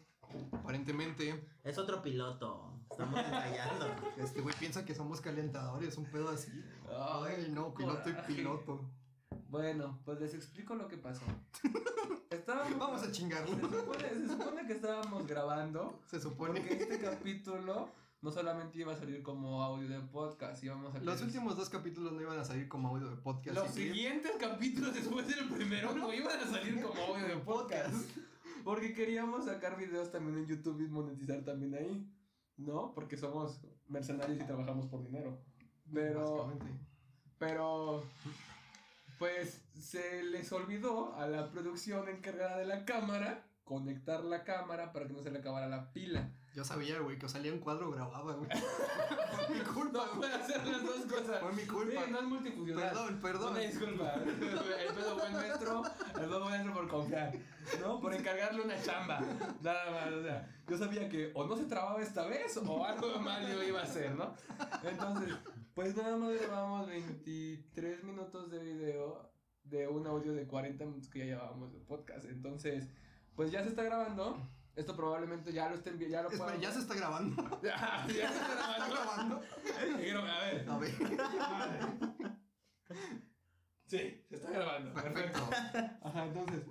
Aparentemente, 0.52 1.46
Es 1.62 1.78
otro 1.78 2.02
piloto. 2.02 2.70
Estamos 2.90 3.18
ensayando. 3.18 3.86
este 4.18 4.40
güey 4.40 4.54
piensa 4.58 4.84
que 4.84 4.94
somos 4.94 5.20
calentadores, 5.20 5.96
un 5.98 6.04
pedo 6.06 6.28
así. 6.28 6.52
Ay, 6.88 7.50
no, 7.50 7.74
piloto 7.74 8.10
y 8.10 8.14
piloto. 8.26 8.90
Bueno, 9.48 10.00
pues 10.04 10.20
les 10.20 10.34
explico 10.34 10.74
lo 10.74 10.88
que 10.88 10.96
pasó. 10.98 11.22
Estábamos. 12.30 12.78
Vamos 12.78 13.02
a 13.02 13.06
Se 13.06 13.12
chingarlo. 13.12 13.54
supone, 13.56 14.08
se 14.08 14.28
supone 14.28 14.66
que 14.66 14.72
estábamos 14.74 15.26
grabando. 15.26 16.00
Se 16.06 16.20
supone 16.20 16.60
Porque 16.60 16.74
este 16.74 16.98
capítulo 16.98 17.88
no 18.20 18.30
solamente 18.30 18.78
iba 18.78 18.92
a 18.92 18.96
salir 18.96 19.22
como 19.22 19.62
audio 19.62 19.86
de 19.88 20.00
podcast, 20.00 20.62
íbamos 20.64 20.94
a 20.94 20.98
Los 21.00 21.20
últimos 21.20 21.56
dos 21.56 21.68
capítulos 21.68 22.12
no 22.12 22.22
iban 22.22 22.38
a 22.38 22.44
salir 22.44 22.68
como 22.68 22.88
audio 22.88 23.10
de 23.10 23.16
podcast. 23.16 23.56
Los 23.56 23.70
siguientes 23.70 24.32
capítulos 24.40 24.94
después 24.94 25.28
del 25.28 25.48
primero 25.50 25.94
no 25.94 26.12
iban 26.12 26.40
a 26.40 26.46
salir 26.46 26.82
como 26.82 27.02
audio 27.02 27.26
de 27.28 27.36
podcast. 27.36 27.94
Porque 28.64 28.94
queríamos 28.94 29.44
sacar 29.44 29.76
videos 29.76 30.10
también 30.10 30.38
en 30.38 30.46
YouTube 30.46 30.80
y 30.80 30.88
monetizar 30.88 31.44
también 31.44 31.74
ahí. 31.74 32.10
¿No? 32.56 32.94
Porque 32.94 33.16
somos 33.16 33.60
mercenarios 33.88 34.40
y 34.40 34.46
trabajamos 34.46 34.86
por 34.86 35.04
dinero. 35.04 35.38
Pero, 35.92 36.52
pero, 37.38 38.02
pues 39.18 39.62
se 39.78 40.22
les 40.24 40.50
olvidó 40.52 41.14
a 41.14 41.26
la 41.26 41.50
producción 41.50 42.08
encargada 42.08 42.58
de 42.58 42.64
la 42.64 42.84
cámara 42.84 43.44
conectar 43.64 44.24
la 44.24 44.44
cámara 44.44 44.92
para 44.92 45.06
que 45.06 45.12
no 45.12 45.22
se 45.22 45.30
le 45.30 45.38
acabara 45.38 45.68
la 45.68 45.92
pila. 45.92 46.30
Yo 46.54 46.64
sabía, 46.64 47.00
güey, 47.00 47.18
que 47.18 47.28
salía 47.28 47.52
un 47.52 47.58
cuadro 47.58 47.90
grababa, 47.90 48.32
güey. 48.34 48.48
Fue 48.48 49.56
mi 49.56 49.60
culpa, 49.62 49.98
No 49.98 50.06
güey. 50.06 50.16
puede 50.20 50.34
hacer 50.34 50.64
las 50.64 50.82
dos 50.84 51.04
cosas. 51.06 51.40
Fue 51.40 51.52
mi 51.52 51.66
culpa. 51.66 52.04
Sí, 52.04 52.10
no 52.12 52.18
es 52.20 52.24
multifuncional. 52.24 52.88
Perdón, 52.90 53.20
perdón. 53.20 53.50
Una 53.52 53.60
disculpa. 53.60 54.14
El 54.14 54.94
pedo 54.94 55.18
fue 55.18 55.30
nuestro. 55.30 55.82
El 55.84 56.12
pedo 56.20 56.40
fue 56.44 56.50
nuestro 56.50 56.74
por 56.74 56.88
confiar. 56.88 57.32
¿No? 57.80 58.00
Por 58.00 58.14
encargarle 58.14 58.62
una 58.62 58.80
chamba. 58.80 59.20
Nada 59.62 59.90
más. 59.90 60.12
O 60.12 60.22
sea, 60.22 60.48
yo 60.68 60.78
sabía 60.78 61.08
que 61.08 61.32
o 61.34 61.44
no 61.44 61.56
se 61.56 61.64
trababa 61.64 62.00
esta 62.00 62.24
vez 62.26 62.56
o 62.56 62.84
algo 62.84 63.18
mal 63.18 63.44
yo 63.50 63.60
iba 63.64 63.80
a 63.80 63.84
hacer, 63.84 64.14
¿no? 64.14 64.32
Entonces, 64.84 65.34
pues 65.74 65.96
nada 65.96 66.16
más 66.16 66.40
grabamos 66.40 66.86
23 66.86 68.04
minutos 68.04 68.48
de 68.52 68.60
video 68.60 69.28
de 69.64 69.88
un 69.88 70.06
audio 70.06 70.32
de 70.32 70.46
40 70.46 70.84
minutos 70.84 71.08
que 71.10 71.18
ya 71.20 71.24
llevábamos 71.24 71.72
de 71.72 71.80
podcast. 71.80 72.26
Entonces, 72.26 72.88
pues 73.34 73.50
ya 73.50 73.62
se 73.64 73.70
está 73.70 73.82
grabando. 73.82 74.38
Esto 74.76 74.96
probablemente 74.96 75.52
ya 75.52 75.68
lo 75.68 75.76
estén 75.76 75.96
viendo. 75.98 76.16
Ya 76.16 76.22
lo 76.22 76.28
Espera, 76.30 76.44
puedan- 76.46 76.60
ya 76.60 76.72
se 76.72 76.80
está 76.80 76.94
grabando. 76.94 77.36
Ya, 77.62 78.06
ya 78.08 78.32
se 78.32 78.40
está 78.40 78.52
¿Está 78.72 78.88
grabando. 78.88 78.94
grabando? 78.96 79.42
Quiero- 80.00 80.20
A 80.24 80.40
ver. 80.44 80.68
A 80.70 80.78
ver, 80.78 80.94
Sí, 83.86 83.98
se 84.28 84.36
está 84.36 84.50
grabando. 84.50 84.92
perfecto. 84.94 85.40
Ajá, 86.02 86.24
entonces, 86.26 86.64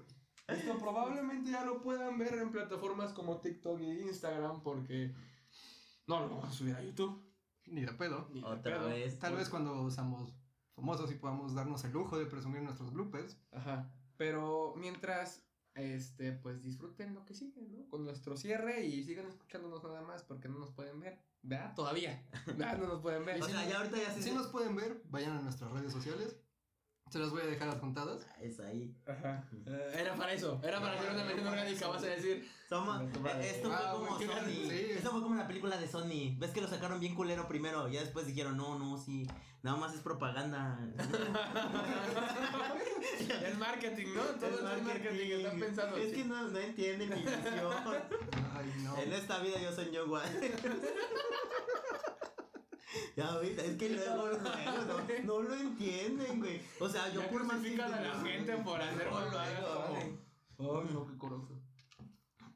esto 0.48 0.78
probablemente 0.80 1.52
ya 1.52 1.64
lo 1.64 1.82
puedan 1.82 2.18
ver 2.18 2.34
en 2.36 2.52
plataformas 2.52 3.14
como 3.14 3.40
TikTok 3.40 3.80
e 3.82 4.02
Instagram 4.02 4.62
porque 4.64 5.14
no 6.08 6.20
lo 6.20 6.30
vamos 6.30 6.50
a 6.50 6.52
subir 6.52 6.76
a 6.76 6.82
YouTube. 6.84 7.24
Ni 7.68 7.82
de 7.86 7.94
pedo. 7.94 8.28
Ni 8.34 8.42
de 8.42 8.48
Otra 8.48 8.78
pedo. 8.78 8.88
vez. 8.90 9.20
Tal 9.20 9.36
vez 9.36 9.48
cuando 9.50 9.90
seamos 9.90 10.34
famosos 10.76 11.12
y 11.12 11.16
podamos 11.16 11.54
darnos 11.54 11.84
el 11.86 11.92
lujo 11.94 12.18
de 12.18 12.26
presumir 12.26 12.62
nuestros 12.62 12.92
bloopers. 12.92 13.40
Ajá. 13.52 13.90
Pero 14.18 14.74
mientras, 14.76 15.43
este, 15.76 16.32
pues 16.34 16.62
disfruten 16.64 17.14
lo 17.14 17.26
que 17.26 17.34
sigue, 17.34 17.62
¿no? 17.62 17.88
Con 17.90 18.06
nuestro 18.06 18.38
cierre 18.38 18.86
y 18.86 19.04
sigan 19.04 19.28
escuchándonos 19.28 19.84
nada 19.84 20.02
más 20.02 20.24
porque 20.24 20.48
no 20.48 20.60
nos 20.60 20.72
pueden 20.72 21.00
ver. 21.00 21.20
¿Verdad? 21.42 21.74
Todavía. 21.76 22.24
¿Verdad? 22.46 22.78
No 22.80 22.88
nos 22.88 23.02
pueden 23.02 23.26
ver. 23.26 23.42
O 23.42 23.46
sea, 23.46 23.68
ya 23.68 23.78
ahorita 23.80 23.98
ya 23.98 24.14
se... 24.14 24.22
Si 24.22 24.32
nos 24.32 24.48
pueden 24.48 24.76
ver, 24.76 25.02
vayan 25.10 25.38
a 25.38 25.42
nuestras 25.42 25.72
redes 25.72 25.92
sociales. 25.92 26.38
Se 27.14 27.20
las 27.20 27.30
voy 27.30 27.44
a 27.44 27.46
dejar 27.46 27.70
adjuntadas. 27.70 28.26
Ah, 28.28 28.38
Es 28.42 28.60
ahí. 28.60 28.92
Ajá. 29.06 29.44
Eh, 29.68 29.98
era 30.00 30.16
para 30.16 30.34
eso. 30.34 30.60
Era 30.64 30.82
para 30.82 30.96
hacer 31.00 31.12
una 31.12 31.24
mención 31.24 31.48
orgánica, 31.48 31.88
vas 31.88 32.02
a 32.02 32.08
decir. 32.08 32.50
Somos, 32.68 33.04
eh, 33.04 33.52
esto 33.56 33.70
fue 33.70 33.78
Ah, 33.80 33.92
como 33.94 34.18
Sony. 34.18 34.26
sí. 34.48 34.88
Esto 34.98 35.12
fue 35.12 35.22
como 35.22 35.36
la 35.36 35.48
película 35.48 35.78
de 35.78 35.88
Sony. 35.88 36.36
¿Ves 36.40 36.50
que 36.50 36.62
lo 36.62 36.68
sacaron 36.68 37.00
bien 37.00 37.14
culero 37.14 37.48
primero? 37.48 37.88
Ya 37.88 38.00
después 38.00 38.26
dijeron, 38.26 38.58
no, 38.58 38.80
no, 38.80 38.98
sí. 38.98 39.28
Nada 39.62 39.78
más 39.78 39.94
es 39.94 40.00
propaganda. 40.02 40.80
El 43.46 43.58
marketing, 43.60 44.08
¿no? 44.16 44.22
Todo 44.40 44.76
es 44.76 44.82
marketing. 44.84 45.32
Está 45.34 45.52
pensado. 45.52 45.96
Es 45.98 46.10
sí. 46.10 46.16
que 46.16 46.26
no, 46.26 46.48
no 46.48 46.58
entienden 46.58 47.10
mi 47.10 47.16
visión. 47.18 47.44
Ay, 48.56 48.74
no. 48.84 48.98
En 48.98 49.14
esta 49.14 49.38
vida 49.38 49.60
yo 49.62 49.72
soy 49.72 49.96
Wayne. 50.00 50.52
Ya 53.16 53.28
ahorita, 53.28 53.64
es 53.64 53.78
que 53.78 53.90
luego, 53.90 54.28
luego 54.28 54.42
no, 54.44 55.24
no 55.24 55.42
lo 55.42 55.56
entienden, 55.56 56.40
güey. 56.40 56.62
O 56.80 56.88
sea, 56.90 57.12
yo 57.12 57.22
Ya 57.22 57.30
por 57.30 57.44
más 57.44 57.62
que 57.62 57.82
a 57.82 57.88
la 57.88 58.20
gente 58.22 58.58
por 58.58 58.82
hacer 58.82 59.08
Ay, 59.12 60.18
no, 60.60 61.08
qué 61.08 61.18
coraje. 61.18 61.54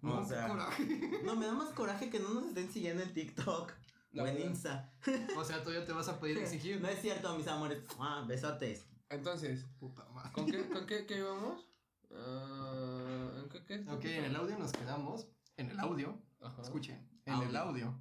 No, 0.02 0.20
o 0.20 0.26
sea, 0.26 0.46
qué 0.46 0.52
coraje. 0.52 1.22
No, 1.24 1.36
me 1.36 1.46
da 1.46 1.54
más 1.54 1.70
coraje 1.74 2.10
que 2.10 2.20
no 2.20 2.30
nos 2.30 2.48
estén 2.48 2.72
siguiendo 2.72 3.04
en 3.04 3.14
TikTok 3.14 3.74
La 4.12 4.24
o 4.24 4.28
en 4.28 4.36
verdad. 4.36 4.50
Insta. 4.50 4.94
O 5.38 5.44
sea, 5.44 5.64
todavía 5.64 5.86
te 5.86 5.94
vas 5.94 6.08
a 6.08 6.20
pedir 6.20 6.38
exigir. 6.38 6.80
No 6.80 6.88
es 6.88 7.02
cierto, 7.02 7.36
mis 7.36 7.48
amores. 7.48 7.84
Ah, 8.00 8.24
besotes. 8.28 8.86
Entonces, 9.10 9.66
Puta 9.80 10.08
madre. 10.10 10.32
¿con 10.34 10.46
qué, 10.46 10.68
con 10.68 10.86
qué, 10.86 11.06
qué 11.06 11.18
íbamos? 11.18 11.68
Ah, 12.14 13.32
¿En 13.38 13.50
qué, 13.50 13.66
qué? 13.66 13.86
Ok, 13.90 14.06
en 14.06 14.26
el 14.26 14.36
audio 14.36 14.58
nos 14.58 14.72
quedamos. 14.72 15.28
En 15.58 15.72
el 15.72 15.80
audio. 15.80 16.22
Ajá. 16.42 16.62
Escuchen. 16.62 17.10
En 17.26 17.34
Audio. 17.34 17.50
el 17.50 17.56
audio. 17.56 18.00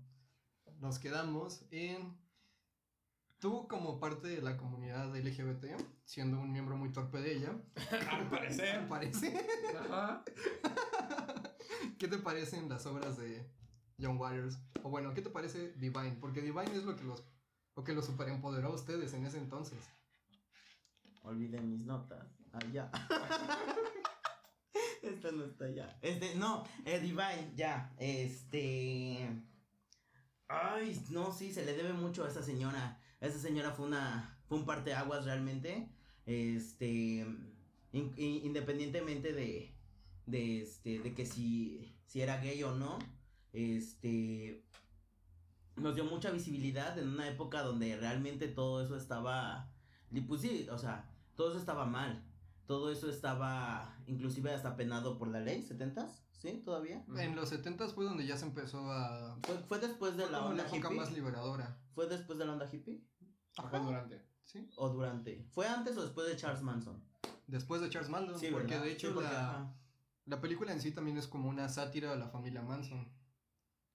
Nos 0.78 0.98
quedamos 0.98 1.64
en. 1.70 2.16
Tú, 3.38 3.68
como 3.68 4.00
parte 4.00 4.28
de 4.28 4.40
la 4.40 4.56
comunidad 4.56 5.14
LGBT, 5.14 5.66
siendo 6.04 6.40
un 6.40 6.52
miembro 6.52 6.76
muy 6.76 6.90
torpe 6.90 7.20
de 7.20 7.36
ella, 7.36 7.52
Al 8.10 8.28
¿qué 8.28 8.30
parecer. 8.30 8.80
te 8.80 8.86
parece? 8.86 9.46
Ajá. 9.78 10.24
¿Qué 11.98 12.08
te 12.08 12.18
parecen 12.18 12.68
las 12.68 12.86
obras 12.86 13.18
de 13.18 13.46
John 14.00 14.18
Waters? 14.18 14.58
O 14.82 14.90
bueno, 14.90 15.12
¿qué 15.14 15.22
te 15.22 15.30
parece 15.30 15.72
Divine? 15.72 16.16
Porque 16.20 16.40
Divine 16.40 16.74
es 16.74 16.84
lo 16.84 16.96
que 16.96 17.04
los, 17.04 17.22
lo 17.76 17.84
que 17.84 17.92
los 17.92 18.06
superempoderó 18.06 18.68
a 18.68 18.74
ustedes 18.74 19.12
en 19.12 19.26
ese 19.26 19.38
entonces. 19.38 19.78
Olvidé 21.22 21.60
mis 21.60 21.84
notas. 21.84 22.26
Allá. 22.52 22.90
Esta 25.02 25.30
no 25.30 25.44
está 25.44 25.68
ya. 25.70 25.98
Este, 26.00 26.34
no, 26.36 26.64
eh, 26.84 26.98
Divine, 27.00 27.52
ya. 27.54 27.94
Este. 27.98 29.28
Ay, 30.48 31.04
no, 31.10 31.32
sí, 31.32 31.52
se 31.52 31.64
le 31.64 31.74
debe 31.74 31.92
mucho 31.92 32.24
a 32.24 32.28
esa 32.28 32.42
señora. 32.42 33.00
Esa 33.20 33.38
señora 33.38 33.72
fue 33.72 33.86
una. 33.86 34.38
Fue 34.48 34.58
un 34.58 34.64
parteaguas 34.66 35.24
realmente. 35.24 35.88
Este. 36.26 37.26
in- 37.92 38.12
in- 38.16 38.44
independientemente 38.46 39.32
de. 39.32 39.74
De 40.26 40.62
este. 40.62 40.98
De 41.00 41.14
que 41.14 41.26
si. 41.26 41.94
Si 42.06 42.20
era 42.20 42.38
gay 42.40 42.62
o 42.62 42.74
no. 42.74 42.98
Este. 43.52 44.62
nos 45.76 45.94
dio 45.94 46.04
mucha 46.04 46.30
visibilidad 46.30 46.98
en 46.98 47.08
una 47.08 47.28
época 47.28 47.62
donde 47.62 47.96
realmente 47.96 48.48
todo 48.48 48.82
eso 48.82 48.96
estaba, 48.96 49.70
pues 50.26 50.42
o 50.70 50.78
sea, 50.78 51.10
todo 51.34 51.50
eso 51.50 51.58
estaba 51.58 51.84
mal. 51.84 52.24
Todo 52.66 52.90
eso 52.90 53.08
estaba 53.10 53.96
inclusive 54.06 54.52
hasta 54.52 54.76
penado 54.76 55.18
por 55.18 55.28
la 55.28 55.40
ley, 55.40 55.62
¿70s? 55.62 56.25
¿Sí? 56.46 56.62
¿Todavía? 56.64 57.04
En 57.16 57.34
los 57.34 57.48
70 57.48 57.88
fue 57.88 58.04
donde 58.04 58.24
ya 58.26 58.36
se 58.36 58.44
empezó 58.46 58.90
a... 58.92 59.36
Fue, 59.42 59.58
fue 59.58 59.78
después 59.80 60.16
de 60.16 60.22
fue 60.22 60.32
la 60.32 60.44
onda 60.44 60.62
la 60.64 60.76
hippie. 60.76 60.90
más 60.90 61.12
liberadora. 61.12 61.76
¿Fue 61.94 62.06
después 62.06 62.38
de 62.38 62.44
la 62.46 62.52
onda 62.52 62.68
hippie? 62.72 63.02
Fue 63.70 63.80
durante. 63.80 64.22
¿Sí? 64.44 64.68
¿O 64.76 64.88
durante? 64.90 65.44
¿Fue 65.50 65.66
antes 65.66 65.96
o 65.96 66.02
después 66.02 66.28
de 66.28 66.36
Charles 66.36 66.62
Manson? 66.62 67.02
Después 67.48 67.80
de 67.80 67.90
Charles 67.90 68.10
Manson, 68.10 68.38
Sí, 68.38 68.48
porque 68.52 68.68
¿verdad? 68.74 68.84
de 68.84 68.92
hecho 68.92 69.08
Sí, 69.08 69.14
porque, 69.14 69.28
la, 69.28 69.50
ajá. 69.50 69.74
la 70.26 70.40
película 70.40 70.72
en 70.72 70.80
sí 70.80 70.92
también 70.92 71.16
es 71.16 71.26
como 71.26 71.48
una 71.48 71.68
sátira 71.68 72.12
a 72.12 72.16
la 72.16 72.28
familia 72.28 72.62
Manson. 72.62 73.08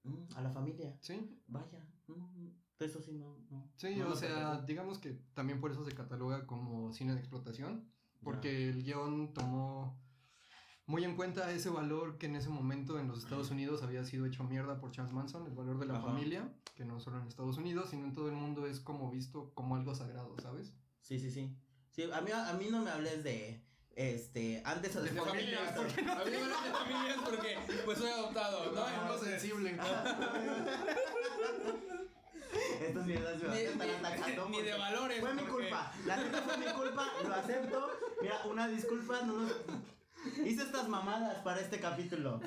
Mm, 0.03 0.35
a 0.35 0.41
la 0.41 0.49
familia. 0.49 0.97
¿Sí? 1.01 1.41
Vaya. 1.47 1.87
mm, 2.07 2.47
eso 2.79 3.01
sí, 3.01 3.13
no. 3.13 3.37
no 3.49 3.71
Sí, 3.77 3.95
no 3.95 4.09
o 4.09 4.15
sea, 4.15 4.59
digamos 4.61 4.97
que 4.99 5.11
también 5.33 5.61
por 5.61 5.71
eso 5.71 5.85
se 5.85 5.93
cataloga 5.93 6.45
como 6.47 6.91
cine 6.91 7.13
de 7.13 7.19
explotación, 7.19 7.89
porque 8.23 8.69
el 8.69 8.83
guion 8.83 9.33
tomó 9.33 9.97
muy 10.87 11.03
en 11.05 11.15
cuenta 11.15 11.51
ese 11.51 11.69
valor 11.69 12.17
que 12.17 12.25
en 12.25 12.35
ese 12.35 12.49
momento 12.49 12.99
en 12.99 13.07
los 13.07 13.19
Estados 13.23 13.49
Unidos 13.51 13.81
había 13.83 14.03
sido 14.03 14.25
hecho 14.25 14.43
mierda 14.43 14.79
por 14.79 14.91
Charles 14.91 15.13
Manson, 15.13 15.45
el 15.47 15.53
valor 15.53 15.79
de 15.79 15.85
la 15.85 15.95
Ajá. 15.97 16.07
familia, 16.07 16.51
que 16.75 16.83
no 16.85 16.99
solo 16.99 17.19
en 17.19 17.27
Estados 17.27 17.57
Unidos, 17.57 17.89
sino 17.89 18.05
en 18.05 18.13
todo 18.13 18.27
el 18.27 18.35
mundo 18.35 18.65
es 18.67 18.79
como 18.79 19.09
visto 19.11 19.51
como 19.53 19.75
algo 19.75 19.95
sagrado, 19.95 20.35
¿sabes? 20.41 20.73
Sí, 21.01 21.19
sí, 21.19 21.31
sí. 21.31 21.55
Sí, 21.91 22.03
a 22.11 22.21
mí, 22.21 22.31
a 22.31 22.53
mí 22.53 22.67
no 22.71 22.81
me 22.81 22.89
hables 22.91 23.23
de. 23.23 23.63
Este, 23.93 24.61
antes 24.65 24.95
o 24.95 25.01
De 25.01 25.09
después. 25.11 25.29
familias. 25.29 25.77
A 25.77 25.81
mí 25.83 25.91
me 26.05 26.11
hablan 26.11 26.63
de 26.63 26.71
familias 26.71 27.17
porque 27.25 27.57
pues 27.85 27.97
soy 27.97 28.09
adoptado, 28.09 28.71
¿no? 28.71 28.83
algo 28.83 29.01
Entonces, 29.13 29.41
sensible. 29.41 29.77
Estas 32.81 33.05
mierdas 33.05 33.41
me 33.41 33.47
van 33.47 33.57
a 33.57 33.59
ni, 33.59 33.65
estar 33.65 33.87
ni- 33.87 33.93
atacando. 33.93 34.49
ni 34.49 34.61
de 34.61 34.73
valores. 34.73 35.19
Fue 35.19 35.33
mi 35.33 35.41
porque- 35.41 35.53
culpa. 35.53 35.91
La 36.05 36.17
neta 36.17 36.41
fue 36.41 36.57
mi 36.57 36.65
culpa. 36.65 37.07
Lo 37.27 37.33
acepto. 37.35 37.89
Mira, 38.21 38.41
una 38.45 38.67
disculpa. 38.67 39.21
No 39.23 39.33
nos... 39.41 39.51
Hice 40.45 40.63
estas 40.63 40.87
mamadas 40.87 41.41
para 41.43 41.59
este 41.61 41.79
capítulo. 41.79 42.39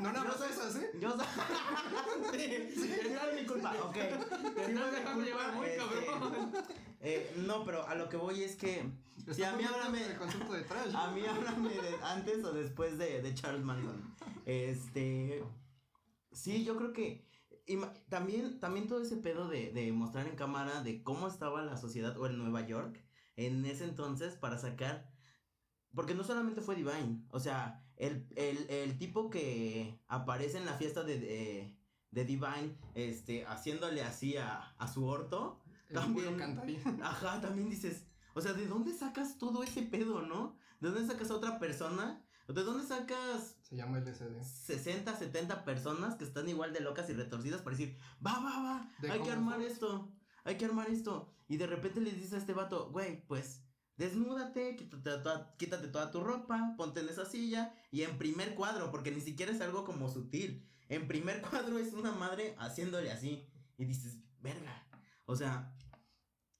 No 0.00 0.12
más 0.24 0.36
soy- 0.36 0.50
esas, 0.52 0.76
¿eh? 0.76 0.90
Yo 1.00 1.10
sí, 2.32 2.70
sí, 2.74 2.88
fue 3.18 3.40
mi 3.40 3.46
culpa. 3.46 3.74
Ok. 3.84 3.96
Sí, 3.96 4.72
mi 4.72 4.90
dejando 4.90 5.24
llevar 5.24 5.54
muy 5.54 5.66
este, 5.66 5.78
cabrón. 5.78 6.52
eh, 7.00 7.34
no, 7.46 7.64
pero 7.64 7.86
a 7.86 7.94
lo 7.94 8.08
que 8.08 8.16
voy 8.16 8.42
es 8.42 8.56
que. 8.56 8.84
Sí, 9.32 9.42
a 9.42 9.52
mí 9.52 9.64
háblame. 9.64 10.04
el 10.04 10.18
de 10.52 10.62
trash. 10.62 10.94
A 10.94 11.10
mí 11.10 11.22
háblame 11.26 11.70
de 11.70 11.96
antes 12.02 12.44
o 12.44 12.52
después 12.52 12.98
de, 12.98 13.22
de 13.22 13.34
Charles 13.34 13.62
Manson. 13.64 14.14
Este. 14.44 15.42
Sí, 16.32 16.64
yo 16.64 16.76
creo 16.76 16.92
que. 16.92 17.26
ima- 17.66 17.92
También, 18.08 18.60
también 18.60 18.86
todo 18.88 19.00
ese 19.02 19.16
pedo 19.16 19.48
de, 19.48 19.72
de 19.72 19.90
mostrar 19.92 20.26
en 20.26 20.36
cámara 20.36 20.82
de 20.82 21.02
cómo 21.02 21.28
estaba 21.28 21.62
la 21.62 21.76
sociedad 21.76 22.16
o 22.18 22.26
en 22.26 22.38
Nueva 22.38 22.66
York 22.66 23.02
en 23.36 23.64
ese 23.64 23.84
entonces 23.84 24.34
para 24.34 24.58
sacar. 24.58 25.10
Porque 25.96 26.14
no 26.14 26.22
solamente 26.22 26.60
fue 26.60 26.76
Divine. 26.76 27.24
O 27.30 27.40
sea, 27.40 27.82
el, 27.96 28.28
el, 28.36 28.70
el 28.70 28.98
tipo 28.98 29.30
que 29.30 29.98
aparece 30.06 30.58
en 30.58 30.66
la 30.66 30.74
fiesta 30.74 31.02
de, 31.02 31.18
de, 31.18 31.76
de 32.10 32.24
Divine, 32.24 32.76
este, 32.94 33.46
haciéndole 33.46 34.02
así 34.02 34.36
a, 34.36 34.74
a 34.78 34.86
su 34.86 35.06
orto. 35.06 35.62
El 35.88 35.96
también-. 35.96 36.38
Ajá, 37.02 37.40
también 37.40 37.70
dices, 37.70 38.04
o 38.34 38.40
sea, 38.40 38.52
¿de 38.52 38.66
dónde 38.66 38.92
sacas 38.92 39.38
todo 39.38 39.62
ese 39.62 39.82
pedo, 39.82 40.22
no? 40.22 40.56
¿De 40.80 40.90
dónde 40.90 41.10
sacas 41.10 41.30
a 41.30 41.36
otra 41.36 41.58
persona? 41.58 42.22
¿De 42.46 42.62
dónde 42.62 42.86
sacas 42.86 43.56
Se 43.62 43.74
llama 43.74 43.98
LSD. 43.98 44.42
60, 44.42 45.16
70 45.16 45.64
personas 45.64 46.14
que 46.14 46.24
están 46.24 46.48
igual 46.48 46.72
de 46.72 46.80
locas 46.80 47.10
y 47.10 47.14
retorcidas 47.14 47.62
para 47.62 47.76
decir, 47.76 47.96
va, 48.24 48.38
va, 48.38 48.62
va, 48.62 49.10
hay 49.10 49.20
que 49.20 49.30
armar 49.32 49.60
esto, 49.62 50.12
hay 50.44 50.56
que 50.56 50.66
armar 50.66 50.88
esto? 50.90 51.32
Y 51.48 51.56
de 51.56 51.66
repente 51.66 52.00
le 52.00 52.12
dices 52.12 52.34
a 52.34 52.36
este 52.36 52.52
vato, 52.52 52.90
güey, 52.90 53.26
pues, 53.26 53.65
desnúdate, 53.96 54.76
quítate 54.76 55.02
toda, 55.02 55.54
quítate 55.56 55.88
toda 55.88 56.10
tu 56.10 56.20
ropa, 56.20 56.74
ponte 56.76 57.00
en 57.00 57.08
esa 57.08 57.24
silla 57.24 57.74
y 57.90 58.02
en 58.02 58.18
primer 58.18 58.54
cuadro, 58.54 58.90
porque 58.90 59.10
ni 59.10 59.20
siquiera 59.20 59.52
es 59.52 59.60
algo 59.60 59.84
como 59.84 60.08
sutil. 60.08 60.66
En 60.88 61.08
primer 61.08 61.42
cuadro 61.42 61.78
es 61.78 61.92
una 61.92 62.12
madre 62.12 62.54
haciéndole 62.58 63.10
así. 63.10 63.48
Y 63.78 63.84
dices, 63.84 64.18
verga. 64.40 64.86
O 65.26 65.34
sea, 65.34 65.76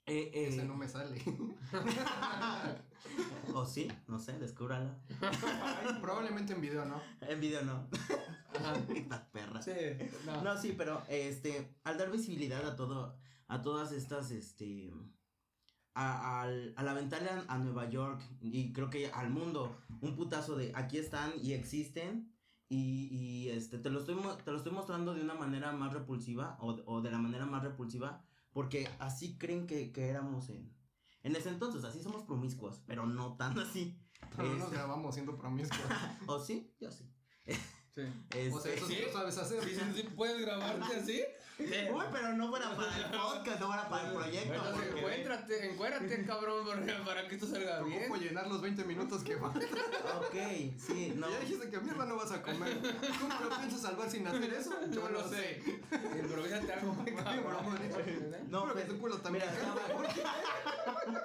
eh, 0.08 0.30
eh, 0.32 0.48
Ese 0.48 0.64
no 0.64 0.76
me 0.76 0.88
sale. 0.88 1.20
o 3.54 3.66
sí, 3.66 3.90
no 4.06 4.20
sé, 4.20 4.38
descúbralo. 4.38 4.94
Probablemente 6.00 6.52
en 6.52 6.60
video, 6.60 6.84
¿no? 6.84 7.02
En 7.22 7.40
video 7.40 7.62
no. 7.62 7.88
Ajá. 8.54 9.28
Perras. 9.32 9.64
Sí, 9.64 9.72
no. 10.24 10.42
No, 10.42 10.60
sí, 10.60 10.76
pero 10.78 11.02
este, 11.08 11.74
al 11.82 11.98
dar 11.98 12.12
visibilidad 12.12 12.64
a 12.64 12.76
todo, 12.76 13.18
a 13.48 13.62
todas 13.62 13.90
estas, 13.90 14.30
este, 14.30 14.92
a, 15.96 16.42
al, 16.42 16.74
al 16.76 16.88
aventarle 16.88 17.30
a, 17.30 17.44
a 17.48 17.58
Nueva 17.58 17.88
York 17.88 18.22
y 18.40 18.72
creo 18.72 18.90
que 18.90 19.10
al 19.10 19.30
mundo 19.30 19.76
un 20.00 20.14
putazo 20.14 20.54
de 20.56 20.72
aquí 20.74 20.98
están 20.98 21.32
y 21.42 21.52
existen 21.54 22.32
y, 22.68 23.08
y 23.10 23.48
este, 23.48 23.78
te 23.78 23.90
lo, 23.90 24.00
estoy, 24.00 24.16
te 24.44 24.50
lo 24.50 24.58
estoy 24.58 24.72
mostrando 24.72 25.14
de 25.14 25.22
una 25.22 25.34
manera 25.34 25.72
más 25.72 25.92
repulsiva 25.94 26.56
o, 26.60 26.76
o 26.84 27.00
de 27.00 27.10
la 27.10 27.18
manera 27.18 27.46
más 27.46 27.62
repulsiva 27.62 28.22
porque 28.52 28.88
así 28.98 29.36
creen 29.38 29.66
que, 29.66 29.92
que 29.92 30.08
éramos 30.08 30.50
en, 30.50 30.72
en 31.22 31.34
ese 31.36 31.48
entonces, 31.48 31.84
así 31.84 32.02
somos 32.02 32.24
promiscuos, 32.24 32.82
pero 32.86 33.06
no 33.06 33.36
tan 33.36 33.58
así. 33.58 33.98
Pero 34.36 34.48
no 34.48 34.54
nos 34.54 34.64
Este, 34.64 34.76
grabamos 34.76 35.14
siendo 35.14 35.36
promiscuos. 35.36 35.80
¿O 36.26 36.38
sí? 36.38 36.72
Yo 36.80 36.90
sí. 36.90 37.04
Sí. 37.96 38.02
O 38.52 38.60
sea, 38.60 38.74
Este, 38.74 38.74
eso 38.74 38.86
sí 38.88 39.00
lo 39.06 39.12
sabes 39.12 39.38
hacer. 39.38 39.64
Sí, 39.64 39.70
sí, 39.74 39.80
sí, 39.94 40.02
¿Puedes 40.14 40.38
grabarte 40.42 40.96
así? 40.96 41.24
Uy, 41.58 42.04
pero 42.12 42.34
no 42.34 42.50
fuera 42.50 42.76
para 42.76 42.94
el 42.94 43.04
podcast, 43.10 43.58
no 43.60 43.66
fuera 43.68 43.88
para 43.88 44.08
el 44.08 44.14
proyecto. 44.14 44.52
Entonces, 44.52 44.84
porque- 44.84 44.98
encuéntrate, 45.00 45.70
encuérdate, 45.70 46.24
cabrón, 46.26 46.66
porque- 46.66 46.92
para 47.06 47.26
que 47.26 47.34
esto 47.36 47.46
salga 47.46 47.82
bien. 47.84 48.02
ocupo 48.02 48.16
llenar 48.20 48.46
los 48.48 48.60
20 48.60 48.84
minutos 48.84 49.22
que 49.24 49.36
van. 49.36 49.56
Ok, 49.56 50.34
sí, 50.78 51.14
no. 51.16 51.30
Ya 51.30 51.38
dijiste 51.40 51.70
que 51.70 51.80
mierda 51.80 52.04
no 52.04 52.16
vas 52.16 52.32
a 52.32 52.42
comer. 52.42 52.78
¿Cómo 53.18 53.40
lo 53.48 53.56
piensas 53.56 53.80
salvar 53.80 54.10
sin 54.10 54.26
hacer 54.26 54.52
eso? 54.52 54.74
Yo 54.90 55.08
lo 55.08 55.26
sé. 55.26 55.62
Improvísate 56.20 56.72
algo 56.74 56.94
cabrón. 57.24 57.78
¿eh? 57.80 58.44
No, 58.50 58.66
Espero 58.68 58.74
que 58.74 58.92
tu 58.92 58.98
culo 59.00 59.16
también. 59.22 59.46
Mira, 59.50 59.58
estaba- 59.58 61.24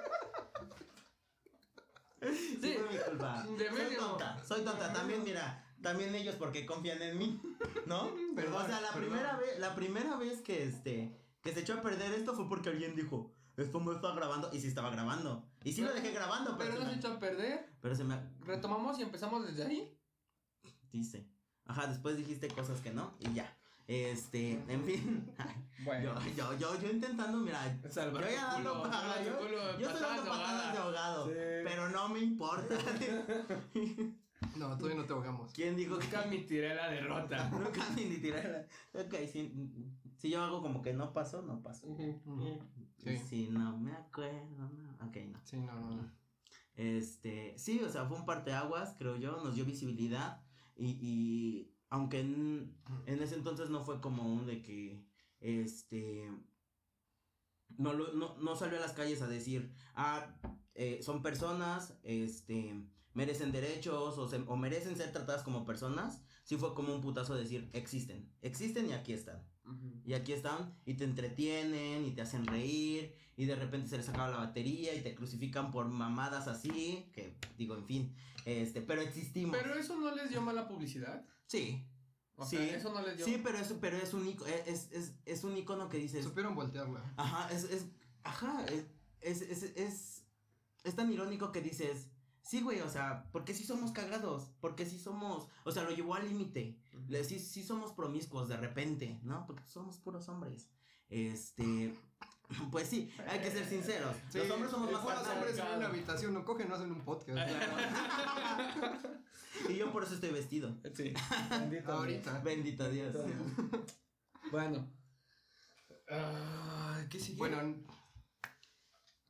Sí, 2.22 2.58
Sí. 2.62 2.74
fue 2.78 2.88
mi 2.88 2.98
culpa. 3.04 3.44
De 3.58 3.68
Soy 3.68 3.96
tonta, 3.96 4.42
soy 4.46 4.62
tonta. 4.64 4.92
También, 4.92 5.24
mira, 5.24 5.62
también 5.82 6.14
ellos 6.14 6.36
porque 6.36 6.64
confían 6.66 7.02
en 7.02 7.18
mí, 7.18 7.40
¿no? 7.86 8.10
Perdón, 8.34 8.62
o 8.62 8.66
sea, 8.66 8.80
la 8.80 8.92
perdón. 8.92 9.10
primera 9.10 9.36
vez, 9.36 9.58
la 9.58 9.74
primera 9.74 10.16
vez 10.16 10.40
que 10.40 10.64
este, 10.64 11.16
que 11.42 11.52
se 11.52 11.60
echó 11.60 11.74
a 11.74 11.82
perder 11.82 12.12
esto 12.14 12.34
fue 12.34 12.48
porque 12.48 12.70
alguien 12.70 12.94
dijo, 12.96 13.32
esto 13.56 13.80
no 13.80 13.92
está 13.92 14.14
grabando, 14.14 14.48
y 14.52 14.60
sí 14.60 14.68
estaba 14.68 14.90
grabando. 14.90 15.44
Y 15.64 15.72
sí 15.72 15.82
lo 15.82 15.92
dejé 15.92 16.10
grabando, 16.12 16.56
pero, 16.56 16.70
Pero 16.70 16.80
no 16.82 16.86
se 16.88 16.92
me, 16.92 16.98
echó 16.98 17.08
a 17.12 17.18
perder. 17.18 17.68
pero 17.80 17.94
se 17.94 18.04
me 18.04 18.16
Retomamos 18.40 18.98
y 18.98 19.02
empezamos 19.02 19.46
desde 19.46 19.64
ahí. 19.64 19.98
dice. 20.90 21.26
Ajá, 21.66 21.86
después 21.86 22.16
dijiste 22.16 22.48
cosas 22.48 22.80
que 22.80 22.90
no, 22.90 23.14
y 23.20 23.32
ya. 23.34 23.56
Este, 23.86 24.52
en 24.68 24.84
fin. 24.84 25.34
Bueno. 25.84 26.14
Yo, 26.24 26.32
yo, 26.36 26.58
yo, 26.58 26.80
yo 26.80 26.90
intentando, 26.90 27.38
mira, 27.38 27.58
Salvar 27.90 28.22
yo 28.22 28.30
ya 28.30 28.46
dando 28.52 28.82
culo, 28.82 28.92
yo, 29.24 29.38
culo, 29.40 29.78
yo 29.80 29.88
estoy 29.88 30.00
dando 30.00 30.30
patadas 30.30 30.72
de 30.72 30.78
ahogado, 30.78 31.26
Sí. 31.26 31.32
pero 31.64 31.88
no 31.88 32.08
me 32.08 32.20
importa. 32.20 32.76
No, 34.56 34.76
todavía 34.76 35.00
no 35.00 35.06
te 35.06 35.12
ahogamos. 35.12 35.52
¿Quién 35.52 35.76
dijo 35.76 35.98
que 35.98 36.04
Nunca 36.06 36.20
admitiré 36.22 36.74
la 36.74 36.90
derrota. 36.90 37.50
nunca 37.50 37.86
tirar 37.94 38.68
la... 38.92 39.00
Ok, 39.02 39.14
si, 39.30 39.52
si 40.18 40.30
yo 40.30 40.42
hago 40.42 40.62
como 40.62 40.82
que 40.82 40.92
no 40.92 41.12
pasó, 41.12 41.42
no 41.42 41.62
pasó. 41.62 41.86
Ujú. 41.86 42.58
Sí. 42.98 43.16
Si 43.18 43.48
no 43.48 43.76
me 43.78 43.92
acuerdo, 43.92 44.68
no. 44.70 45.06
Ok, 45.06 45.16
no. 45.30 45.40
Sí, 45.44 45.58
no, 45.60 45.74
no, 45.80 45.96
no. 45.96 46.10
Este, 46.74 47.54
sí, 47.58 47.80
o 47.80 47.88
sea, 47.90 48.06
fue 48.06 48.18
un 48.18 48.24
parteaguas, 48.24 48.94
creo 48.98 49.16
yo, 49.16 49.42
nos 49.42 49.54
dio 49.54 49.64
visibilidad 49.64 50.42
y, 50.76 50.90
y 51.00 51.74
aunque 51.90 52.20
en, 52.20 52.74
en 53.06 53.22
ese 53.22 53.34
entonces 53.34 53.68
no 53.68 53.82
fue 53.84 54.00
como 54.00 54.22
un 54.32 54.46
de 54.46 54.62
que, 54.62 55.04
este, 55.40 56.30
no, 57.76 57.92
lo- 57.92 58.12
no, 58.12 58.36
no 58.38 58.56
salió 58.56 58.78
a 58.78 58.80
las 58.80 58.92
calles 58.92 59.20
a 59.22 59.28
decir, 59.28 59.72
ah, 59.94 60.34
eh, 60.74 61.00
son 61.02 61.22
personas, 61.22 61.98
este, 62.02 62.74
merecen 63.14 63.52
derechos 63.52 64.16
o, 64.18 64.28
se- 64.28 64.42
o 64.46 64.56
merecen 64.56 64.96
ser 64.96 65.12
tratadas 65.12 65.42
como 65.42 65.64
personas, 65.64 66.22
sí 66.44 66.56
fue 66.56 66.74
como 66.74 66.94
un 66.94 67.00
putazo 67.00 67.34
decir, 67.34 67.68
existen, 67.72 68.30
existen 68.42 68.88
y 68.90 68.92
aquí 68.92 69.12
están. 69.12 69.42
Y 70.04 70.14
aquí 70.14 70.32
están 70.32 70.74
y 70.84 70.94
te 70.94 71.04
entretienen 71.04 72.04
y 72.04 72.10
te 72.10 72.22
hacen 72.22 72.46
reír 72.46 73.14
y 73.36 73.44
de 73.44 73.54
repente 73.54 73.88
se 73.88 73.96
les 73.96 74.08
acaba 74.08 74.28
la 74.28 74.38
batería 74.38 74.94
y 74.94 75.02
te 75.02 75.14
crucifican 75.14 75.70
por 75.70 75.86
mamadas 75.88 76.48
así, 76.48 77.08
que 77.12 77.36
digo, 77.56 77.76
en 77.76 77.86
fin, 77.86 78.14
este, 78.44 78.80
pero 78.82 79.00
existimos. 79.02 79.56
Pero 79.56 79.74
eso 79.74 79.96
no 79.98 80.14
les 80.14 80.30
dio 80.30 80.40
mala 80.42 80.66
publicidad. 80.66 81.24
sí, 81.46 81.86
O 82.34 82.44
Sí. 82.44 82.56
sea, 82.56 82.76
eso 82.76 82.92
no 82.92 83.02
les 83.02 83.16
dio. 83.18 83.24
sí, 83.24 83.40
pero 83.42 83.58
es, 83.58 83.72
pero 83.80 83.96
es 83.98 84.12
un 84.14 84.26
icono, 84.26 84.50
es, 84.66 84.90
es, 84.90 85.12
es 85.26 85.44
un 85.44 85.56
icono 85.56 85.88
que 85.88 85.98
dices, 85.98 86.24
Supieron 86.24 86.54
voltearla. 86.56 87.14
ajá, 87.16 87.48
es, 87.52 87.64
es, 87.64 87.86
ajá, 88.24 88.64
es, 88.66 88.84
es, 89.20 89.42
es, 89.42 89.62
es, 89.76 90.24
es 90.82 90.96
tan 90.96 91.12
irónico 91.12 91.52
que 91.52 91.60
dices, 91.60 92.08
sí, 92.42 92.60
güey, 92.60 92.80
o 92.80 92.88
sea, 92.90 93.28
porque 93.32 93.54
sí 93.54 93.64
somos 93.64 93.92
cagados, 93.92 94.50
porque 94.60 94.84
sí 94.86 94.98
somos, 94.98 95.48
o 95.64 95.72
sea, 95.72 95.84
lo 95.84 95.90
llevó 95.90 96.14
al 96.14 96.28
límite. 96.28 96.78
Le- 97.08 97.24
Sí, 97.24 97.38
sí 97.38 97.62
somos 97.62 97.92
promiscuos 97.92 98.48
de 98.48 98.56
repente, 98.56 99.18
¿no? 99.22 99.46
Porque 99.46 99.62
somos 99.66 99.96
puros 99.98 100.28
hombres. 100.28 100.68
Este, 101.08 101.94
pues 102.70 102.88
sí, 102.88 103.10
hay 103.28 103.40
que 103.40 103.50
ser 103.50 103.66
sinceros. 103.68 104.16
Sí, 104.30 104.38
los 104.38 104.50
hombres 104.50 104.70
somos 104.70 104.90
más 104.92 105.04
Los 105.04 105.28
hombres 105.28 105.58
en 105.58 105.66
una 105.78 105.86
habitación 105.86 106.34
no 106.34 106.44
cogen, 106.44 106.68
no 106.68 106.74
hacen 106.74 106.90
un 106.92 107.00
podcast. 107.00 107.38
Y 109.68 109.76
yo 109.76 109.92
por 109.92 110.02
eso 110.02 110.14
estoy 110.14 110.30
vestido. 110.30 110.74
Sí. 110.94 111.12
Bendito 111.50 111.92
Ahorita. 111.92 112.40
Bendito 112.40 112.88
Dios. 112.90 113.12
Dios. 113.12 113.26
Bueno. 114.50 114.90
Ah, 116.10 117.04
¿Qué 117.10 117.20
sigue? 117.20 117.38
Bueno, 117.38 117.76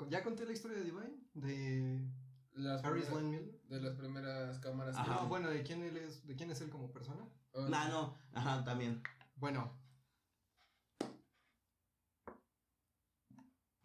¿ya 0.08 0.22
conté 0.22 0.46
la 0.46 0.52
historia 0.52 0.78
de 0.78 0.84
Divine? 0.84 1.18
De 1.34 2.00
las 2.54 2.84
Harris 2.84 3.06
primeras- 3.06 3.68
de 3.68 3.80
las 3.80 3.94
primeras 3.96 4.58
cámaras. 4.60 4.96
Ajá. 4.96 5.22
No, 5.22 5.28
bueno, 5.28 5.48
¿de 5.50 5.62
quién 5.62 5.82
él 5.82 5.96
es, 5.96 6.26
de 6.26 6.36
quién 6.36 6.50
es 6.50 6.60
él 6.60 6.70
como 6.70 6.92
persona? 6.92 7.24
Ah, 7.54 7.66
No, 7.68 7.88
no, 7.88 8.18
ajá, 8.34 8.64
también. 8.64 9.02
Bueno, 9.36 9.78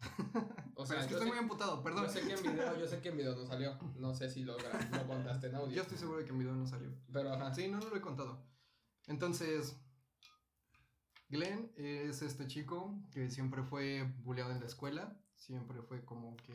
pero 0.84 0.86
sea, 0.86 1.00
es 1.00 1.06
que 1.06 1.12
yo, 1.12 1.16
estoy 1.18 1.28
sé, 1.28 1.34
muy 1.34 1.38
emputado, 1.38 1.82
perdón. 1.82 2.04
yo 2.04 2.10
sé 2.10 2.20
que 2.22 2.32
en 2.34 2.42
video, 2.42 2.78
yo 2.78 2.86
sé 2.86 3.00
que 3.00 3.08
en 3.08 3.16
video 3.16 3.34
no 3.34 3.46
salió. 3.46 3.76
No 3.96 4.14
sé 4.14 4.30
si 4.30 4.44
lo, 4.44 4.56
lo 4.56 5.06
contaste 5.06 5.48
en 5.48 5.54
audio. 5.56 5.74
Yo 5.74 5.82
estoy 5.82 5.98
seguro 5.98 6.18
de 6.18 6.24
que 6.24 6.30
en 6.30 6.38
video 6.38 6.54
no 6.54 6.66
salió. 6.66 6.90
Pero 7.12 7.32
ajá. 7.32 7.52
Sí, 7.54 7.68
no, 7.68 7.78
no 7.80 7.88
lo 7.88 7.96
he 7.96 8.00
contado. 8.00 8.46
Entonces, 9.06 9.76
Glenn 11.28 11.72
es 11.76 12.22
este 12.22 12.46
chico 12.46 12.94
que 13.10 13.30
siempre 13.30 13.62
fue 13.64 14.04
bulleado 14.22 14.52
en 14.52 14.60
la 14.60 14.66
escuela. 14.66 15.18
Siempre 15.36 15.82
fue 15.82 16.04
como 16.04 16.36
que 16.38 16.52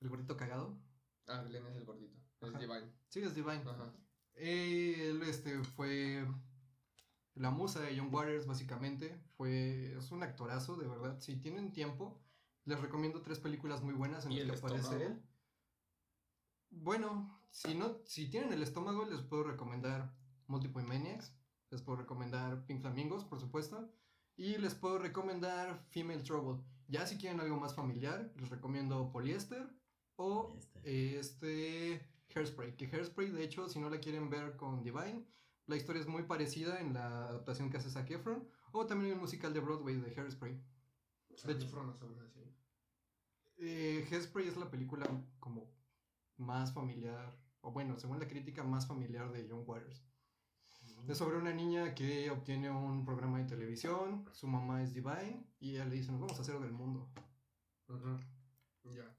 el 0.00 0.08
gordito 0.08 0.36
cagado. 0.36 0.78
Ah, 1.26 1.42
Glenn 1.42 1.66
es 1.66 1.76
el 1.76 1.84
gordito. 1.84 2.16
Es. 2.40 2.52
Divine. 2.58 2.92
Sí, 3.08 3.20
es 3.20 3.34
Divine. 3.34 3.62
Ajá. 3.66 3.92
Él 4.34 5.22
este, 5.22 5.62
fue 5.62 6.26
la 7.34 7.50
musa 7.50 7.80
de 7.80 7.96
John 7.96 8.12
Waters, 8.12 8.46
básicamente. 8.46 9.18
Fue, 9.36 9.96
es 9.96 10.10
un 10.10 10.22
actorazo, 10.22 10.76
de 10.76 10.86
verdad. 10.86 11.20
Si 11.20 11.36
tienen 11.36 11.72
tiempo, 11.72 12.20
les 12.64 12.80
recomiendo 12.80 13.22
tres 13.22 13.38
películas 13.38 13.82
muy 13.82 13.94
buenas 13.94 14.26
en 14.26 14.32
¿Y 14.32 14.44
las 14.44 14.60
que 14.60 14.66
aparece 14.66 15.06
él. 15.06 15.22
Bueno, 16.70 17.40
si 17.50 17.74
no, 17.74 17.98
si 18.04 18.28
tienen 18.28 18.52
el 18.52 18.62
estómago, 18.62 19.04
les 19.04 19.22
puedo 19.22 19.44
recomendar 19.44 20.14
Multiple 20.48 20.82
Maniacs. 20.82 21.32
Les 21.70 21.82
puedo 21.82 21.98
recomendar 21.98 22.66
Pink 22.66 22.80
Flamingos, 22.80 23.24
por 23.24 23.40
supuesto. 23.40 23.90
Y 24.36 24.58
les 24.58 24.74
puedo 24.74 24.98
recomendar 24.98 25.84
Female 25.90 26.22
Trouble. 26.22 26.62
Ya 26.88 27.06
si 27.06 27.16
quieren 27.16 27.40
algo 27.40 27.58
más 27.58 27.74
familiar, 27.74 28.32
les 28.36 28.50
recomiendo 28.50 29.10
Polyester 29.10 29.72
o 30.16 30.54
Este. 30.58 31.18
este 31.18 32.08
Hairspray. 32.34 32.76
Que 32.76 32.86
Hairspray, 32.86 33.30
de 33.30 33.44
hecho, 33.44 33.68
si 33.68 33.78
no 33.78 33.90
la 33.90 33.98
quieren 34.00 34.28
ver 34.30 34.56
con 34.56 34.82
Divine, 34.82 35.24
la 35.66 35.76
historia 35.76 36.00
es 36.02 36.08
muy 36.08 36.24
parecida 36.24 36.80
en 36.80 36.94
la 36.94 37.28
adaptación 37.28 37.70
que 37.70 37.76
hace 37.78 37.90
Zac 37.90 38.10
Efron. 38.10 38.48
O 38.72 38.86
también 38.86 39.12
en 39.12 39.16
el 39.16 39.20
musical 39.20 39.54
de 39.54 39.60
Broadway 39.60 39.96
de 39.96 40.14
Hairspray. 40.14 40.54
De 41.28 41.52
hecho- 41.52 41.66
Efron 41.66 41.86
no 41.86 42.22
así. 42.24 42.40
Eh, 43.58 44.06
Hairspray 44.10 44.48
es 44.48 44.56
la 44.56 44.70
película 44.70 45.06
como 45.38 45.70
más 46.36 46.72
familiar, 46.74 47.38
o 47.60 47.70
bueno, 47.70 47.96
según 47.98 48.18
la 48.18 48.26
crítica, 48.26 48.64
más 48.64 48.86
familiar 48.88 49.30
de 49.30 49.46
John 49.48 49.62
Waters. 49.64 50.02
Es 51.08 51.18
sobre 51.18 51.38
una 51.38 51.52
niña 51.52 51.94
que 51.94 52.30
obtiene 52.30 52.70
un 52.70 53.04
programa 53.04 53.38
de 53.38 53.44
televisión, 53.44 54.28
su 54.32 54.46
mamá 54.48 54.82
es 54.82 54.92
Divine, 54.92 55.46
y 55.60 55.70
ella 55.72 55.84
le 55.84 55.94
dice, 55.96 56.10
nos 56.10 56.20
vamos 56.20 56.38
a 56.38 56.42
hacer 56.42 56.58
del 56.58 56.72
mundo. 56.72 57.08
Ya. 58.84 59.16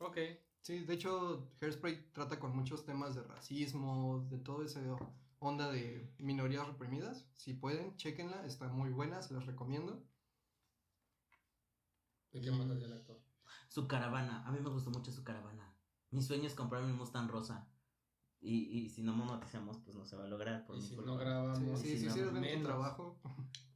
Ok. 0.00 0.16
Sí, 0.62 0.80
de 0.84 0.94
hecho, 0.94 1.48
Hairspray 1.60 2.12
trata 2.12 2.38
con 2.38 2.54
muchos 2.54 2.84
temas 2.84 3.14
de 3.14 3.22
racismo, 3.22 4.26
de 4.30 4.38
todo 4.38 4.62
ese 4.62 4.80
onda 5.38 5.70
de 5.70 6.14
minorías 6.18 6.66
reprimidas. 6.66 7.26
Si 7.36 7.54
pueden, 7.54 7.96
chequenla, 7.96 8.44
está 8.44 8.68
muy 8.68 8.90
buena, 8.90 9.22
se 9.22 9.34
las 9.34 9.46
recomiendo. 9.46 10.02
¿De 12.32 12.40
qué 12.40 12.50
más 12.50 12.70
hacía 12.70 12.86
el 12.86 12.92
actor? 12.92 13.20
Su 13.68 13.88
caravana, 13.88 14.46
a 14.46 14.52
mí 14.52 14.60
me 14.60 14.70
gustó 14.70 14.90
mucho 14.90 15.10
su 15.12 15.24
caravana. 15.24 15.74
Mi 16.10 16.22
sueño 16.22 16.46
es 16.46 16.54
comprarme 16.54 16.90
un 16.92 16.98
Mustang 16.98 17.28
rosa. 17.28 17.68
Y, 18.40 18.78
y 18.78 18.88
si 18.90 19.02
no 19.02 19.12
monetizamos, 19.12 19.78
pues 19.78 19.96
no 19.96 20.04
se 20.04 20.16
va 20.16 20.24
a 20.24 20.28
lograr 20.28 20.66
por 20.66 20.76
Y 20.76 20.80
mi 20.80 20.86
si 20.86 20.94
culpa. 20.94 21.10
no 21.10 21.18
grabamos. 21.18 21.80
Sí, 21.80 21.98
sí, 21.98 22.20
menos. 22.32 22.64
trabajo. 22.64 23.20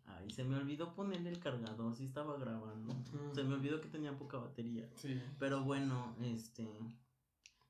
Ay, 0.07 0.31
se 0.31 0.45
me 0.45 0.57
olvidó 0.57 0.95
ponerle 0.95 1.31
el 1.31 1.39
cargador, 1.39 1.95
sí 1.95 2.05
estaba 2.05 2.39
grabando. 2.39 2.95
Se 3.35 3.43
me 3.43 3.55
olvidó 3.55 3.81
que 3.81 3.89
tenía 3.89 4.17
poca 4.17 4.39
batería. 4.39 4.89
Sí. 4.97 5.21
Pero 5.39 5.63
bueno, 5.65 6.17
este. 6.23 6.69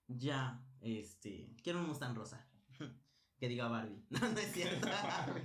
Ya, 0.09 0.63
este. 0.81 1.55
Quiero 1.63 1.81
un 1.81 1.87
Mustang 1.87 2.15
rosa. 2.15 2.47
que 3.39 3.49
diga 3.49 3.69
Barbie. 3.69 4.03
No, 4.11 4.21
no 4.21 4.39
es 4.39 4.53
cierto. 4.53 4.89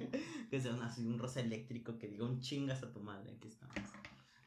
que 0.49 0.61
sea 0.61 0.73
un, 0.73 0.81
así, 0.81 1.05
un 1.05 1.19
rosa 1.19 1.41
eléctrico 1.41 1.97
que 1.97 2.07
diga 2.07 2.25
un 2.25 2.39
chingas 2.39 2.83
a 2.83 2.91
tu 2.91 2.99
madre. 2.99 3.33
Aquí 3.33 3.47
estamos. 3.47 3.75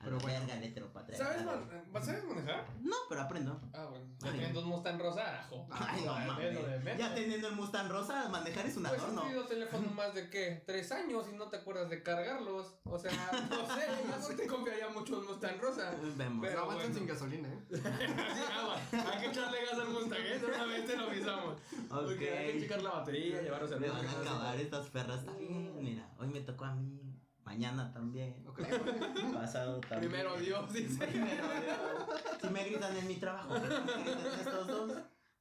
A 0.03 0.05
Pero 0.07 0.16
la 0.16 0.22
bueno. 0.24 0.40
verga, 0.40 0.57
el 0.59 0.64
heteropatriarcado. 0.64 1.30
¿Sabes, 1.32 1.46
man- 1.92 2.05
¿Sabes 2.05 2.24
manejar? 2.24 2.66
No, 2.80 2.96
pero 3.09 3.20
aprendo. 3.22 3.61
Ah, 3.72 3.86
bueno. 3.88 4.05
Ay. 4.05 4.18
Ya 4.24 4.32
teniendo 4.32 4.61
un 4.62 4.66
Mustang 4.66 4.98
rosa, 4.98 5.40
ajo. 5.42 5.66
Ay, 5.70 6.03
no 6.05 6.12
mames. 6.12 6.98
Ya 6.98 7.14
teniendo 7.14 7.46
el 7.48 7.55
Mustang 7.55 7.88
rosa, 7.88 8.28
manejar 8.28 8.66
es 8.66 8.76
un 8.76 8.82
Pues 8.82 9.00
adorno. 9.00 9.22
tenido 9.22 9.44
teléfono 9.46 9.88
más 9.94 10.12
de 10.12 10.28
qué? 10.28 10.64
Tres 10.66 10.90
años 10.90 11.26
y 11.32 11.36
no 11.36 11.46
te 11.50 11.59
acuerdas 11.59 11.88
de 11.88 12.03
cargarlos. 12.03 12.74
O 12.84 12.98
sea, 12.98 13.12
no 13.48 13.64
sé, 13.76 13.86
ya 14.11 14.18
no 14.18 14.36
te 14.36 14.46
confiaría 14.48 14.88
mucho 14.88 15.20
en 15.20 15.26
Mustang 15.28 15.59
rosa. 15.61 15.92
Vemos. 16.16 16.46
Pero 16.48 16.62
avanzan 16.62 16.78
bueno. 16.88 16.94
sin 16.98 17.07
gasolina, 17.07 17.48
¿eh? 17.48 17.59
Sí, 17.70 17.80
agua. 18.59 18.76
Hay 19.12 19.20
que 19.20 19.26
echarle 19.28 19.59
gas 19.64 19.78
al 19.78 19.88
Mustang, 19.88 20.18
¿eh? 20.20 20.38
De 20.40 20.46
una 20.46 20.64
vez 20.64 20.84
te 20.84 20.96
lo 20.96 21.05
avisamos. 21.05 21.55
Ok. 21.90 22.03
Porque 22.07 22.36
hay 22.38 22.53
que 22.55 22.61
checar 22.62 22.82
la 22.82 22.90
batería, 22.90 23.40
llevarlos 23.40 23.70
al 23.70 23.78
Me 23.80 23.88
van 23.88 24.05
a 24.05 24.11
acabar 24.11 24.57
estas 24.61 24.88
perras. 24.90 25.24
Bien, 25.38 25.80
mira. 25.80 26.09
Hoy 26.18 26.26
me 26.26 26.40
tocó 26.40 26.64
a 26.64 26.74
mí. 26.74 26.98
Mañana 27.53 27.92
también. 27.92 28.34
Ok. 28.48 28.61
Pasado 29.34 29.78
también. 29.80 30.11
Primero 30.11 30.36
Dios, 30.38 30.72
dice. 30.72 31.07
Primero 31.07 31.44
Dios. 31.61 32.20
Si 32.40 32.48
me 32.48 32.64
gritan 32.64 32.96
en 32.96 33.07
mi 33.07 33.16
trabajo, 33.16 33.55
¿qué 33.55 33.68
gritan 33.68 34.40
estos 34.40 34.66
dos? 34.66 34.92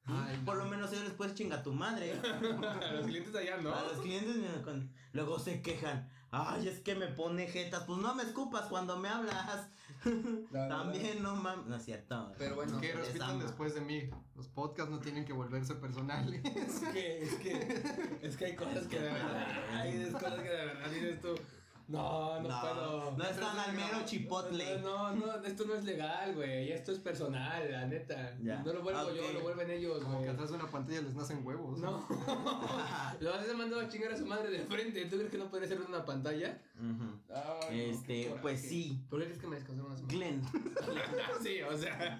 Ay, 0.04 0.42
Por 0.46 0.58
no. 0.58 0.66
lo 0.66 0.70
menos 0.70 0.92
ellos 0.92 1.06
después 1.06 1.34
chinga 1.36 1.64
tu 1.64 1.72
madre. 1.72 2.12
A 2.22 2.92
los 2.92 3.06
clientes 3.06 3.34
allá, 3.34 3.58
¿no? 3.58 3.74
A 3.74 3.84
los 3.84 4.02
clientes 4.02 4.36
con- 4.66 4.92
luego 5.14 5.40
se 5.40 5.62
quejan. 5.62 6.10
Ay, 6.32 6.68
es 6.68 6.80
que 6.82 6.96
me 6.96 7.08
pone 7.08 7.48
jetas. 7.48 7.84
Pues 7.86 8.00
no 8.00 8.14
me 8.14 8.24
escupas 8.24 8.64
cuando 8.68 8.98
me 8.98 9.08
hablas. 9.08 9.70
La 10.04 10.12
verdad. 10.64 10.68
También 10.70 11.24
no 11.24 11.36
mames. 11.38 11.66
No 11.68 11.76
es 11.78 11.86
cierto. 11.86 12.34
Pero 12.38 12.56
bueno, 12.56 12.80
Que 12.82 12.88
les 12.94 13.08
repitan 13.08 13.40
después 13.40 13.74
de 13.74 13.82
mí. 13.82 14.10
Los 14.36 14.48
podcasts 14.50 14.92
no 14.92 15.00
tienen 15.00 15.24
que 15.24 15.32
volverse 15.34 15.76
personales. 15.76 16.44
Es 16.44 16.80
que, 16.92 17.24
es 17.24 17.34
que, 17.36 18.20
es 18.22 18.36
que 18.38 18.46
hay 18.46 18.56
cosas 18.56 18.88
que 18.88 19.00
de 19.00 19.12
verdad, 19.12 19.48
hay 19.74 20.12
cosas 20.12 20.34
que 20.42 20.50
de 20.50 20.66
verdad 20.66 20.90
dices 20.90 21.22
tú, 21.22 21.36
no, 21.92 22.40
no, 22.42 22.50
No, 22.50 22.62
puedo. 22.62 23.12
no 23.18 23.24
es 23.24 23.40
tan 23.40 23.60
al 23.60 23.74
mero 23.74 23.98
chipotle. 24.06 24.80
No, 24.80 25.16
no, 25.16 25.36
esto 25.44 25.66
no 25.66 25.76
es 25.76 25.84
legal, 25.84 26.34
güey, 26.36 26.72
esto 26.72 26.92
es 26.92 27.00
personal, 27.00 27.72
la 27.72 27.86
neta. 27.86 28.36
Ya. 28.42 28.64
No 28.64 28.74
lo 28.74 28.82
vuelvo 28.82 29.12
yo, 29.14 29.32
lo 29.34 29.42
vuelven 29.42 29.70
ellos, 29.72 30.02
Como 30.04 30.14
que 30.20 30.24
güey. 30.26 30.30
atrás 30.34 30.50
de 30.50 30.56
una 30.56 30.68
pantalla 30.70 31.02
les 31.02 31.16
nacen 31.16 31.46
huevos. 31.46 31.78
No, 31.80 32.08
lo 33.20 33.32
vas 33.32 33.48
a 33.50 33.54
mandar 33.54 33.84
a 33.86 33.90
chingar 33.90 34.12
a 34.14 34.18
su 34.18 34.26
madre 34.26 34.50
de 34.50 34.66
frente, 34.66 35.06
¿tú 35.06 35.18
crees 35.18 35.32
que 35.32 35.38
no 35.38 35.50
puede 35.50 35.68
ser 35.68 35.82
una 35.82 36.06
pantalla? 36.06 36.62
Ay, 36.80 36.84
no, 37.30 37.60
Este, 37.70 38.34
pues 38.42 38.62
sí. 38.62 39.06
¿Por 39.10 39.20
qué 39.20 39.26
crees 39.26 39.40
que 39.40 39.48
me 39.48 39.58
una 39.58 39.96
semana? 39.96 40.08
Glenn. 40.08 40.42
sí, 41.44 41.62
o 41.62 41.78
sea. 41.78 42.18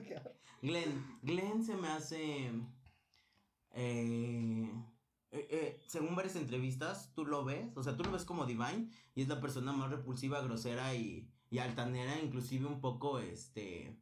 Glenn. 0.62 1.18
Glenn 1.22 1.64
se 1.64 1.74
me 1.76 1.88
hace. 1.88 2.50
eh, 3.72 4.70
eh, 5.34 5.46
eh, 5.50 5.82
según 5.86 6.14
varias 6.16 6.36
entrevistas, 6.36 7.10
tú 7.14 7.26
lo 7.26 7.44
ves, 7.44 7.76
o 7.76 7.82
sea, 7.82 7.96
tú 7.96 8.04
lo 8.04 8.12
ves 8.12 8.24
como 8.24 8.46
Divine 8.46 8.88
y 9.14 9.22
es 9.22 9.28
la 9.28 9.40
persona 9.40 9.72
más 9.72 9.90
repulsiva, 9.90 10.40
grosera 10.40 10.94
y, 10.94 11.28
y 11.50 11.58
altanera, 11.58 12.18
inclusive 12.20 12.66
un 12.66 12.80
poco, 12.80 13.18
este, 13.18 13.98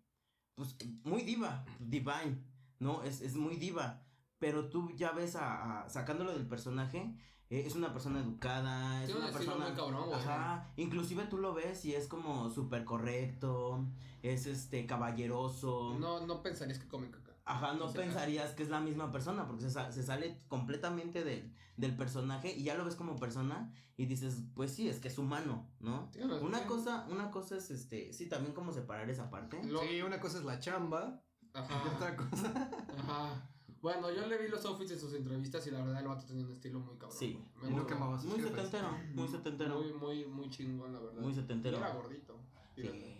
pues, 0.54 0.76
muy 1.04 1.22
diva, 1.22 1.64
Divine, 1.80 2.38
¿no? 2.78 3.02
Es, 3.02 3.20
es 3.20 3.34
muy 3.34 3.56
diva, 3.56 4.02
pero 4.38 4.68
tú 4.68 4.90
ya 4.96 5.12
ves 5.12 5.34
a, 5.36 5.82
a- 5.84 5.88
sacándolo 5.88 6.32
del 6.32 6.46
personaje, 6.46 7.14
eh, 7.50 7.64
es 7.66 7.74
una 7.74 7.92
persona 7.92 8.20
educada, 8.20 9.04
es 9.04 9.14
una 9.14 9.30
persona... 9.30 9.66
muy 9.66 9.76
cabrón, 9.76 10.06
güey. 10.08 10.20
Ajá, 10.20 10.72
inclusive 10.76 11.24
tú 11.26 11.38
lo 11.38 11.52
ves 11.54 11.84
y 11.84 11.94
es 11.94 12.08
como 12.08 12.50
súper 12.50 12.84
correcto, 12.84 13.84
es 14.22 14.46
este 14.46 14.86
caballeroso. 14.86 15.96
No, 15.98 16.26
no 16.26 16.42
pensarías 16.42 16.78
que 16.78 16.88
comen 16.88 17.10
caca. 17.10 17.31
Ajá, 17.52 17.74
no 17.74 17.84
O 17.86 17.92
sea, 17.92 18.02
pensarías 18.02 18.54
que 18.54 18.62
es 18.62 18.68
la 18.70 18.80
misma 18.80 19.10
persona 19.10 19.46
porque 19.46 19.62
se, 19.62 19.70
sa- 19.70 19.90
se 19.92 20.02
sale 20.02 20.38
completamente 20.48 21.22
del, 21.24 21.54
del 21.76 21.96
personaje 21.96 22.52
y 22.56 22.64
ya 22.64 22.74
lo 22.76 22.84
ves 22.84 22.94
como 22.96 23.16
persona 23.16 23.72
y 23.96 24.06
dices, 24.06 24.42
pues 24.54 24.72
sí, 24.72 24.88
es 24.88 25.00
que 25.00 25.08
es 25.08 25.18
humano, 25.18 25.68
¿no? 25.80 26.08
Sí, 26.12 26.20
no, 26.24 26.36
Una 26.40 26.66
cosa, 26.66 27.06
una 27.10 27.30
cosa 27.30 27.56
es 27.56 27.70
este, 27.70 28.12
sí, 28.12 28.28
también 28.28 28.54
como 28.54 28.72
separar 28.72 29.08
esa 29.10 29.28
parte. 29.30 29.62
Lo- 29.64 29.80
Sí, 29.80 30.00
una 30.02 30.18
cosa 30.20 30.38
es 30.38 30.44
la 30.44 30.58
chamba 30.60 31.22
y 31.42 31.58
Ajá. 31.58 31.94
otra 31.94 32.16
cosa. 32.16 32.70
Ajá. 32.98 33.48
Bueno, 33.82 34.12
yo 34.12 34.26
le 34.28 34.38
vi 34.38 34.46
los 34.48 34.64
outfits 34.64 34.90
de 34.90 34.98
sus 34.98 35.12
entrevistas 35.12 35.66
y 35.66 35.72
la 35.72 35.80
verdad 35.82 36.00
el 36.00 36.06
vato 36.08 36.24
tenía 36.24 36.44
un 36.46 36.52
estilo 36.52 36.78
muy 36.78 36.96
cabrón. 36.96 37.18
Sí. 37.18 37.36
Me 37.60 37.68
Y 37.68 37.74
sus 37.74 38.24
Muy 38.26 38.36
jefes. 38.40 38.54
setentero, 38.54 38.88
muy 39.14 39.28
setentero. 39.28 39.80
Muy, 39.80 39.92
muy, 39.92 40.24
muy 40.26 40.50
chingón, 40.50 40.92
la 40.92 41.00
verdad. 41.00 41.20
Muy 41.20 41.34
setentero. 41.34 41.76
Y 41.76 41.80
Era 41.80 41.92
gordito. 41.92 42.38
Sí. 42.76 43.18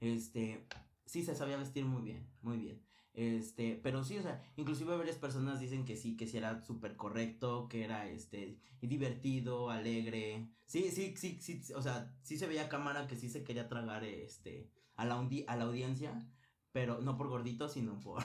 Este, 0.00 0.66
sí, 1.04 1.22
se 1.24 1.34
sabía 1.34 1.56
vestir 1.56 1.84
muy 1.84 2.02
bien, 2.02 2.26
muy 2.42 2.56
bien. 2.58 2.82
Este, 3.18 3.74
pero 3.82 4.04
sí, 4.04 4.16
o 4.16 4.22
sea, 4.22 4.40
inclusive 4.54 4.96
varias 4.96 5.16
personas 5.16 5.58
dicen 5.58 5.84
que 5.84 5.96
sí, 5.96 6.16
que 6.16 6.28
sí 6.28 6.36
era 6.36 6.62
súper 6.62 6.94
correcto, 6.94 7.66
que 7.68 7.82
era, 7.82 8.08
este, 8.08 8.60
divertido, 8.80 9.70
alegre. 9.70 10.46
Sí, 10.66 10.92
sí, 10.92 11.14
sí, 11.16 11.36
sí, 11.40 11.60
o 11.74 11.82
sea, 11.82 12.14
sí 12.22 12.38
se 12.38 12.46
veía 12.46 12.68
cámara 12.68 13.08
que 13.08 13.16
sí 13.16 13.28
se 13.28 13.42
quería 13.42 13.66
tragar, 13.68 14.04
este, 14.04 14.70
a 14.94 15.04
la, 15.04 15.16
a 15.48 15.56
la 15.56 15.64
audiencia, 15.64 16.28
pero 16.70 17.00
no 17.00 17.16
por 17.16 17.26
gordito, 17.28 17.68
sino 17.68 17.98
por, 17.98 18.22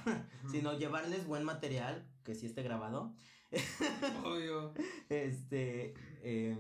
sino 0.52 0.78
llevarles 0.78 1.26
buen 1.26 1.44
material, 1.44 2.08
que 2.24 2.36
sí 2.36 2.46
esté 2.46 2.62
grabado. 2.62 3.16
Obvio. 4.24 4.74
Este, 5.10 5.96
eh, 6.22 6.56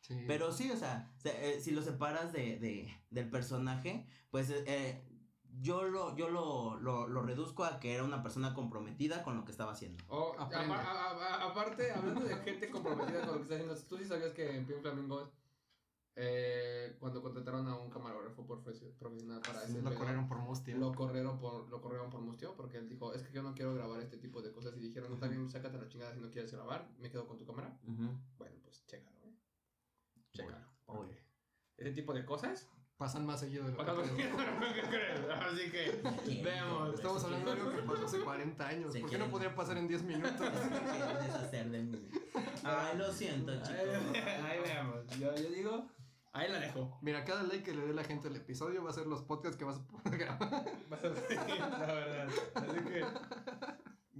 Sí. 0.00 0.14
pero 0.26 0.52
sí, 0.52 0.70
o 0.70 0.76
sea, 0.76 1.12
se- 1.18 1.56
eh, 1.56 1.60
si 1.60 1.72
lo 1.72 1.82
separas 1.82 2.32
de, 2.32 2.58
de, 2.60 2.88
del 3.10 3.28
personaje, 3.28 4.06
pues 4.30 4.50
eh, 4.50 5.02
yo 5.60 5.82
lo, 5.84 6.16
yo 6.16 6.28
lo, 6.28 6.76
lo, 6.78 7.06
lo 7.08 7.22
reduzco 7.22 7.64
a 7.64 7.80
que 7.80 7.94
era 7.94 8.04
una 8.04 8.22
persona 8.22 8.54
comprometida 8.54 9.22
con 9.22 9.36
lo 9.36 9.44
que 9.44 9.50
estaba 9.52 9.72
haciendo. 9.72 10.02
O, 10.08 10.34
Aprende. 10.38 10.74
apa- 10.74 10.82
a- 10.82 11.10
a- 11.10 11.50
aparte, 11.50 11.90
hablando 11.92 12.24
de 12.24 12.36
gente 12.36 12.70
comprometida 12.70 13.20
con 13.20 13.28
lo 13.28 13.36
que 13.36 13.42
está 13.42 13.54
haciendo, 13.54 13.74
tú 13.88 13.96
sí 13.98 14.04
sabías 14.04 14.32
que 14.32 14.56
en 14.56 14.66
Pin 14.66 14.80
Flamingos, 14.82 15.30
eh, 16.18 16.96
cuando 16.98 17.20
contrataron 17.20 17.68
a 17.68 17.76
un 17.76 17.90
camarógrafo 17.90 18.46
profe- 18.46 18.92
profesional 18.98 19.42
para 19.42 19.64
ese 19.64 19.82
lo 19.82 19.90
pedo, 19.90 19.98
corrieron 19.98 20.26
por 20.28 20.38
Mustia. 20.38 20.74
lo 20.74 20.94
corrieron 20.94 21.38
por 21.38 21.68
lo 21.68 21.82
corrieron 21.82 22.08
por 22.08 22.22
Mustio 22.22 22.54
porque 22.56 22.78
él 22.78 22.88
dijo 22.88 23.12
es 23.12 23.22
que 23.22 23.32
yo 23.34 23.42
no 23.42 23.52
quiero 23.54 23.74
grabar 23.74 24.00
este 24.00 24.16
tipo 24.16 24.40
de 24.40 24.50
cosas 24.50 24.74
y 24.78 24.80
dijeron 24.80 25.10
no 25.10 25.16
está 25.16 25.28
bien 25.28 25.46
sácate 25.50 25.76
la 25.76 25.88
chingada 25.88 26.14
si 26.14 26.20
no 26.20 26.30
quieres 26.30 26.50
grabar 26.54 26.88
me 26.98 27.10
quedo 27.10 27.26
con 27.28 27.36
tu 27.36 27.44
cámara 27.44 27.78
bueno 27.82 28.56
pues 28.62 28.86
chécalo 28.86 29.18
¿eh? 29.26 29.34
chécalo 30.32 30.66
Uy. 30.86 31.08
ese 31.76 31.92
tipo 31.92 32.14
de 32.14 32.24
cosas 32.24 32.70
Pasan 32.96 33.26
más 33.26 33.40
seguido 33.40 33.66
de 33.66 33.72
lo 33.72 33.76
que 33.78 34.82
crees. 34.88 35.20
así 35.28 35.70
que 35.70 36.42
vemos 36.42 36.94
Estamos 36.94 37.22
hablando 37.24 37.54
de 37.54 37.60
algo 37.60 37.70
que 37.76 37.82
pasó 37.82 38.06
hace 38.06 38.20
40 38.20 38.66
años. 38.66 38.96
¿Por 38.96 39.10
qué 39.10 39.18
no 39.18 39.28
podría 39.28 39.54
pasar 39.54 39.76
en 39.76 39.86
10 39.86 40.02
minutos? 40.04 40.40
Deshacer 41.20 41.70
de 41.70 41.82
mí. 41.82 42.08
Ay, 42.64 42.96
lo 42.96 43.12
siento, 43.12 43.52
chicos. 43.56 43.78
ahí 44.44 44.60
veamos 44.64 45.06
yo, 45.18 45.34
yo 45.36 45.50
digo 45.50 45.86
ahí 46.32 46.50
la 46.50 46.58
dejo 46.58 46.98
Mira, 47.02 47.24
cada 47.24 47.42
like 47.42 47.64
que 47.64 47.74
le 47.74 47.86
dé 47.86 47.92
la 47.92 48.04
gente 48.04 48.28
al 48.28 48.36
episodio 48.36 48.82
va 48.82 48.90
a 48.90 48.94
ser 48.94 49.06
los 49.06 49.22
podcasts 49.22 49.58
que 49.58 49.64
vas 49.64 49.76
a 49.76 49.86
poder 49.86 50.18
grabar. 50.18 50.64
Vas 50.88 51.04
a 51.04 51.08
la 51.78 51.86
verdad 51.86 52.28
así 52.54 52.80
que 52.80 53.04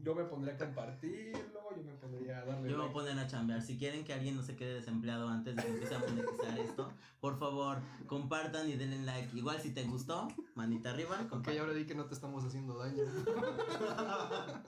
yo 0.02 0.14
me 0.14 0.24
pondría 0.24 0.54
a 0.54 0.58
compartirlo 0.58 1.76
yo 1.76 1.82
me 1.82 1.92
pondría 1.94 2.38
a 2.38 2.44
darle 2.44 2.70
Yo 2.70 2.76
me 2.78 2.84
voy 2.84 2.84
a 2.84 2.88
like. 2.88 2.92
poner 2.92 3.18
a 3.18 3.26
chambear. 3.26 3.60
Si 3.62 3.76
quieren 3.76 4.04
que 4.04 4.12
alguien 4.14 4.36
no 4.36 4.42
se 4.42 4.56
quede 4.56 4.74
desempleado 4.74 5.28
antes 5.28 5.56
de 5.56 5.62
que 5.62 5.68
empiece 5.68 5.94
a 5.94 5.98
monetizar 5.98 6.58
esto, 6.58 6.92
por 7.20 7.38
favor, 7.38 7.78
compartan 8.06 8.68
y 8.68 8.76
denle 8.76 8.98
like. 9.04 9.36
Igual 9.36 9.60
si 9.60 9.70
te 9.74 9.82
gustó, 9.84 10.28
manita 10.54 10.90
arriba. 10.90 11.16
Ok, 11.22 11.28
comparte. 11.28 11.58
ahora 11.58 11.72
di 11.74 11.84
que 11.84 11.94
no 11.94 12.04
te 12.06 12.14
estamos 12.14 12.44
haciendo 12.44 12.78
daño. 12.78 13.02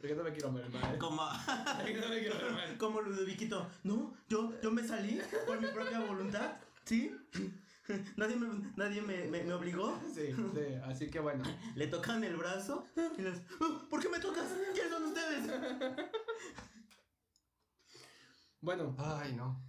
Porque 0.00 0.14
no 0.14 0.22
me 0.24 0.32
quiero 0.32 0.50
ver 0.52 0.70
mal 0.70 0.96
Como, 0.98 1.22
no 1.78 1.84
me 2.08 2.20
quiero 2.20 2.38
ver 2.38 2.52
mal 2.52 2.78
como 2.78 3.00
Ludoviquito. 3.02 3.66
No, 3.82 4.14
yo, 4.28 4.52
yo 4.62 4.70
me 4.70 4.82
salí 4.86 5.20
por 5.46 5.60
mi 5.60 5.68
propia 5.68 6.00
voluntad. 6.00 6.56
¿Sí? 6.84 7.14
Nadie 8.16 8.36
me, 8.36 8.46
nadie 8.76 9.02
me, 9.02 9.26
me, 9.26 9.42
me 9.44 9.52
obligó. 9.52 9.98
Sí, 10.14 10.32
sí, 10.32 10.74
así 10.84 11.10
que 11.10 11.20
bueno. 11.20 11.44
Le 11.74 11.86
tocan 11.88 12.24
el 12.24 12.36
brazo 12.36 12.86
y 13.18 13.22
les. 13.22 13.40
"Oh, 13.60 13.88
¿Por 13.90 14.00
qué 14.00 14.08
me 14.08 14.18
tocas? 14.18 14.46
¿Quiénes 14.72 14.90
son 14.92 15.04
ustedes? 15.04 15.50
Bueno, 18.60 18.94
Ay, 18.98 19.34
no. 19.34 19.60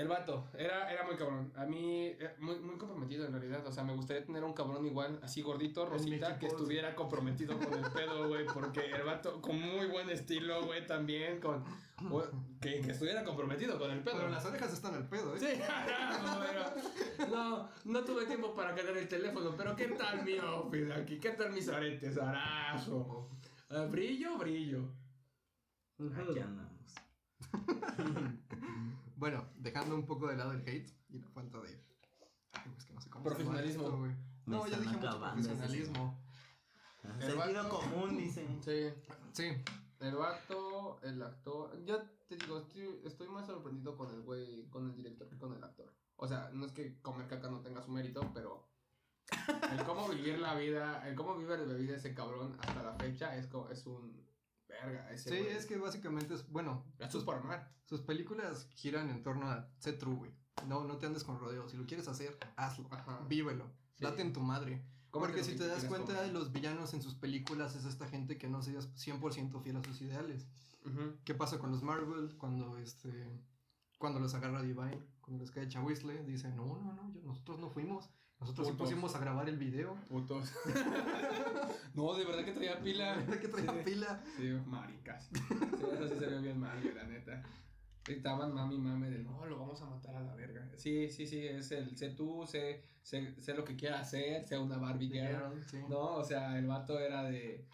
El 0.00 0.08
vato 0.08 0.48
era, 0.56 0.90
era 0.90 1.04
muy 1.04 1.16
cabrón. 1.16 1.52
A 1.56 1.66
mí, 1.66 2.06
eh, 2.06 2.34
muy, 2.38 2.58
muy 2.60 2.76
comprometido 2.78 3.26
en 3.26 3.32
realidad. 3.32 3.66
O 3.66 3.72
sea, 3.72 3.84
me 3.84 3.94
gustaría 3.94 4.24
tener 4.24 4.42
un 4.44 4.52
cabrón 4.54 4.86
igual, 4.86 5.18
así 5.22 5.42
gordito, 5.42 5.84
rosita, 5.86 6.38
que 6.38 6.46
estuviera 6.46 6.94
comprometido 6.94 7.58
con 7.58 7.72
el 7.74 7.90
pedo, 7.92 8.28
güey. 8.28 8.46
Porque 8.46 8.86
el 8.86 9.02
vato, 9.02 9.40
con 9.42 9.60
muy 9.60 9.86
buen 9.86 10.08
estilo, 10.10 10.64
güey, 10.64 10.86
también. 10.86 11.40
con 11.40 11.64
que, 12.60 12.80
que 12.80 12.92
estuviera 12.92 13.22
comprometido 13.24 13.78
con 13.78 13.90
el 13.90 14.02
pedo. 14.02 14.16
Pero 14.16 14.30
las 14.30 14.44
orejas 14.46 14.72
están 14.72 14.94
al 14.94 15.06
pedo, 15.08 15.36
¿eh? 15.36 15.38
Sí, 15.38 15.46
no, 16.24 16.40
pero- 16.40 17.30
no, 17.30 17.68
no 17.84 18.04
tuve 18.04 18.24
tiempo 18.24 18.54
para 18.54 18.74
cargar 18.74 18.96
el 18.96 19.06
teléfono, 19.08 19.54
pero 19.56 19.76
¿qué 19.76 19.88
tal 19.88 20.24
mi 20.24 20.38
outfit 20.38 20.90
aquí? 20.92 21.20
¿Qué 21.20 21.30
tal 21.30 21.52
mis 21.52 21.68
aretes, 21.68 22.16
arazo? 22.16 23.28
Ah, 23.68 23.84
brillo, 23.90 24.38
brillo. 24.38 24.88
Aquí 25.98 26.38
andamos. 26.38 26.70
Bueno, 29.20 29.46
dejando 29.56 29.94
un 29.94 30.06
poco 30.06 30.28
de 30.28 30.36
lado 30.36 30.52
el 30.52 30.62
hate 30.66 30.90
y 31.10 31.18
la 31.18 31.28
falta 31.28 31.60
de. 31.60 31.78
Ay, 32.54 32.70
pues 32.72 32.84
que 32.86 32.94
no 32.94 33.00
sé 33.02 33.10
cómo. 33.10 33.24
Profesionalismo. 33.24 33.82
esto, 33.84 33.98
güey. 33.98 34.12
No, 34.46 34.66
ya 34.66 34.78
dije 34.78 34.96
mucho 34.96 35.20
profesionalismo. 35.20 36.18
El 37.04 37.22
Sentido 37.22 37.62
vato- 37.64 37.68
común, 37.80 38.16
dicen. 38.16 38.60
Sí, 38.64 38.88
Sí, 39.32 39.44
el 40.00 40.14
vato, 40.16 41.00
el 41.02 41.22
actor. 41.22 41.84
Yo 41.84 42.02
te 42.28 42.36
digo, 42.36 42.58
estoy, 42.60 43.00
estoy 43.04 43.28
más 43.28 43.46
sorprendido 43.46 43.94
con 43.96 44.10
el 44.10 44.22
güey, 44.22 44.66
con 44.70 44.86
el 44.88 44.96
director 44.96 45.28
que 45.28 45.36
con 45.38 45.52
el 45.54 45.62
actor. 45.62 45.92
O 46.16 46.26
sea, 46.26 46.50
no 46.54 46.64
es 46.64 46.72
que 46.72 46.98
comer 47.02 47.28
caca 47.28 47.50
no 47.50 47.60
tenga 47.60 47.82
su 47.82 47.90
mérito, 47.90 48.22
pero. 48.32 48.68
El 49.70 49.84
cómo 49.84 50.08
vivir 50.08 50.38
la 50.38 50.54
vida, 50.54 51.06
el 51.06 51.14
cómo 51.14 51.36
vive 51.36 51.58
la 51.58 51.74
vida 51.74 51.96
ese 51.96 52.14
cabrón 52.14 52.56
hasta 52.58 52.82
la 52.82 52.94
fecha 52.94 53.36
es, 53.36 53.48
es 53.70 53.86
un. 53.86 54.26
Verga, 54.70 55.10
ese 55.12 55.30
sí, 55.30 55.38
güey. 55.38 55.52
es 55.56 55.66
que 55.66 55.76
básicamente 55.76 56.34
es. 56.34 56.48
Bueno, 56.50 56.84
Esto 56.98 57.18
es 57.18 57.24
por 57.24 57.36
amar. 57.36 57.70
sus 57.84 58.00
películas 58.02 58.68
giran 58.74 59.10
en 59.10 59.22
torno 59.22 59.50
a. 59.50 59.68
Sé 59.78 59.92
true, 59.92 60.14
güey. 60.14 60.30
No, 60.66 60.84
no 60.84 60.96
te 60.98 61.06
andes 61.06 61.24
con 61.24 61.38
rodeos. 61.38 61.70
Si 61.70 61.76
lo 61.76 61.86
quieres 61.86 62.06
hacer, 62.08 62.38
hazlo. 62.56 62.86
Ajá. 62.90 63.20
Vívelo. 63.28 63.64
Sí. 63.94 64.04
Date 64.04 64.22
en 64.22 64.32
tu 64.32 64.40
madre. 64.40 64.82
Porque 65.10 65.42
si 65.42 65.56
te 65.56 65.66
das 65.66 65.84
cuenta, 65.86 66.14
comer. 66.14 66.32
los 66.32 66.52
villanos 66.52 66.94
en 66.94 67.02
sus 67.02 67.14
películas 67.16 67.74
es 67.74 67.84
esta 67.84 68.06
gente 68.06 68.38
que 68.38 68.48
no 68.48 68.62
se 68.62 68.72
100% 68.78 69.60
fiel 69.62 69.76
a 69.76 69.82
sus 69.84 70.00
ideales. 70.02 70.46
Ujú. 70.86 71.16
¿Qué 71.24 71.34
pasa 71.34 71.58
con 71.58 71.70
los 71.72 71.82
Marvel 71.82 72.36
cuando 72.38 72.78
este 72.78 73.28
cuando 73.98 74.18
los 74.20 74.32
agarra 74.34 74.62
Divine, 74.62 75.02
cuando 75.20 75.42
les 75.42 75.50
cae 75.50 75.68
Chawisle, 75.68 76.24
dicen, 76.24 76.56
"No, 76.56 76.64
no, 76.80 76.92
no, 76.94 77.12
yo- 77.12 77.20
nosotros 77.22 77.58
no 77.58 77.68
fuimos. 77.70 78.08
Nosotros 78.40 78.66
sí 78.68 78.72
Putos. 78.72 78.88
pusimos 78.88 79.14
a 79.14 79.18
grabar 79.18 79.48
el 79.48 79.58
video." 79.58 79.96
Putos. 80.08 80.50
no, 81.94 82.14
de 82.14 82.24
verdad 82.24 82.44
que 82.44 82.52
traía 82.52 82.80
pila. 82.80 83.16
que 83.40 83.48
traía 83.48 83.84
pila. 83.84 84.22
Sí, 84.36 84.50
maricas. 84.66 85.28
Sí, 85.32 85.84
eso 85.92 86.08
sí 86.08 86.14
se 86.18 86.26
vio 86.26 86.40
bien 86.40 86.58
mal, 86.58 86.78
la 86.94 87.04
neta. 87.04 87.42
Estaban 88.08 88.54
mami 88.54 88.78
mame 88.78 89.10
de 89.10 89.18
no, 89.18 89.44
lo 89.44 89.58
vamos 89.58 89.80
a 89.82 89.86
matar 89.86 90.16
a 90.16 90.22
la 90.22 90.34
verga. 90.34 90.68
Sí, 90.76 91.10
sí, 91.10 91.26
sí, 91.26 91.46
es 91.46 91.70
el 91.70 91.96
sé 91.98 92.10
tú, 92.10 92.46
sé, 92.46 92.82
sé, 93.02 93.34
sé 93.40 93.52
lo 93.54 93.64
que 93.64 93.76
quiera 93.76 94.00
hacer, 94.00 94.42
sea 94.46 94.58
una 94.60 94.78
Barbie 94.78 95.10
girl. 95.10 95.62
Sí. 95.70 95.78
No, 95.88 96.14
o 96.16 96.24
sea, 96.24 96.58
el 96.58 96.66
vato 96.66 96.98
era 96.98 97.24
de. 97.24 97.68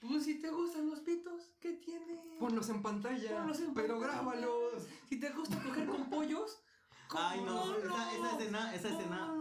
Pues 0.00 0.24
si 0.24 0.40
te 0.40 0.50
gustan 0.50 0.88
los 0.88 1.00
pitos, 1.00 1.50
¿qué 1.60 1.72
tiene? 1.74 2.38
Ponlos 2.38 2.68
en 2.70 2.80
pantalla, 2.80 3.38
Ponlos 3.38 3.60
en 3.60 3.74
pero 3.74 3.98
pantalla. 3.98 4.12
grábalos. 4.14 4.86
Si 5.08 5.18
te 5.20 5.28
gusta 5.30 5.60
coger 5.62 5.86
con 5.86 6.08
pollos. 6.08 6.62
Ay, 7.10 7.40
no, 7.42 7.60
¿cómo 7.60 7.76
esa, 7.76 8.14
esa 8.16 8.30
escena, 8.38 8.74
esa 8.74 8.88
escena. 8.88 9.34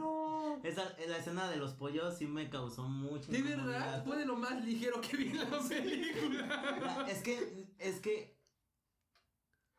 Esa, 0.64 0.95
la 1.07 1.18
escena 1.18 1.49
de 1.49 1.57
los 1.57 1.74
pollos 1.74 2.18
sí 2.18 2.28
me 2.28 2.49
causó 2.49 2.84
mucho. 2.84 3.32
De 3.32 3.41
verdad, 3.41 4.03
fue 4.05 4.18
de 4.18 4.26
lo 4.26 4.36
más 4.36 4.64
ligero 4.64 4.99
que 5.01 5.18
vi 5.18 5.30
en 5.30 5.38
la 5.38 5.60
película. 5.68 7.05
Es 7.10 7.22
que, 7.24 7.68
es 7.80 7.99
que, 7.99 8.38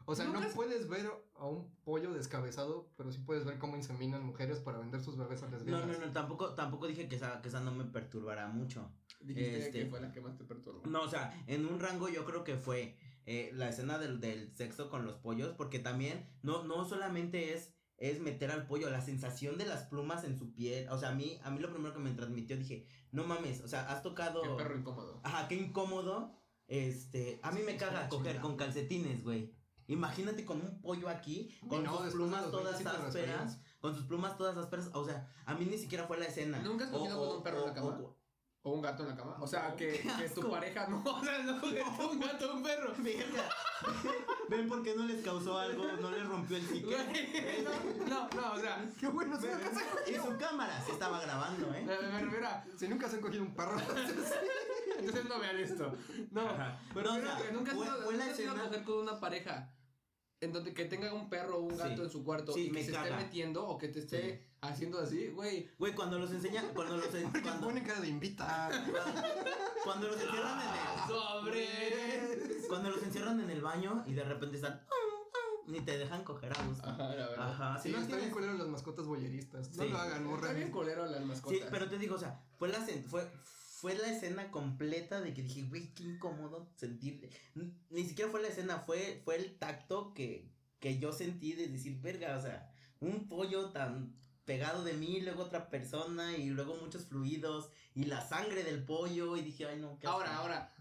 O 0.07 0.14
sea, 0.14 0.24
no 0.26 0.33
Nunca- 0.35 0.49
puedes 0.55 0.89
ver 0.89 1.09
a 1.37 1.47
un 1.47 1.72
pollo 1.85 2.12
descabezado, 2.12 2.91
pero 2.97 3.12
sí 3.12 3.18
puedes 3.20 3.45
ver 3.45 3.59
cómo 3.59 3.76
inseminan 3.76 4.24
mujeres 4.24 4.59
para 4.59 4.78
vender 4.78 5.01
sus 5.01 5.16
bebés 5.16 5.43
a 5.43 5.47
no, 5.47 5.53
lesbianas. 5.57 5.87
no, 5.99 6.07
no, 6.07 6.12
tampoco, 6.12 6.55
tampoco 6.55 6.89
dije 6.89 7.09
que 7.09 7.16
esa, 7.16 7.41
que 7.43 7.49
esa 7.49 7.61
no 7.61 7.70
me 7.72 7.85
perturbará 7.85 8.49
mucho. 8.49 8.91
Dijiste 9.20 9.59
Este- 9.66 9.78
que 9.85 9.87
fue 9.87 10.01
la 10.01 10.11
que 10.11 10.20
más 10.20 10.37
te 10.37 10.45
perturbó. 10.45 10.85
No, 10.87 11.03
o 11.03 11.09
sea, 11.09 11.33
en 11.47 11.64
un 11.66 11.78
rango 11.78 12.09
yo 12.09 12.24
creo 12.24 12.43
que 12.43 12.57
fue 12.57 12.97
eh, 13.26 13.51
la 13.55 13.68
escena 13.68 13.99
del, 13.99 14.18
del 14.20 14.53
sexo 14.57 14.91
con 14.91 15.05
los 15.05 15.16
pollos, 15.18 15.53
porque 15.57 15.78
también 15.78 16.26
no, 16.43 16.64
no 16.64 16.85
solamente 16.89 17.55
es, 17.55 17.72
es 18.01 18.18
meter 18.18 18.51
al 18.51 18.66
pollo, 18.66 18.90
la 18.90 19.03
sensación 19.03 19.59
de 19.59 19.66
las 19.66 19.82
plumas 19.84 20.24
en 20.24 20.36
su 20.36 20.53
piel, 20.55 20.88
o 20.88 20.98
sea, 20.98 21.11
a 21.11 21.14
mí, 21.14 21.38
a 21.44 21.51
mí 21.51 21.61
lo 21.61 21.70
primero 21.70 21.92
que 21.92 22.01
me 22.01 22.11
transmitió 22.12 22.57
dije, 22.57 22.86
no 23.12 23.24
mames, 23.24 23.61
o 23.61 23.68
sea, 23.68 23.88
has 23.90 24.03
tocado... 24.03 24.42
Qué 24.42 24.48
perro 24.57 24.76
incómodo. 24.78 25.20
Ajá, 25.22 25.46
qué 25.48 25.55
incómodo. 25.57 26.32
Este, 26.66 27.38
a 27.42 27.51
mí 27.53 27.61
me 27.62 27.76
caga 27.76 28.09
coger 28.09 28.40
con 28.40 28.57
calcetines, 28.57 29.22
güey. 29.22 29.53
Imagínate 29.86 30.44
con 30.44 30.61
un 30.61 30.80
pollo 30.80 31.09
aquí, 31.09 31.51
con 31.68 31.84
no, 31.84 31.98
sus 32.05 32.12
plumas 32.14 32.51
todas 32.51 32.82
25 32.82 33.07
ásperas, 33.07 33.61
con 33.80 33.94
sus 33.94 34.05
plumas 34.07 34.38
todas 34.38 34.57
ásperas, 34.57 34.88
o 34.94 35.05
sea, 35.05 35.28
a 35.44 35.55
mí 35.55 35.66
ni 35.66 35.76
siquiera 35.76 36.07
fue 36.07 36.16
la 36.16 36.26
escena. 36.26 36.59
¿Nunca 36.61 36.84
has 36.84 36.90
cogido 36.92 37.18
con 37.18 37.36
un 37.38 37.42
perro 37.42 37.61
en 37.62 37.66
la 37.66 37.74
cama? 37.74 37.98
o- 37.98 38.20
O 38.63 38.73
un 38.73 38.83
gato 38.83 39.05
en 39.05 39.09
la 39.11 39.17
cama. 39.17 39.37
O 39.41 39.47
sea, 39.47 39.75
que, 39.75 40.03
que 40.19 40.29
tu 40.29 40.51
pareja 40.51 40.87
no. 40.87 41.03
O 41.07 41.25
sea, 41.25 41.39
no 41.45 41.59
juguete 41.59 41.83
un 42.11 42.21
gato 42.21 42.51
o 42.51 42.55
un 42.57 42.63
perro. 42.63 42.93
Verga. 42.99 43.49
¿Ven 44.51 44.69
por 44.69 44.83
qué 44.83 44.95
no 44.95 45.05
les 45.05 45.25
causó 45.25 45.59
algo? 45.59 45.85
¿No 45.99 46.11
les 46.11 46.27
rompió 46.27 46.59
el 46.59 46.67
psique? 46.67 46.95
No, 47.65 48.07
no, 48.07 48.29
no, 48.43 48.53
o 48.53 48.59
sea. 48.59 48.85
Qué 48.99 49.07
bueno, 49.07 49.41
si 49.41 49.47
nunca, 49.47 49.71
se, 50.05 50.13
Y 50.13 50.15
su 50.17 50.37
cámara 50.37 50.79
se 50.85 50.93
estaba 50.93 51.21
grabando, 51.23 51.73
¿eh? 51.75 51.85
Pero 51.87 52.31
mira, 52.31 52.65
si 52.77 52.89
nunca 52.89 53.09
se 53.09 53.17
han 53.17 53.23
cogido 53.23 53.45
un 53.45 53.55
perro. 53.55 53.79
entonces 54.99 55.25
no 55.27 55.39
vean 55.41 55.57
esto. 55.57 55.97
No, 56.31 56.43
Ajá. 56.43 56.79
pero 56.93 57.13
No, 57.15 57.19
o 57.19 57.23
sea, 57.23 57.37
que 57.39 57.53
nunca 57.53 57.71
has 57.73 57.77
fue- 57.79 57.87
ido- 57.87 58.03
fue 58.03 58.13
la 58.17 58.25
nunca 58.27 58.33
has 58.35 58.41
ido 58.41 58.51
a 58.51 58.55
escena- 58.55 58.69
coger 58.69 58.85
con 58.85 58.99
una 58.99 59.21
pareja 59.21 59.71
en 60.41 60.53
donde 60.53 60.72
que 60.72 60.86
tenga 60.86 61.12
un 61.12 61.28
perro 61.28 61.59
o 61.59 61.61
un 61.61 61.76
gato 61.76 61.97
Sí. 61.97 62.03
en 62.03 62.11
su 62.11 62.24
cuarto 62.24 62.53
Sí, 62.53 62.61
y 62.62 62.66
que 62.68 62.72
me 62.72 62.84
se 62.84 62.93
caga. 62.93 63.11
esté 63.11 63.24
metiendo 63.24 63.66
o 63.66 63.76
que 63.78 63.88
te 63.88 63.99
esté 64.01 64.47
haciendo 64.62 64.99
así, 65.01 65.28
güey. 65.28 65.68
Güey, 65.78 65.95
cuando 65.95 66.18
los 66.18 66.30
enseñan, 66.32 66.68
cuando 66.74 66.97
los 66.97 67.14
en- 67.14 67.22
Porque 67.30 67.43
cuando, 67.43 67.66
ponen 67.66 67.84
cara 67.84 68.01
de 68.01 68.09
invita. 68.09 68.70
cuando 69.84 70.09
los 70.09 70.16
encierran 70.20 70.61
en 70.61 70.68
el 70.68 71.09
Sobre. 71.09 72.68
cuando 72.68 72.91
los 72.91 73.03
encierran 73.03 73.41
en 73.41 73.51
el 73.51 73.61
baño 73.61 74.05
y 74.07 74.14
de 74.14 74.24
repente 74.24 74.57
están 74.57 74.82
ni 75.66 75.80
te 75.82 75.99
dejan 75.99 76.24
coger 76.24 76.53
a 76.59 76.62
gusto. 76.64 76.88
Ajá, 76.88 77.14
la 77.14 77.28
verdad. 77.28 77.53
Ajá, 77.53 77.78
Sí, 77.80 77.91
si 77.91 77.95
no 77.95 78.01
está 78.01 78.16
bien 78.16 78.30
culero 78.30 78.55
las 78.55 78.66
mascotas 78.66 79.07
boyeristas. 79.07 79.70
No 79.76 79.84
Sí. 79.84 79.88
lo 79.91 79.99
hagan, 79.99 80.16
Está 80.18 80.28
morra. 80.28 80.53
bien 80.53 80.70
culero 80.70 81.07
las 81.07 81.24
mascotas. 81.24 81.59
Sí, 81.59 81.64
pero 81.70 81.88
te 81.88 81.97
digo, 81.99 82.16
o 82.16 82.18
sea, 82.18 82.41
fue 82.59 82.68
la 82.68 82.80
fue, 83.09 83.30
fue 83.81 83.95
la 83.97 84.11
escena 84.11 84.51
completa 84.51 85.22
de 85.22 85.33
que 85.33 85.43
dije, 85.43 85.62
güey, 85.62 85.95
qué 85.95 86.03
incómodo 86.03 86.70
sentir. 86.76 87.31
Ni 87.89 88.05
siquiera 88.05 88.31
fue 88.31 88.43
la 88.43 88.49
escena, 88.49 88.81
fue, 88.81 89.22
fue 89.24 89.37
el 89.37 89.59
tacto 89.59 90.12
que, 90.12 90.53
que 90.81 90.99
yo 90.99 91.12
sentí 91.14 91.55
de 91.55 91.66
decir, 91.66 91.99
verga, 92.03 92.37
o 92.37 92.43
sea, 92.43 92.70
un 93.01 93.26
pollo 93.26 93.70
tan 93.70 94.14
pegado 94.45 94.85
de 94.85 94.93
mí, 94.93 95.22
luego 95.22 95.45
otra 95.45 95.70
persona, 95.70 96.37
y 96.37 96.51
luego 96.51 96.76
muchos 96.76 97.07
fluidos, 97.07 97.70
y 97.95 98.05
la 98.05 98.20
sangre 98.20 98.64
del 98.64 98.85
pollo, 98.85 99.39
y 99.39 99.41
dije, 99.43 99.64
ay 99.64 99.81
no, 99.81 99.99
qué 99.99 100.07
Ahora, 100.07 100.31
asco". 100.33 100.43
ahora. 100.43 100.74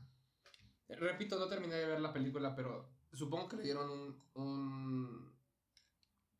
Repito, 0.89 1.39
no 1.39 1.47
terminé 1.47 1.75
de 1.75 1.85
ver 1.85 2.01
la 2.01 2.11
película, 2.11 2.53
pero 2.53 2.89
supongo 3.13 3.47
que 3.47 3.55
le 3.57 3.63
dieron 3.63 3.89
un. 3.89 4.21
un 4.33 5.29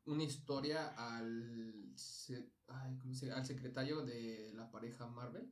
una 0.06 0.24
historia 0.24 0.88
al. 0.88 1.92
se- 1.94 2.50
ay, 2.68 2.98
¿cómo 2.98 3.14
se- 3.14 3.30
al 3.32 3.46
secretario 3.46 4.02
de 4.04 4.52
la 4.54 4.70
pareja 4.70 5.06
Marvel. 5.06 5.50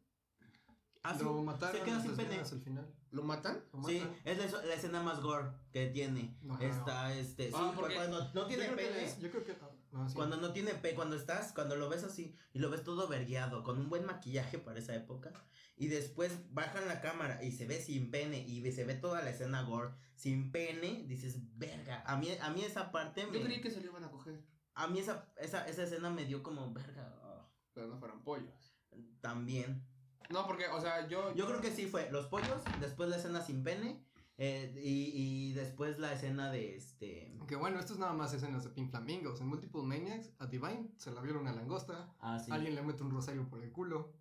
Ah, 1.02 1.14
sí, 1.16 1.24
Lo 1.24 1.42
mataron 1.42 1.76
se 1.78 1.84
queda 1.84 2.00
sin 2.02 2.10
pene. 2.12 2.22
lesbianas 2.24 2.52
al 2.52 2.60
final. 2.60 2.94
¿Lo 3.10 3.22
matan? 3.22 3.64
Lo 3.72 3.84
Sí, 3.84 4.02
es 4.24 4.52
la, 4.52 4.62
la 4.64 4.74
escena 4.74 5.02
más 5.02 5.20
gore 5.22 5.48
que 5.72 5.86
tiene. 5.86 6.36
Ajá. 6.50 6.64
Está, 6.64 7.14
este, 7.14 7.48
sí, 7.48 7.54
Ah, 7.56 7.72
porque- 7.74 7.94
cuando 7.94 8.30
no 8.34 8.46
tiene 8.46 8.68
pene. 8.68 9.04
es- 9.04 9.18
Yo 9.18 9.30
creo 9.30 9.44
que. 9.44 9.56
ah, 9.94 10.06
sí. 10.08 10.14
Cuando 10.14 10.36
no 10.36 10.52
tiene 10.52 10.74
pe, 10.74 10.94
cuando 10.94 11.16
estás, 11.16 11.52
cuando 11.52 11.76
lo 11.76 11.88
ves 11.88 12.04
así 12.04 12.34
y 12.52 12.58
lo 12.58 12.68
ves 12.68 12.82
todo 12.84 13.08
vergueado, 13.08 13.62
con 13.62 13.78
un 13.78 13.88
buen 13.88 14.04
maquillaje 14.04 14.58
para 14.58 14.78
esa 14.78 14.94
época, 14.94 15.32
y 15.76 15.86
después 15.86 16.52
bajan 16.52 16.86
la 16.88 17.00
cámara 17.00 17.42
y 17.42 17.52
se 17.52 17.66
ve 17.66 17.80
sin 17.80 18.10
pene 18.10 18.40
y 18.40 18.70
se 18.72 18.84
ve 18.84 18.94
toda 18.94 19.22
la 19.22 19.30
escena 19.30 19.62
gore 19.62 19.94
sin 20.16 20.50
pene, 20.52 21.04
dices, 21.06 21.36
verga. 21.56 22.02
A 22.04 22.16
mí, 22.16 22.28
a 22.42 22.50
mí 22.50 22.62
esa 22.64 22.90
parte 22.92 23.26
me, 23.26 23.38
Yo 23.38 23.44
creí 23.44 23.60
que 23.62 23.70
se 23.70 23.80
lo 23.80 23.86
iban 23.86 24.04
a 24.04 24.10
coger, 24.10 24.44
a 24.74 24.86
mí 24.88 24.98
esa, 24.98 25.32
esa, 25.38 25.66
esa 25.66 25.84
escena 25.84 26.10
me 26.10 26.24
dio 26.26 26.42
como, 26.42 26.72
verga, 26.74 27.14
ah, 27.22 27.48
pero 27.72 27.86
no 27.86 27.96
fueran 27.98 28.22
pollos. 28.22 28.74
también. 29.20 29.86
No, 30.30 30.46
porque, 30.46 30.66
o 30.68 30.80
sea, 30.80 31.08
yo. 31.08 31.34
Yo 31.34 31.46
creo 31.46 31.60
que 31.60 31.70
sí 31.70 31.86
fue 31.86 32.10
los 32.10 32.26
pollos, 32.26 32.62
después 32.80 33.08
la 33.08 33.16
escena 33.16 33.40
sin 33.40 33.62
pene, 33.62 34.04
eh, 34.40 34.72
y, 34.76 35.48
y 35.48 35.52
después 35.54 35.98
la 35.98 36.12
escena 36.12 36.50
de 36.52 36.76
este... 36.76 37.36
Que 37.48 37.56
bueno, 37.56 37.80
esto 37.80 37.94
es 37.94 37.98
nada 37.98 38.12
más 38.12 38.32
escenas 38.32 38.62
de 38.62 38.70
Pink 38.70 38.90
Flamingos. 38.90 39.40
En 39.40 39.48
Multiple 39.48 39.82
Maniacs, 39.82 40.30
a 40.38 40.46
Divine 40.46 40.92
se 40.96 41.10
la 41.10 41.20
viola 41.20 41.40
una 41.40 41.52
langosta. 41.52 42.14
Ah, 42.20 42.38
sí. 42.38 42.52
Alguien 42.52 42.76
le 42.76 42.82
mete 42.82 43.02
un 43.02 43.10
rosario 43.10 43.48
por 43.48 43.60
el 43.60 43.72
culo. 43.72 44.12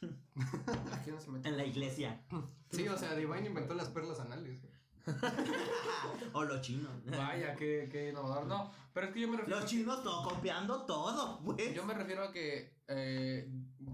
No 0.00 1.20
se 1.20 1.30
mete. 1.30 1.48
En 1.48 1.56
la 1.56 1.64
iglesia. 1.64 2.24
Sí, 2.70 2.88
o 2.88 2.98
sea, 2.98 3.14
Divine 3.14 3.46
inventó 3.46 3.74
las 3.74 3.88
perlas 3.88 4.18
anales. 4.18 4.60
o 6.32 6.44
los 6.44 6.60
chinos. 6.60 6.90
Vaya, 7.04 7.54
qué, 7.54 7.88
qué 7.90 8.10
innovador. 8.10 8.46
No, 8.46 8.72
pero 8.92 9.06
es 9.06 9.12
que 9.12 9.20
yo 9.20 9.28
me 9.28 9.36
refiero. 9.36 9.60
Los 9.60 9.68
chinos 9.68 10.02
todo 10.02 10.28
copiando 10.28 10.86
todo, 10.86 11.40
pues. 11.44 11.74
Yo 11.74 11.84
me 11.84 11.94
refiero 11.94 12.24
a 12.24 12.32
que 12.32 12.78
eh, 12.88 13.48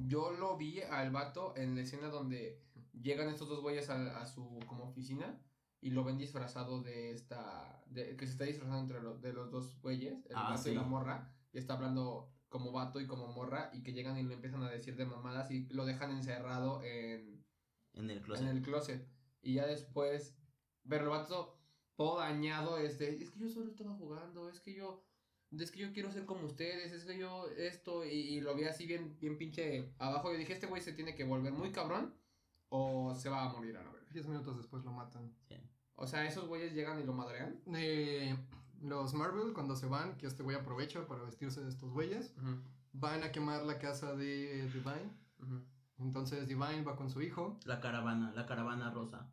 yo 0.08 0.30
lo 0.32 0.56
vi 0.56 0.80
al 0.82 1.10
vato 1.10 1.54
en 1.56 1.74
la 1.74 1.82
escena 1.82 2.08
donde 2.08 2.62
llegan 3.00 3.28
estos 3.28 3.48
dos 3.48 3.60
güeyes 3.60 3.90
a, 3.90 4.20
a 4.20 4.26
su 4.26 4.58
como 4.66 4.84
oficina 4.84 5.40
y 5.80 5.90
lo 5.90 6.02
ven 6.04 6.18
disfrazado 6.18 6.82
de 6.82 7.12
esta, 7.12 7.82
de, 7.86 8.16
que 8.16 8.26
se 8.26 8.32
está 8.32 8.44
disfrazando 8.44 8.80
entre 8.82 9.00
los, 9.00 9.20
de 9.20 9.32
los 9.32 9.50
dos 9.50 9.80
güeyes, 9.80 10.26
el 10.26 10.36
Ah, 10.36 10.50
vato 10.50 10.62
sí. 10.62 10.70
y 10.70 10.74
la 10.74 10.82
morra, 10.82 11.32
y 11.52 11.58
está 11.58 11.74
hablando 11.74 12.32
como 12.48 12.72
vato 12.72 13.00
y 13.00 13.06
como 13.06 13.28
morra 13.32 13.70
y 13.72 13.82
que 13.82 13.92
llegan 13.92 14.18
y 14.18 14.22
le 14.22 14.34
empiezan 14.34 14.62
a 14.62 14.70
decir 14.70 14.96
de 14.96 15.04
mamadas 15.06 15.50
y 15.50 15.66
lo 15.68 15.84
dejan 15.84 16.10
encerrado 16.10 16.82
en, 16.82 17.44
En 17.94 18.10
el 18.10 18.22
closet. 18.22 18.44
en 18.48 18.56
el 18.56 18.62
closet. 18.62 19.08
Y 19.42 19.54
ya 19.54 19.66
después, 19.66 20.36
pero 20.88 21.04
el 21.04 21.10
vato 21.10 21.60
todo 21.94 22.18
dañado, 22.18 22.78
este, 22.78 23.22
es 23.22 23.30
que 23.30 23.40
yo 23.40 23.48
solo 23.48 23.68
estaba 23.68 23.94
jugando, 23.94 24.48
es 24.48 24.60
que 24.60 24.74
yo, 24.74 25.04
es 25.56 25.70
que 25.70 25.80
yo 25.80 25.92
quiero 25.92 26.10
ser 26.12 26.24
como 26.26 26.44
ustedes, 26.46 26.92
es 26.92 27.04
que 27.04 27.18
yo 27.18 27.48
esto, 27.56 28.04
y, 28.04 28.10
y 28.10 28.40
lo 28.40 28.54
vi 28.54 28.64
así 28.64 28.86
bien, 28.86 29.16
bien 29.20 29.38
pinche 29.38 29.92
abajo. 29.98 30.32
Y 30.32 30.36
dije, 30.36 30.52
este 30.52 30.66
güey 30.66 30.82
se 30.82 30.92
tiene 30.92 31.14
que 31.14 31.24
volver 31.24 31.52
muy 31.52 31.70
cabrón 31.72 32.14
o 32.68 33.14
se 33.14 33.28
va 33.28 33.44
a 33.44 33.52
morir 33.52 33.76
a 33.76 33.82
la 33.82 33.90
verga. 33.90 34.08
Diez 34.12 34.26
minutos 34.26 34.56
después 34.56 34.84
lo 34.84 34.92
matan. 34.92 35.32
O 35.96 36.06
sea, 36.06 36.26
esos 36.26 36.46
güeyes 36.46 36.74
llegan 36.74 37.00
y 37.00 37.04
lo 37.04 37.12
madrean. 37.12 37.60
Eh, 37.74 38.36
los 38.82 39.14
Marvel, 39.14 39.52
cuando 39.52 39.74
se 39.74 39.86
van, 39.86 40.16
que 40.16 40.26
este 40.26 40.42
güey 40.42 40.56
aprovecha 40.56 41.06
para 41.08 41.22
vestirse 41.22 41.60
de 41.62 41.68
estos 41.70 41.90
güeyes, 41.90 42.32
van 42.92 43.22
a 43.24 43.32
quemar 43.32 43.64
la 43.64 43.78
casa 43.78 44.14
de 44.14 44.62
Divine. 44.72 45.10
Entonces 45.98 46.46
Divine 46.46 46.82
va 46.82 46.94
con 46.96 47.10
su 47.10 47.20
hijo. 47.22 47.58
La 47.64 47.80
caravana, 47.80 48.32
la 48.34 48.46
caravana 48.46 48.90
rosa. 48.90 49.28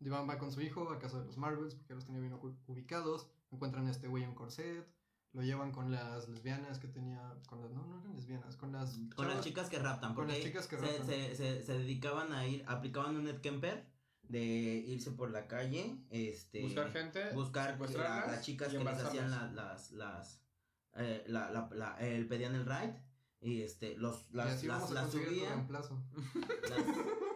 Divine 0.00 0.24
va 0.26 0.38
con 0.38 0.50
su 0.52 0.60
hijo 0.62 0.90
a 0.90 0.98
casa 0.98 1.18
de 1.20 1.26
los 1.26 1.36
Marvels 1.36 1.74
porque 1.74 1.94
los 1.94 2.04
tenía 2.06 2.20
bien 2.20 2.32
ubi- 2.34 2.56
ubicados. 2.66 3.26
Encuentran 3.50 3.86
a 3.86 3.90
este 3.90 4.08
güey 4.08 4.22
en 4.24 4.34
corset. 4.34 4.86
Lo 5.34 5.42
llevan 5.42 5.72
con 5.72 5.90
las 5.90 6.28
lesbianas 6.28 6.78
que 6.78 6.88
tenía. 6.88 7.34
Con 7.48 7.60
las, 7.60 7.70
no, 7.72 7.84
no 7.86 8.00
eran 8.00 8.14
lesbianas. 8.14 8.56
Con 8.56 8.72
las. 8.72 8.96
Con 9.14 9.28
las 9.28 9.40
chicas 9.42 9.68
que 9.68 9.78
raptan. 9.78 10.14
con 10.14 10.26
las 10.28 10.36
Porque 10.36 10.48
chicas 10.48 10.66
que 10.68 10.76
se, 10.78 10.82
raptan. 10.86 11.06
Se, 11.06 11.34
se, 11.36 11.62
se 11.62 11.72
dedicaban 11.78 12.32
a 12.32 12.46
ir, 12.46 12.64
aplicaban 12.66 13.16
un 13.16 13.26
Ed 13.28 13.40
Kemper 13.40 13.84
de 14.22 14.42
irse 14.42 15.10
por 15.10 15.30
la 15.30 15.46
calle, 15.46 15.98
este... 16.08 16.62
Buscar 16.62 16.90
gente, 16.92 17.30
buscar 17.34 17.78
las 17.78 18.40
chicas 18.42 18.72
y 18.72 18.78
que 18.78 18.84
les 18.84 18.98
hacían 18.98 19.30
la- 19.30 19.52
las, 19.52 19.90
las, 19.92 20.40
eh, 20.94 21.24
la, 21.26 21.50
la, 21.50 21.68
la- 21.74 21.98
el, 22.00 22.26
pedían 22.26 22.54
el 22.54 22.64
ride, 22.64 23.02
y 23.42 23.60
este, 23.60 23.96
los, 23.98 24.24
y 24.30 24.36
las, 24.36 24.46
así 24.54 24.66
las, 24.66 24.76
vamos 24.78 24.90
a 24.92 24.94
las 24.94 25.02
conseguir 25.04 25.28
tu 25.28 25.34
subían, 25.34 25.52
reemplazo. 25.56 26.02
las- 26.70 27.33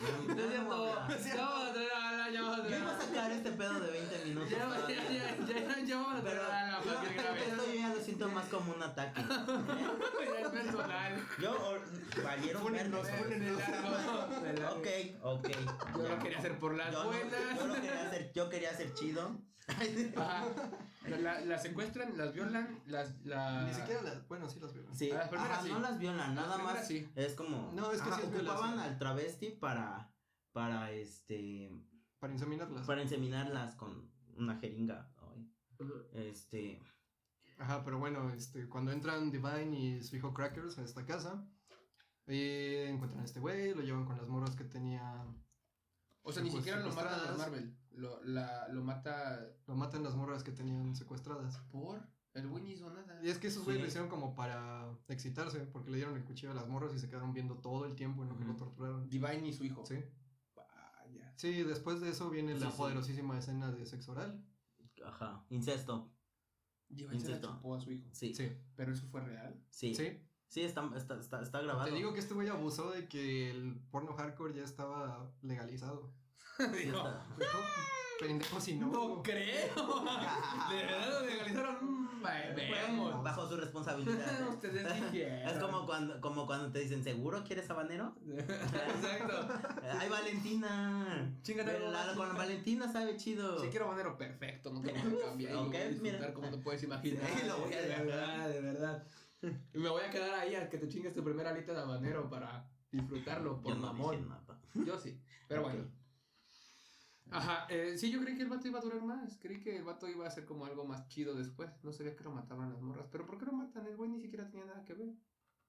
No 0.00 1.14
es 1.14 1.22
cierto, 1.22 1.40
vamos 1.42 1.68
a 1.68 1.72
traer 1.72 1.90
a 1.92 2.08
Alan, 2.10 2.32
ya 2.32 2.42
vamos 2.42 2.58
a 2.58 2.62
Yo 2.62 2.68
traer 2.68 2.82
iba 2.82 2.92
a 2.92 3.00
sacar 3.00 3.32
este 3.32 3.50
pedo 3.52 3.80
de 3.80 3.90
20 3.92 4.24
minutos. 4.26 4.50
Ya, 4.50 4.58
ya, 4.58 5.08
ya, 5.08 5.36
ya, 5.46 5.84
ya 5.86 5.96
vamos 5.96 6.18
a 6.18 6.20
traer 6.22 6.38
Pero 6.38 6.42
a 6.52 6.60
Alan 6.60 6.82
para 6.84 7.00
que 7.00 7.06
yo- 7.16 7.22
grabe. 7.22 7.40
esto 7.46 7.66
yo 7.66 7.74
ya 7.80 7.88
lo 7.88 8.00
siento 8.16 8.34
más 8.34 8.46
como 8.48 8.72
un 8.74 8.82
ataque. 8.82 9.20
¿eh? 9.20 10.46
Personal. 10.52 11.26
Yo, 11.40 11.78
valieron 12.24 12.72
largo. 12.74 13.02
Ok, 14.76 14.86
ok. 15.22 15.48
Yo 15.96 16.02
ya. 16.02 16.08
lo 16.08 16.18
quería 16.22 16.38
hacer 16.38 16.58
por 16.58 16.74
las 16.74 16.92
Yo, 16.92 17.02
no- 17.04 17.10
buenas. 17.10 17.58
yo 17.58 17.66
lo 17.66 17.74
quería 17.74 18.06
hacer, 18.06 18.32
yo 18.34 18.48
quería 18.50 18.70
hacer 18.70 18.94
chido. 18.94 19.30
Ajá. 20.16 20.44
La, 21.20 21.40
la 21.40 21.58
secuestran, 21.58 22.16
las 22.16 22.32
violan, 22.32 22.80
las. 22.86 23.24
La... 23.24 23.62
Ni 23.64 23.74
siquiera 23.74 24.02
las. 24.02 24.26
Bueno, 24.28 24.48
sí 24.48 24.60
las 24.60 24.72
vieron. 24.72 24.94
Sí, 24.94 25.10
A 25.10 25.14
las 25.18 25.28
primeras 25.28 25.52
ajá, 25.58 25.62
sí. 25.62 25.68
no 25.72 25.80
las 25.80 25.98
violan, 25.98 26.34
nada 26.34 26.56
Las 26.56 26.64
más 26.64 26.86
sí. 26.86 27.08
es 27.16 27.34
como 27.34 27.72
No, 27.72 27.90
es 27.90 28.00
que 28.00 28.08
ajá, 28.08 28.20
sí 28.20 28.26
ocupaban 28.28 28.78
al 28.78 28.98
travesti 28.98 29.50
para 29.50 30.12
para 30.52 30.90
este 30.92 31.70
Para 32.20 32.32
inseminarlas. 32.32 32.86
para 32.86 33.02
inseminarlas 33.02 33.74
con 33.74 34.10
una 34.36 34.56
jeringa. 34.58 35.10
Este, 36.14 36.80
Ajá, 37.58 37.82
pero 37.84 37.98
bueno, 37.98 38.30
este, 38.30 38.68
cuando 38.68 38.92
entran 38.92 39.30
Divine 39.30 39.78
y 39.78 40.02
su 40.02 40.16
hijo 40.16 40.34
Crackers 40.34 40.78
a 40.78 40.82
esta 40.84 41.04
casa, 41.06 41.48
eh, 42.26 42.88
encuentran 42.92 43.22
a 43.22 43.24
este 43.24 43.40
güey, 43.40 43.74
lo 43.74 43.82
llevan 43.82 44.04
con 44.04 44.16
las 44.18 44.28
morras 44.28 44.56
que 44.56 44.64
tenía. 44.64 45.24
O 46.22 46.32
sea, 46.32 46.42
ni 46.42 46.50
Pues, 46.50 46.64
siquiera 46.64 46.80
lo 46.80 46.88
matan 46.88 47.04
secuestradas. 47.04 47.38
Marvel. 47.38 47.76
Lo, 47.92 48.22
la, 48.24 48.68
lo 48.68 48.82
mata 48.82 49.40
Lo 49.66 49.74
matan 49.74 50.02
las 50.02 50.14
morras 50.16 50.42
que 50.42 50.52
tenían 50.52 50.94
secuestradas. 50.96 51.56
por. 51.70 52.00
El 52.34 52.48
güey 52.48 52.62
ni 52.64 52.72
hizo 52.72 52.90
nada. 52.92 53.18
Y 53.24 53.30
es 53.30 53.38
que 53.38 53.46
esos 53.46 53.64
güeyes 53.64 53.78
Sí. 53.78 53.82
lo 53.84 53.88
hicieron 53.88 54.10
como 54.10 54.34
para 54.34 54.92
excitarse, 55.08 55.60
porque 55.60 55.90
le 55.90 55.96
dieron 55.96 56.14
el 56.16 56.24
cuchillo 56.24 56.50
a 56.50 56.54
las 56.54 56.68
morras 56.68 56.92
y 56.94 56.98
se 56.98 57.08
quedaron 57.08 57.32
viendo 57.32 57.56
todo 57.60 57.86
el 57.86 57.94
tiempo 57.96 58.22
en 58.24 58.28
lo 58.28 58.36
que 58.36 58.44
lo 58.44 58.54
torturaron. 58.56 59.08
Divine 59.08 59.48
y 59.48 59.52
su 59.54 59.64
hijo. 59.64 59.86
Sí. 59.86 60.04
Vaya. 60.54 61.32
Sí, 61.36 61.62
después 61.62 62.02
de 62.02 62.10
eso 62.10 62.28
viene 62.28 62.52
la 62.54 62.66
Sí, 62.66 62.72
sí. 62.72 62.76
poderosísima 62.76 63.38
escena 63.38 63.72
de 63.72 63.86
sexo 63.86 64.12
oral. 64.12 64.44
ajá, 65.06 65.46
incesto. 65.48 66.12
Divine 66.88 67.20
se 67.20 67.28
la 67.28 67.36
Incesto. 67.36 67.54
chupó 67.54 67.74
a 67.74 67.80
su 67.80 67.90
hijo. 67.92 68.08
Sí. 68.12 68.34
Sí. 68.34 68.48
Sí. 68.48 68.56
Pero 68.76 68.92
eso 68.92 69.06
fue 69.08 69.20
real. 69.22 69.60
Sí. 69.70 69.94
Sí. 69.94 70.60
está, 70.62 70.90
está, 70.96 71.18
está, 71.18 71.42
está 71.42 71.60
grabado. 71.60 71.88
Te 71.88 71.94
digo 71.94 72.12
que 72.12 72.20
este 72.20 72.34
güey 72.34 72.48
abusó 72.48 72.90
de 72.90 73.08
que 73.08 73.50
el 73.50 73.80
porno 73.90 74.14
hardcore 74.14 74.54
ya 74.54 74.64
estaba 74.64 75.32
legalizado. 75.42 76.12
Sí 76.58 76.64
está. 76.88 77.26
Pendejo 78.18 78.60
si 78.60 78.74
no. 78.76 78.86
no 78.90 79.22
creo. 79.22 79.74
De 80.70 80.76
verdad 80.76 81.20
lo 81.20 81.26
legalizaron. 81.26 81.76
Mm. 81.84 83.22
Bajo 83.22 83.48
su 83.48 83.56
responsabilidad. 83.56 84.48
Ustedes 84.48 84.84
dijeron. 85.12 85.46
Es 85.48 85.58
como 85.62 85.86
cuando, 85.86 86.20
como 86.20 86.46
cuando 86.46 86.70
te 86.72 86.80
dicen, 86.80 87.04
¿seguro 87.04 87.44
quieres 87.44 87.68
habanero? 87.70 88.14
Exacto. 88.36 89.48
¡Ay, 89.98 90.08
Valentina! 90.08 91.32
Chingate 91.42 91.78
La- 91.78 92.14
con 92.16 92.34
Valentina 92.36 92.90
sabe 92.90 93.16
chido. 93.16 93.60
Si 93.60 93.68
quiero 93.68 93.88
banero 93.88 94.16
perfecto, 94.16 94.72
no 94.72 94.80
te 94.80 94.92
voy 94.92 95.00
a 95.00 95.26
cambiar. 95.26 95.50
y 95.50 95.54
lo 95.54 95.60
Ok, 95.62 95.68
voy 95.68 95.76
a 95.76 95.88
disfrutar 95.88 96.20
mira. 96.20 96.34
como 96.34 96.50
te 96.50 96.58
puedes 96.58 96.82
imaginar. 96.82 97.22
Sí, 97.26 97.46
lo 97.46 97.58
voy 97.58 97.72
a 97.74 97.82
de 97.82 97.88
verdad, 97.88 98.48
de 98.48 98.60
verdad. 98.60 99.06
Y 99.74 99.78
me 99.78 99.88
voy 99.88 100.02
a 100.02 100.10
quedar 100.10 100.34
ahí 100.34 100.54
a 100.54 100.68
que 100.68 100.78
te 100.78 100.88
chingues 100.88 101.14
tu 101.14 101.22
primera 101.22 101.50
alita 101.50 101.72
de 101.72 101.80
habanero 101.80 102.28
para 102.28 102.68
disfrutarlo 102.90 103.60
por 103.60 103.74
Yo 103.74 103.78
no 103.80 103.86
mamón. 103.86 104.16
dije 104.16 104.28
nada. 104.28 104.58
Yo 104.74 104.98
sí. 104.98 105.20
Pero 105.48 105.62
bueno. 105.62 105.84
Ajá, 107.30 107.66
eh, 107.68 107.96
sí, 107.98 108.10
yo 108.10 108.20
creí 108.20 108.36
que 108.36 108.42
el 108.42 108.48
vato 108.48 108.68
iba 108.68 108.78
a 108.78 108.82
durar 108.82 109.02
más. 109.02 109.36
Creí 109.40 109.60
que 109.60 109.76
el 109.76 109.84
vato 109.84 110.08
iba 110.08 110.26
a 110.26 110.30
ser 110.30 110.44
como 110.44 110.64
algo 110.64 110.84
más 110.84 111.08
chido 111.08 111.34
después. 111.34 111.70
No 111.82 111.92
sabía 111.92 112.14
que 112.16 112.24
lo 112.24 112.30
mataban 112.30 112.70
las 112.72 112.80
morras. 112.80 113.08
Pero 113.10 113.26
¿por 113.26 113.38
qué 113.38 113.46
lo 113.46 113.52
matan? 113.52 113.86
El 113.86 113.96
güey 113.96 114.10
ni 114.10 114.20
siquiera 114.20 114.48
tenía 114.48 114.66
nada 114.66 114.84
que 114.84 114.94
ver. 114.94 115.14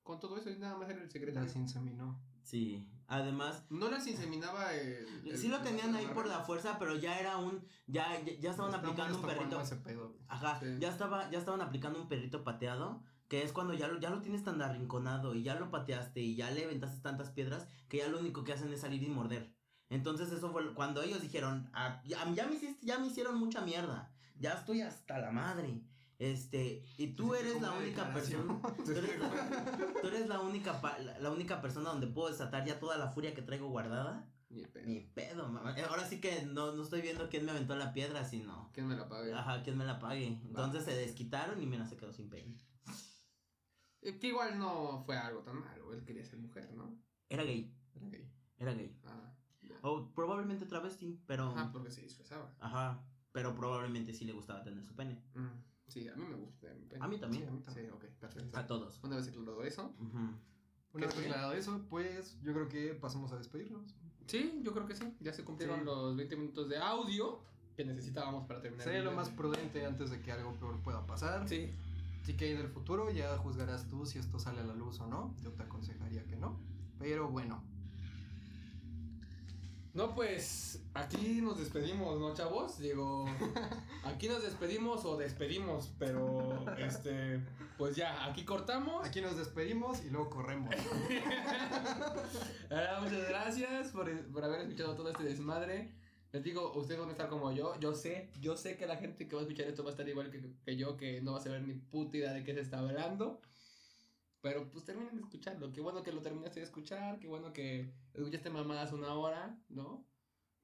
Con 0.03 0.19
todo 0.19 0.37
eso, 0.37 0.49
y 0.49 0.57
nada 0.57 0.77
más 0.77 0.89
era 0.89 1.01
el 1.01 1.09
secretario. 1.09 1.45
Las 1.47 1.55
inseminó. 1.57 2.21
Sí, 2.43 2.87
además, 3.07 3.65
No 3.69 3.89
las 3.89 4.07
inseminaba 4.07 4.73
el. 4.73 5.05
el- 5.25 5.37
sí 5.37 5.49
lo 5.49 5.59
tenían 5.61 5.93
ahí 5.95 6.05
de 6.05 6.13
por 6.13 6.27
la 6.27 6.39
fuerza, 6.45 6.77
pero 6.79 6.95
ya 6.95 7.19
era 7.19 7.35
un, 7.37 7.61
ya, 7.87 8.17
ya, 8.23 8.39
ya 8.39 8.51
estaban 8.51 8.73
Está 8.73 8.87
aplicando 8.87 9.17
un 9.19 9.25
perrito. 9.25 9.59
ese 9.59 9.75
pedo, 9.75 10.09
güey. 10.11 10.21
Ajá, 10.29 10.57
Sí. 10.61 10.77
ya 10.79 10.89
estaba, 10.89 11.29
ya 11.29 11.39
estaban 11.39 11.59
aplicando 11.59 12.01
un 12.01 12.07
perrito 12.07 12.45
pateado, 12.45 13.03
que 13.27 13.43
es 13.43 13.51
cuando 13.51 13.73
ya 13.73 13.89
lo, 13.89 13.99
ya 13.99 14.09
lo 14.09 14.21
tienes 14.21 14.43
tan 14.43 14.61
arrinconado 14.61 15.35
y 15.35 15.43
ya 15.43 15.55
lo 15.55 15.69
pateaste 15.71 16.21
y 16.21 16.37
ya 16.37 16.49
le 16.51 16.63
aventaste 16.63 17.01
tantas 17.01 17.29
piedras 17.31 17.67
que 17.89 17.97
ya 17.97 18.07
lo 18.07 18.19
único 18.19 18.45
que 18.45 18.53
hacen 18.53 18.71
es 18.71 18.79
salir 18.79 19.03
y 19.03 19.09
morder. 19.09 19.53
Entonces 19.89 20.31
eso 20.31 20.51
fue 20.51 20.73
cuando 20.73 21.01
ellos 21.01 21.21
dijeron, 21.21 21.69
"Ah, 21.73 22.01
ya, 22.05 22.29
ya 22.33 22.45
me 22.47 22.55
hiciste, 22.55 22.85
ya 22.85 22.99
me 22.99 23.07
hicieron 23.07 23.37
mucha 23.39 23.61
mierda, 23.61 24.11
ya 24.39 24.53
estoy 24.53 24.81
hasta 24.81 25.17
la 25.19 25.31
madre. 25.31 25.81
Este, 26.19 26.83
y 26.97 27.07
tú 27.13 27.35
eres 27.35 27.61
la 27.61 27.71
única 27.73 28.11
persona, 28.11 28.59
tú 28.85 28.91
eres 28.91 29.19
la, 29.19 29.93
tú 30.01 30.07
eres 30.07 30.27
la 30.27 30.39
única, 30.41 30.81
pa- 30.81 30.97
la, 30.97 31.19
la 31.19 31.29
única 31.31 31.61
persona 31.61 31.91
donde 31.91 32.07
puedo 32.07 32.29
desatar 32.29 32.65
ya 32.65 32.79
toda 32.79 32.97
la 32.97 33.09
furia 33.11 33.33
que 33.35 33.43
traigo 33.43 33.69
guardada. 33.69 34.27
Ni 34.49 34.65
pedo. 34.65 34.87
Ni 34.87 34.99
pedo, 35.01 35.47
mamá. 35.49 35.75
Ahora 35.89 36.07
sí 36.07 36.19
que 36.19 36.43
no, 36.45 36.71
no 36.71 36.81
estoy 36.83 37.01
viendo 37.01 37.29
quién 37.29 37.45
me 37.45 37.51
aventó 37.51 37.75
la 37.75 37.93
piedra, 37.93 38.23
sino, 38.25 38.71
¿Quién 38.73 38.87
me 38.87 38.95
la 38.95 39.07
pague? 39.07 39.31
ajá, 39.33 39.61
quién 39.61 39.77
me 39.77 39.85
la 39.85 39.99
pague. 39.99 40.25
Entonces 40.27 40.85
se 40.85 40.95
desquitaron 40.95 41.61
y 41.61 41.65
mira, 41.67 41.85
se 41.85 41.97
quedó 41.97 42.11
sin. 42.13 42.29
Eh, 44.01 44.19
Que 44.19 44.27
igual 44.27 44.57
no 44.57 45.03
fue 45.05 45.17
algo 45.17 45.41
tan 45.41 45.59
malo. 45.59 45.93
Él 45.93 46.03
quería 46.03 46.23
ser 46.25 46.39
mujer, 46.39 46.71
¿no? 46.73 46.97
Era 47.29 47.43
gay, 47.43 47.75
Era 47.95 48.07
gay. 48.09 48.31
era 48.57 48.73
gay. 48.73 48.97
Ah, 49.05 49.33
probablemente 50.47 50.65
travesti, 50.65 51.19
pero. 51.27 51.49
Ajá, 51.49 51.71
porque 51.71 51.91
se 51.91 52.01
disfrazaba. 52.01 52.53
Ajá. 52.59 53.03
Pero 53.31 53.53
probablemente 53.55 54.13
sí 54.13 54.25
le 54.25 54.33
gustaba 54.33 54.63
tener 54.63 54.83
su 54.85 54.95
pene. 54.95 55.21
Mm, 55.35 55.47
Sí, 55.89 56.05
a 56.09 56.15
mí 56.15 56.23
me 56.25 56.35
gusta. 56.35 56.67
mi 56.73 56.85
pene. 56.85 57.03
A 57.03 57.07
mí 57.07 57.17
también. 57.17 57.43
Sí, 57.43 57.47
a 57.47 57.51
mí 57.51 57.61
también. 57.61 57.85
Sí, 57.87 57.91
ok, 57.93 58.03
perfecto. 58.19 58.57
A 58.57 58.67
todos. 58.67 58.99
Una 59.03 59.15
vez 59.17 59.27
aclarado 59.29 59.63
eso. 59.63 59.95
Ujú. 59.99 60.17
Una 60.93 61.05
vez 61.05 61.17
aclarado 61.17 61.53
eso, 61.53 61.85
pues 61.89 62.37
yo 62.41 62.53
creo 62.53 62.67
que 62.67 62.93
pasamos 62.93 63.31
a 63.31 63.37
despedirnos. 63.37 63.95
Sí, 64.25 64.59
yo 64.63 64.73
creo 64.73 64.85
que 64.85 64.95
sí. 64.95 65.05
Ya 65.21 65.31
se 65.31 65.45
cumplieron 65.45 65.79
Sí. 65.79 65.85
los 65.85 66.15
20 66.17 66.35
minutos 66.35 66.67
de 66.67 66.77
audio 66.77 67.39
que 67.77 67.85
necesitábamos 67.85 68.45
para 68.47 68.61
terminar. 68.61 68.83
Sería 68.83 68.99
el 68.99 69.05
lo 69.05 69.11
más 69.13 69.29
prudente 69.29 69.85
antes 69.85 70.09
de 70.09 70.21
que 70.21 70.31
algo 70.31 70.53
peor 70.55 70.81
pueda 70.81 71.05
pasar. 71.05 71.47
Sí. 71.47 71.71
Así 72.21 72.35
que 72.35 72.45
ahí 72.45 72.53
del 72.55 72.67
futuro 72.67 73.09
ya 73.11 73.37
juzgarás 73.37 73.87
tú 73.87 74.05
si 74.05 74.19
esto 74.19 74.39
sale 74.39 74.59
a 74.59 74.63
la 74.65 74.73
luz 74.73 74.99
o 74.99 75.07
no. 75.07 75.33
Yo 75.41 75.53
te 75.53 75.63
aconsejaría 75.63 76.25
que 76.25 76.35
no. 76.35 76.59
Pero 76.99 77.29
bueno, 77.29 77.63
No, 79.97 80.13
pues 80.13 80.79
aquí 80.93 81.41
nos 81.41 81.57
despedimos, 81.57 82.19
¿no, 82.19 82.31
chavos? 82.35 82.77
Digo, 82.77 83.25
aquí 84.05 84.27
nos 84.27 84.43
despedimos 84.43 85.03
o 85.05 85.17
despedimos, 85.17 85.91
pero 85.97 86.63
este, 86.77 87.41
pues 87.79 87.95
ya, 87.95 88.27
aquí 88.27 88.45
cortamos. 88.45 89.03
aquí 89.03 89.21
nos 89.21 89.35
despedimos 89.35 90.05
y 90.05 90.11
luego 90.11 90.29
corremos. 90.29 90.69
Ah, 92.69 92.99
muchas 93.01 93.27
gracias 93.27 93.87
por, 93.87 94.07
por 94.27 94.43
haber 94.43 94.61
escuchado 94.61 94.95
todo 94.95 95.09
este 95.09 95.23
desmadre. 95.23 95.95
Les 96.31 96.43
digo, 96.43 96.73
ustedes 96.73 96.99
van 96.99 97.09
a 97.09 97.13
estar 97.13 97.27
como 97.27 97.51
yo. 97.51 97.79
Yo 97.79 97.95
sé, 97.95 98.29
yo 98.39 98.55
sé 98.55 98.77
que 98.77 98.85
la 98.85 98.97
gente 98.97 99.27
que 99.27 99.35
va 99.35 99.41
a 99.41 99.45
escuchar 99.45 99.65
esto 99.65 99.83
va 99.83 99.89
a 99.89 99.93
estar 99.93 100.07
igual 100.07 100.29
que, 100.29 100.53
que 100.63 100.75
yo, 100.75 100.95
que 100.95 101.21
no 101.21 101.31
va 101.31 101.39
a 101.39 101.41
saber 101.41 101.63
ni 101.63 101.73
puta 101.73 102.17
idea 102.17 102.33
de 102.33 102.43
qué 102.43 102.53
se 102.53 102.61
está 102.61 102.79
hablando. 102.79 103.41
Pero 104.47 104.69
pues 104.69 104.85
terminen 104.85 105.13
de 105.13 105.23
escucharlo. 105.23 105.73
Qué 105.73 105.81
bueno 105.81 106.03
que 106.03 106.13
lo 106.13 106.21
terminaste 106.21 106.61
de 106.61 106.65
escuchar. 106.65 107.19
Qué 107.19 107.27
bueno 107.27 107.51
que 107.51 107.91
escuchaste 108.13 108.49
mamadas 108.49 108.93
una 108.93 109.13
hora, 109.13 109.59
¿no? 109.67 110.07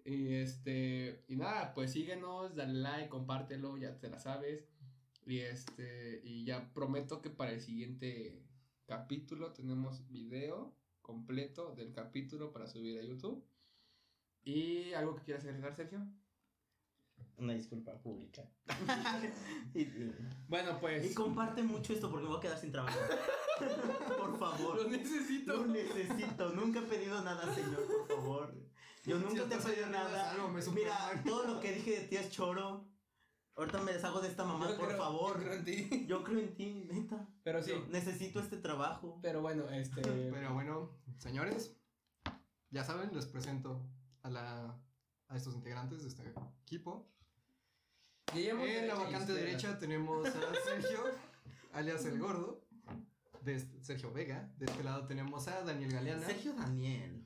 Y 0.05 0.35
este. 0.35 1.25
Y 1.27 1.35
nada, 1.35 1.73
pues 1.73 1.91
síguenos, 1.91 2.55
dale 2.55 2.79
like, 2.79 3.09
compártelo, 3.09 3.77
ya 3.77 3.99
te 3.99 4.09
la 4.09 4.19
sabes. 4.19 4.69
Y 5.25 5.39
este. 5.39 6.21
Y 6.23 6.45
ya 6.45 6.73
prometo 6.73 7.21
que 7.21 7.29
para 7.29 7.51
el 7.51 7.59
siguiente 7.59 8.41
capítulo 8.85 9.51
tenemos 9.51 10.07
video 10.07 10.73
completo 11.01 11.75
del 11.75 11.91
capítulo 11.91 12.53
para 12.53 12.67
subir 12.67 12.97
a 12.99 13.03
YouTube. 13.03 13.43
¿Y 14.45 14.93
algo 14.93 15.15
que 15.15 15.23
quieras 15.23 15.43
agregar, 15.43 15.75
Sergio? 15.75 16.07
Una 17.37 17.53
disculpa 17.53 17.93
pública. 18.01 18.43
y, 19.73 19.81
y- 19.81 20.15
Bueno, 20.47 20.71
y 20.77 20.81
pues. 20.81 21.13
comparte 21.15 21.63
mucho 21.63 21.93
esto 21.93 22.09
porque 22.09 22.23
me 22.23 22.29
voy 22.29 22.37
a 22.37 22.41
quedar 22.41 22.57
sin 22.59 22.71
trabajo. 22.71 22.97
por 24.17 24.37
favor. 24.39 24.75
Lo 24.83 24.89
necesito. 24.89 25.53
Lo 25.57 25.65
necesito. 25.67 26.49
Nunca 26.53 26.79
he 26.79 26.83
pedido 26.83 27.21
nada, 27.23 27.53
señor, 27.53 27.85
por 27.87 28.07
favor. 28.07 28.53
Yo 29.05 29.19
Si 29.19 29.25
nunca 29.25 29.43
te 29.49 29.55
he 29.55 29.57
pedido 29.57 29.87
nada. 29.89 30.31
algo 30.31 30.47
me 30.49 30.61
Mira, 30.71 31.21
todo 31.25 31.45
lo 31.55 31.59
que 31.59 31.73
dije 31.73 31.91
de 32.01 32.07
ti 32.07 32.15
es 32.17 32.29
choro. 32.31 32.87
Ahorita 33.55 33.81
me 33.83 33.93
deshago 33.93 34.19
de 34.21 34.29
esta 34.29 34.45
mamá, 34.45 34.67
Yo 34.69 34.77
por 34.77 34.87
creo- 34.87 34.97
favor. 34.97 35.37
yo 35.37 35.43
creo 35.43 35.53
en 35.53 35.65
ti. 35.65 36.05
Yo 36.07 36.23
creo 36.23 36.39
en 36.39 36.55
ti, 36.55 36.87
neta. 36.91 37.27
Pero 37.43 37.61
sí. 37.61 37.71
Yo 37.71 37.85
necesito 37.89 38.39
este 38.39 38.57
trabajo. 38.57 39.19
Pero 39.21 39.41
bueno, 39.41 39.69
este. 39.69 40.01
Pero 40.01 40.53
bueno, 40.53 40.97
señores, 41.17 41.75
ya 42.69 42.83
saben, 42.83 43.13
les 43.13 43.25
presento 43.27 43.85
a, 44.23 44.29
la, 44.29 44.79
a 45.29 45.37
estos 45.37 45.55
integrantes 45.55 46.01
de 46.03 46.09
este 46.09 46.23
equipo. 46.63 47.09
En 48.33 48.87
la 48.87 48.95
vacante 48.95 49.33
derecha 49.33 49.77
tenemos 49.77 50.25
a 50.27 50.31
Sergio, 50.65 50.99
alias 51.73 52.05
el 52.05 52.17
gordo, 52.19 52.65
de 53.41 53.55
este- 53.55 53.83
Sergio 53.83 54.11
Vega. 54.11 54.51
De 54.57 54.65
este 54.65 54.83
lado 54.83 55.05
tenemos 55.05 55.47
a 55.47 55.61
Daniel 55.63 55.91
Galeana. 55.91 56.25
Sergio 56.25 56.53
Daniel. 56.53 57.25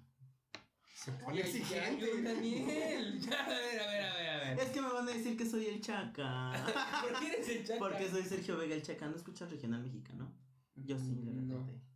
se 0.95 1.11
pone 1.13 1.39
exigente. 1.41 2.05
ya, 2.23 2.33
Daniel. 2.33 3.19
Ya, 3.29 3.45
a 3.45 3.49
ver, 3.49 3.79
a 3.81 3.87
ver, 3.87 4.03
a 4.03 4.15
ver, 4.15 4.29
a 4.29 4.37
ver. 4.55 4.59
Es 4.59 4.69
que 4.71 4.81
me 4.81 4.89
van 4.91 5.07
a 5.07 5.11
decir 5.11 5.37
que 5.37 5.45
soy 5.45 5.67
el 5.67 5.79
chaca. 5.81 6.51
¿Por 7.01 7.19
qué 7.19 7.27
eres 7.27 7.47
el 7.49 7.65
chaca? 7.65 7.79
Porque 7.79 8.09
soy 8.09 8.23
Sergio 8.23 8.57
Vega 8.57 8.75
el 8.75 8.81
chaca. 8.83 9.07
¿No 9.07 9.15
escuchas 9.15 9.49
regional 9.51 9.81
mexicano? 9.83 10.33
Yo 10.75 10.97
sí, 10.97 11.15
de 11.23 11.31
No. 11.31 11.59
repente. 11.59 11.86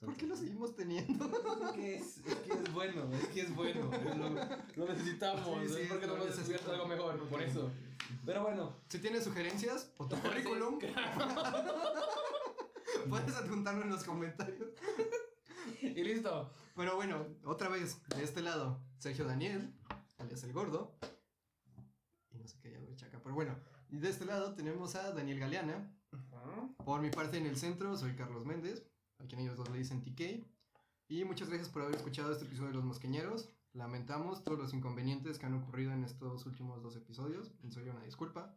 ¿Por 0.00 0.16
qué 0.16 0.26
lo 0.26 0.36
seguimos 0.36 0.74
teniendo? 0.76 1.26
Es 1.68 1.72
que 1.72 1.96
es, 1.96 2.18
es 2.18 2.34
que 2.36 2.52
es 2.52 2.72
bueno, 2.72 3.12
es 3.12 3.26
que 3.28 3.40
es 3.42 3.54
bueno. 3.54 3.90
lo, 4.16 4.28
lo 4.76 4.88
necesitamos. 4.92 5.60
Sí, 5.66 5.74
sí, 5.74 5.80
es 5.82 5.88
porque 5.88 6.06
no 6.06 6.14
hemos 6.14 6.36
descubierto 6.36 6.72
algo 6.72 6.86
mejor, 6.86 7.28
por 7.28 7.42
eso. 7.42 7.70
Pero 8.24 8.42
bueno. 8.42 8.76
Si 8.88 8.98
tienes 9.00 9.24
sugerencias 9.24 9.92
o 9.98 10.06
tu 10.06 10.16
currículum, 10.22 10.78
puedes 13.08 13.34
adjuntarlo 13.34 13.82
en 13.82 13.90
los 13.90 14.04
comentarios. 14.04 14.68
Y 15.82 16.02
listo. 16.02 16.50
Pero 16.76 16.96
bueno, 16.96 17.26
otra 17.44 17.68
vez, 17.68 18.00
de 18.16 18.22
este 18.22 18.40
lado, 18.40 18.80
Sergio 18.98 19.24
Daniel, 19.24 19.74
alias 20.18 20.42
el 20.44 20.52
gordo. 20.52 20.96
Y 22.30 22.38
no 22.38 22.46
sé 22.46 22.58
qué 22.60 22.70
llama 22.70 22.86
el 22.88 22.96
chaca, 22.96 23.20
pero 23.22 23.34
bueno. 23.34 23.56
Y 23.90 23.98
de 23.98 24.10
este 24.10 24.24
lado 24.24 24.54
tenemos 24.54 24.94
a 24.94 25.12
Daniel 25.12 25.40
Galeana. 25.40 25.92
Por 26.84 27.00
mi 27.00 27.10
parte 27.10 27.36
en 27.36 27.46
el 27.46 27.56
centro, 27.56 27.96
soy 27.96 28.14
Carlos 28.14 28.46
Méndez, 28.46 28.82
a 29.18 29.26
quien 29.26 29.40
ellos 29.40 29.56
dos 29.56 29.68
le 29.70 29.78
dicen 29.78 30.02
TK. 30.02 30.46
Y 31.08 31.24
muchas 31.24 31.48
gracias 31.48 31.68
por 31.68 31.82
haber 31.82 31.96
escuchado 31.96 32.32
este 32.32 32.44
episodio 32.44 32.68
de 32.68 32.74
Los 32.74 32.84
Mosqueñeros. 32.84 33.48
Lamentamos 33.72 34.44
todos 34.44 34.58
los 34.58 34.74
inconvenientes 34.74 35.38
que 35.38 35.46
han 35.46 35.54
ocurrido 35.54 35.92
en 35.92 36.04
estos 36.04 36.44
últimos 36.46 36.82
dos 36.82 36.96
episodios. 36.96 37.52
En 37.62 37.72
serio, 37.72 37.92
una 37.92 38.02
disculpa. 38.04 38.54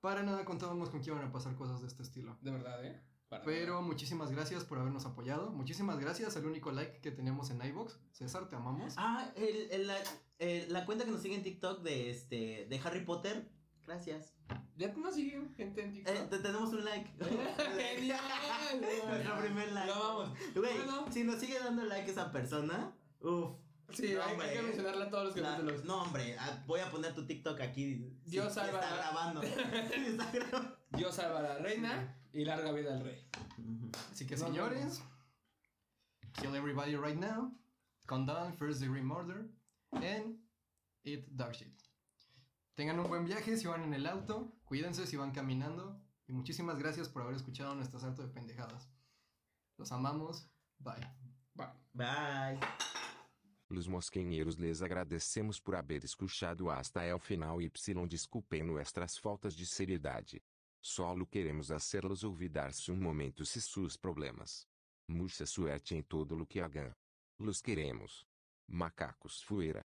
Para 0.00 0.22
nada 0.22 0.44
contábamos 0.44 0.90
con 0.90 1.00
que 1.00 1.10
iban 1.10 1.22
a 1.24 1.32
pasar 1.32 1.54
cosas 1.54 1.80
de 1.80 1.86
este 1.86 2.02
estilo. 2.02 2.36
De 2.40 2.50
verdad, 2.50 2.84
¿eh? 2.84 3.00
Para 3.28 3.44
Pero 3.44 3.80
muchísimas 3.82 4.30
gracias 4.30 4.64
por 4.64 4.78
habernos 4.78 5.06
apoyado. 5.06 5.50
Muchísimas 5.52 5.98
gracias 5.98 6.36
al 6.36 6.46
único 6.46 6.70
like 6.72 7.00
que 7.00 7.10
tenemos 7.12 7.50
en 7.50 7.62
iBox. 7.64 7.98
César, 8.12 8.48
te 8.48 8.56
amamos. 8.56 8.94
Ah, 8.96 9.30
el, 9.36 9.70
el- 9.70 9.86
la, 9.86 9.96
el- 10.38 10.72
la 10.72 10.84
cuenta 10.84 11.04
que 11.04 11.10
nos 11.12 11.22
sigue 11.22 11.36
en 11.36 11.42
TikTok 11.42 11.82
de 11.82 12.10
este 12.10 12.66
de 12.68 12.80
Harry 12.84 13.04
Potter. 13.04 13.48
Gracias. 13.86 14.34
Ya 14.76 14.92
nos 14.94 15.14
siguen 15.14 15.54
gente 15.54 15.82
en 15.82 15.92
TikTok. 15.92 16.14
Eh, 16.14 16.26
te- 16.30 16.38
tenemos 16.38 16.70
un 16.72 16.84
like. 16.84 17.10
Genial. 17.76 18.20
Nuestro 19.08 19.38
primer 19.40 19.72
like. 19.72 19.86
Lo 19.86 19.98
vamos. 19.98 20.38
Güey, 20.54 20.76
Bueno. 20.76 21.06
si 21.12 21.24
nos 21.24 21.38
sigue 21.40 21.58
dando 21.58 21.84
like 21.84 22.10
esa 22.10 22.30
persona, 22.32 22.92
uff. 23.20 23.56
Sí, 23.90 24.14
No, 24.14 24.22
hay, 24.22 24.32
hombre. 24.32 24.48
hay 24.48 24.56
que 24.56 24.62
mencionarla 24.62 25.04
a 25.04 25.10
todos 25.10 25.36
los 25.36 25.84
no, 25.84 26.02
hombre, 26.02 26.34
ah, 26.38 26.62
voy 26.66 26.80
a 26.80 26.90
poner 26.90 27.14
tu 27.14 27.26
TikTok 27.26 27.60
aquí. 27.60 28.10
Dios 28.24 28.48
Sí, 28.48 28.54
salva 28.60 28.80
Está 28.80 28.90
la- 28.90 28.96
grabando. 28.96 29.42
Está 29.42 30.30
grabando. 30.32 30.78
Dios 30.96 31.14
salva 31.14 31.40
a 31.40 31.42
la 31.42 31.58
reina 31.58 32.16
y 32.32 32.44
larga 32.46 32.72
vida 32.72 32.94
al 32.94 33.04
rey. 33.04 33.26
Así 34.10 34.26
que 34.26 34.36
señores, 34.38 35.02
kill 36.40 36.54
everybody 36.54 36.96
right 36.96 37.18
now, 37.18 37.52
condone 38.06 38.54
first 38.56 38.80
degree 38.80 39.02
murder, 39.02 39.50
and 39.92 40.38
eat 41.04 41.26
dog 41.28 41.52
shit. 41.52 41.81
Tengan 42.74 42.98
un 43.00 43.08
buen 43.08 43.24
viaje 43.24 43.56
si 43.56 43.66
van 43.66 43.82
en 43.84 43.94
el 43.94 44.06
auto, 44.06 44.52
cuídense 44.64 45.06
si 45.06 45.16
van 45.16 45.32
caminando, 45.32 46.00
y 46.26 46.32
muchísimas 46.32 46.78
gracias 46.78 47.08
por 47.08 47.22
haber 47.22 47.36
escuchado 47.36 47.74
nuestro 47.74 48.00
salto 48.00 48.22
de 48.22 48.28
pendejadas. 48.28 48.90
Los 49.76 49.92
amamos, 49.92 50.50
bye. 50.78 50.94
Bye. 51.54 51.68
Bye. 51.92 52.60
Los 53.68 53.88
mosquenheiros 53.88 54.58
les 54.58 54.82
agradecemos 54.82 55.60
por 55.60 55.76
haber 55.76 56.04
escuchado 56.04 56.70
hasta 56.70 57.06
el 57.06 57.18
final 57.18 57.62
y 57.62 57.70
desculpem 58.08 58.66
nuestras 58.66 59.18
faltas 59.18 59.56
de 59.56 59.64
seriedade. 59.64 60.42
Solo 60.80 61.26
queremos 61.26 61.70
hacerlos 61.70 62.24
olvidar-se 62.24 62.90
um 62.90 63.00
momento 63.00 63.44
se 63.44 63.60
sus 63.60 63.96
problemas. 63.96 64.66
Mucha 65.06 65.46
suerte 65.46 65.94
em 65.94 66.02
todo 66.02 66.34
lo 66.34 66.44
que 66.44 66.60
hagan. 66.60 66.92
Los 67.38 67.62
queremos. 67.62 68.26
Macacos 68.66 69.42
fuera. 69.44 69.80